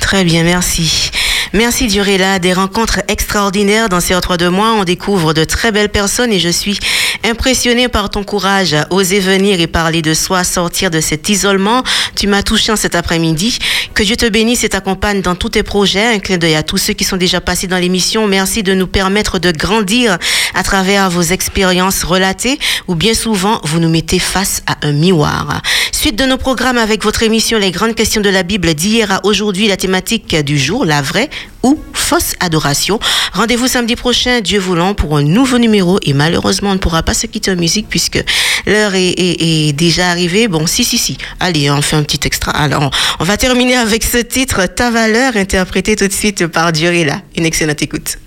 Très 0.00 0.24
bien, 0.24 0.44
merci. 0.44 1.10
Merci 1.54 1.86
Durella, 1.86 2.40
des 2.40 2.52
rencontres 2.52 2.98
extraordinaires 3.06 3.88
dans 3.88 4.00
ces 4.00 4.20
trois 4.20 4.36
de 4.36 4.48
mois. 4.48 4.72
On 4.72 4.82
découvre 4.82 5.32
de 5.32 5.44
très 5.44 5.70
belles 5.70 5.88
personnes 5.88 6.32
et 6.32 6.40
je 6.40 6.48
suis 6.48 6.80
impressionnée 7.22 7.86
par 7.86 8.10
ton 8.10 8.24
courage 8.24 8.74
à 8.74 8.88
oser 8.90 9.20
venir 9.20 9.60
et 9.60 9.68
parler 9.68 10.02
de 10.02 10.14
soi, 10.14 10.42
sortir 10.42 10.90
de 10.90 11.00
cet 11.00 11.28
isolement. 11.28 11.84
Tu 12.16 12.26
m'as 12.26 12.42
touché 12.42 12.72
en 12.72 12.76
cet 12.76 12.96
après-midi. 12.96 13.56
Que 13.94 14.02
Dieu 14.02 14.16
te 14.16 14.28
bénisse 14.28 14.64
et 14.64 14.70
t'accompagne 14.70 15.22
dans 15.22 15.36
tous 15.36 15.50
tes 15.50 15.62
projets. 15.62 16.04
Un 16.04 16.18
clin 16.18 16.38
d'œil 16.38 16.56
à 16.56 16.64
tous 16.64 16.78
ceux 16.78 16.92
qui 16.92 17.04
sont 17.04 17.16
déjà 17.16 17.40
passés 17.40 17.68
dans 17.68 17.78
l'émission. 17.78 18.26
Merci 18.26 18.64
de 18.64 18.74
nous 18.74 18.88
permettre 18.88 19.38
de 19.38 19.52
grandir 19.52 20.18
à 20.54 20.64
travers 20.64 21.08
vos 21.08 21.22
expériences 21.22 22.02
relatées 22.02 22.58
ou 22.88 22.96
bien 22.96 23.14
souvent 23.14 23.60
vous 23.62 23.78
nous 23.78 23.88
mettez 23.88 24.18
face 24.18 24.64
à 24.66 24.76
un 24.82 24.90
miroir. 24.90 25.62
Suite 25.92 26.16
de 26.16 26.24
nos 26.24 26.36
programmes 26.36 26.78
avec 26.78 27.04
votre 27.04 27.22
émission 27.22 27.58
Les 27.58 27.70
grandes 27.70 27.94
questions 27.94 28.20
de 28.20 28.28
la 28.28 28.42
Bible 28.42 28.74
d'hier 28.74 29.10
à 29.10 29.20
aujourd'hui, 29.24 29.68
la 29.68 29.76
thématique 29.76 30.34
du 30.36 30.58
jour, 30.58 30.84
la 30.84 31.00
vraie 31.00 31.30
ou 31.62 31.78
fausse 31.92 32.34
adoration. 32.40 32.98
Rendez-vous 33.32 33.68
samedi 33.68 33.96
prochain, 33.96 34.40
Dieu 34.40 34.58
voulant, 34.58 34.94
pour 34.94 35.16
un 35.16 35.22
nouveau 35.22 35.58
numéro 35.58 35.98
et 36.02 36.12
malheureusement 36.12 36.70
on 36.70 36.74
ne 36.74 36.78
pourra 36.78 37.02
pas 37.02 37.14
se 37.14 37.26
quitter 37.26 37.50
en 37.50 37.56
musique 37.56 37.88
puisque 37.88 38.22
l'heure 38.66 38.92
est, 38.94 39.72
déjà 39.72 40.08
arrivée. 40.08 40.48
Bon, 40.48 40.66
si, 40.66 40.84
si, 40.84 40.98
si. 40.98 41.18
Allez, 41.40 41.70
on 41.70 41.82
fait 41.82 41.96
un 41.96 42.02
petit 42.02 42.20
extra. 42.26 42.52
Alors, 42.52 42.90
on 43.20 43.24
va 43.24 43.36
terminer 43.36 43.76
avec 43.76 44.04
ce 44.04 44.18
titre, 44.18 44.66
Ta 44.66 44.90
valeur, 44.90 45.36
interprété 45.36 45.96
tout 45.96 46.08
de 46.08 46.12
suite 46.12 46.46
par 46.46 46.72
Durilla. 46.72 47.22
Une 47.36 47.46
excellente 47.46 47.82
écoute. 47.82 48.18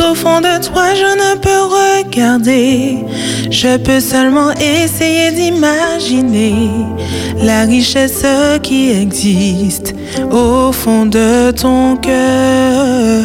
Au 0.00 0.14
fond 0.14 0.40
de 0.40 0.64
toi, 0.64 0.94
je 0.94 1.02
ne 1.02 1.36
peux 1.38 1.62
regarder. 2.04 2.98
Je 3.50 3.76
peux 3.78 3.98
seulement 4.00 4.52
essayer 4.52 5.32
d'imaginer 5.32 6.70
la 7.42 7.62
richesse 7.62 8.24
qui 8.62 8.92
existe 8.92 9.94
au 10.30 10.70
fond 10.72 11.06
de 11.06 11.50
ton 11.50 11.96
cœur. 11.96 13.24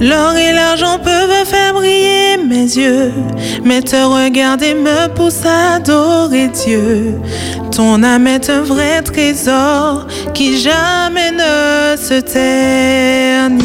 L'or 0.00 0.34
et 0.34 0.52
l'argent 0.52 0.98
peuvent 0.98 1.46
faire 1.46 1.74
briller 1.74 2.38
mes 2.44 2.64
yeux, 2.64 3.12
mais 3.64 3.82
te 3.82 3.96
regarder 3.96 4.74
me 4.74 5.08
pousse 5.14 5.44
à 5.44 5.74
adorer 5.74 6.48
Dieu. 6.48 7.20
Ton 7.70 8.02
âme 8.02 8.26
est 8.26 8.50
un 8.50 8.62
vrai 8.62 9.02
trésor 9.02 10.06
qui 10.34 10.58
jamais 10.58 11.30
ne 11.30 11.96
se 11.96 12.20
ternira. 12.20 13.60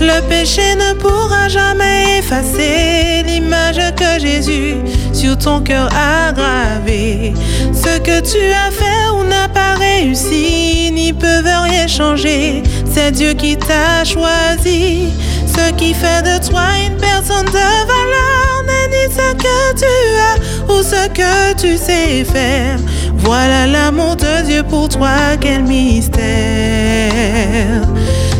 Le 0.00 0.20
péché 0.28 0.74
ne 0.76 0.94
pourra 0.94 1.48
jamais 1.48 2.18
effacer 2.18 3.22
l'image 3.26 3.80
que 3.96 4.18
Jésus 4.18 4.76
sur 5.12 5.36
ton 5.36 5.60
cœur 5.60 5.90
a 5.94 6.32
gravée. 6.32 7.34
Ce 7.74 7.98
que 7.98 8.20
tu 8.20 8.38
as 8.38 8.70
fait 8.70 9.10
ou 9.14 9.24
n'a 9.24 9.46
pas 9.48 9.74
réussi 9.74 10.90
n'y 10.92 11.12
peuvent 11.12 11.44
rien 11.44 11.86
changer. 11.86 12.62
C'est 12.90 13.12
Dieu 13.12 13.34
qui 13.34 13.58
t'a 13.58 14.02
choisi. 14.04 15.08
Ce 15.46 15.70
qui 15.74 15.92
fait 15.92 16.22
de 16.22 16.48
toi 16.48 16.62
une 16.86 16.96
personne 16.96 17.44
de 17.46 17.68
valeur 17.92 18.64
n'est 18.66 18.88
ni 18.88 19.12
ce 19.12 19.34
que 19.34 19.74
tu 19.76 19.84
as 20.28 20.72
ou 20.72 20.82
ce 20.82 21.08
que 21.08 21.60
tu 21.60 21.76
sais 21.76 22.24
faire. 22.24 22.78
Voilà 23.16 23.66
l'amour 23.66 24.16
de 24.16 24.46
Dieu 24.46 24.62
pour 24.62 24.88
toi, 24.88 25.36
quel 25.38 25.62
mystère. 25.64 26.20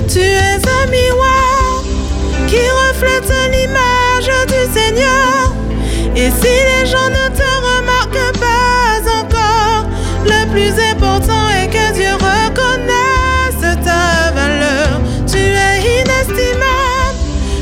Tu 0.09 0.21
es 0.21 0.57
un 0.57 0.91
miroir 0.91 1.50
qui 2.51 2.59
reflète 2.59 3.33
l'image 3.53 4.31
du 4.49 4.63
Seigneur. 4.77 5.55
Et 6.17 6.31
si 6.41 6.55
les 6.71 6.85
gens 6.85 7.09
ne 7.19 7.27
te 7.41 7.51
remarquent 7.69 8.39
pas 8.41 8.99
encore, 9.21 9.85
le 10.25 10.43
plus 10.51 10.75
important 10.93 11.45
est 11.61 11.69
que 11.69 11.87
Dieu 11.95 12.13
reconnaisse 12.15 13.79
ta 13.85 14.33
valeur. 14.33 15.01
Tu 15.31 15.39
es 15.39 15.77
inestimable, 16.01 17.19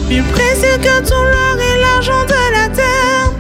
plus 0.07 0.23
précieux 0.23 0.79
que 0.79 1.07
tout 1.07 1.25
l'or 1.33 1.59
et 1.71 1.81
l'argent 1.81 2.25
de 2.25 2.43
la 2.57 2.69
terre. 2.75 3.31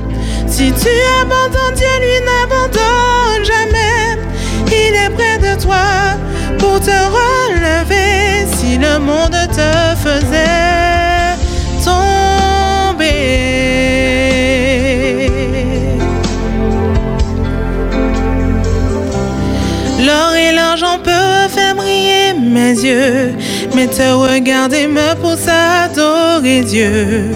Si 0.47 0.71
tu 0.73 0.93
abandonnes 1.23 1.77
Dieu, 1.77 1.95
lui 2.03 2.19
n'abandonne 2.29 3.45
jamais. 3.53 4.21
Il 4.67 4.95
est 4.95 5.13
près 5.17 5.39
de 5.39 5.59
toi 5.63 5.87
pour 6.59 6.79
te 6.79 6.99
relever 7.19 8.47
si 8.59 8.77
le 8.77 8.99
monde 8.99 9.39
te 9.57 9.97
faisait 10.05 10.58
mais 23.75 23.89
te 23.89 24.13
regarder 24.13 24.87
me 24.87 25.15
pousse 25.15 25.49
à 25.49 25.85
adorer 25.85 26.61
Dieu. 26.61 27.31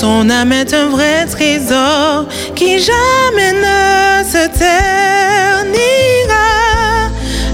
Ton 0.00 0.30
âme 0.30 0.52
est 0.52 0.72
un 0.72 0.88
vrai 0.88 1.26
trésor 1.26 2.26
qui 2.54 2.78
jamais 2.78 3.52
ne 3.52 4.24
se 4.24 4.48
ternira. 4.58 5.76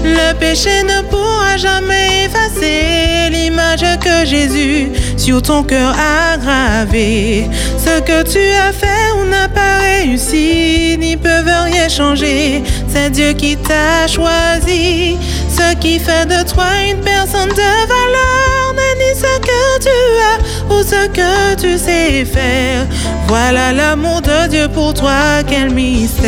Le 0.05 0.33
péché 0.39 0.83
ne 0.83 1.01
pourra 1.09 1.57
jamais 1.57 2.25
effacer 2.25 3.29
l'image 3.29 3.83
que 3.99 4.25
Jésus 4.25 4.91
sur 5.17 5.41
ton 5.41 5.63
cœur 5.63 5.93
a 5.99 6.37
gravée. 6.37 7.49
Ce 7.77 7.99
que 8.01 8.23
tu 8.23 8.39
as 8.39 8.71
fait 8.71 9.11
ou 9.19 9.25
n'a 9.25 9.49
pas 9.49 9.79
réussi 9.79 10.97
n'y 10.97 11.17
peuvent 11.17 11.51
rien 11.65 11.89
changer. 11.89 12.63
C'est 12.87 13.09
Dieu 13.09 13.33
qui 13.33 13.57
t'a 13.57 14.07
choisi. 14.07 15.17
Ce 15.55 15.75
qui 15.75 15.99
fait 15.99 16.25
de 16.25 16.41
toi 16.51 16.65
une 16.89 17.01
personne 17.01 17.49
de 17.49 17.87
valeur 17.95 18.73
n'est 18.75 18.95
ni 19.03 19.13
ce 19.15 19.39
que 19.39 19.79
tu 19.79 19.99
as 20.31 20.73
ou 20.73 20.81
ce 20.81 21.07
que 21.07 21.55
tu 21.61 21.77
sais 21.77 22.25
faire. 22.25 22.87
Voilà 23.27 23.71
l'amour 23.71 24.21
de 24.21 24.47
Dieu 24.47 24.67
pour 24.67 24.95
toi, 24.95 25.43
quel 25.47 25.69
mystère. 25.69 26.23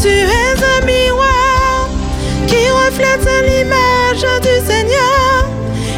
Tu 0.00 0.08
es 0.08 0.56
un 0.76 0.86
miroir 0.86 1.90
qui 2.46 2.70
reflète 2.70 3.28
l'image 3.48 4.24
du 4.40 4.66
Seigneur. 4.66 5.50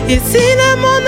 Et 0.09 0.20
si 0.28 0.42
le 0.62 0.76
monde 0.80 1.07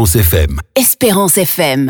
Espérance 0.00 0.16
FM. 0.16 0.58
Espérance 0.74 1.36
FM. 1.36 1.88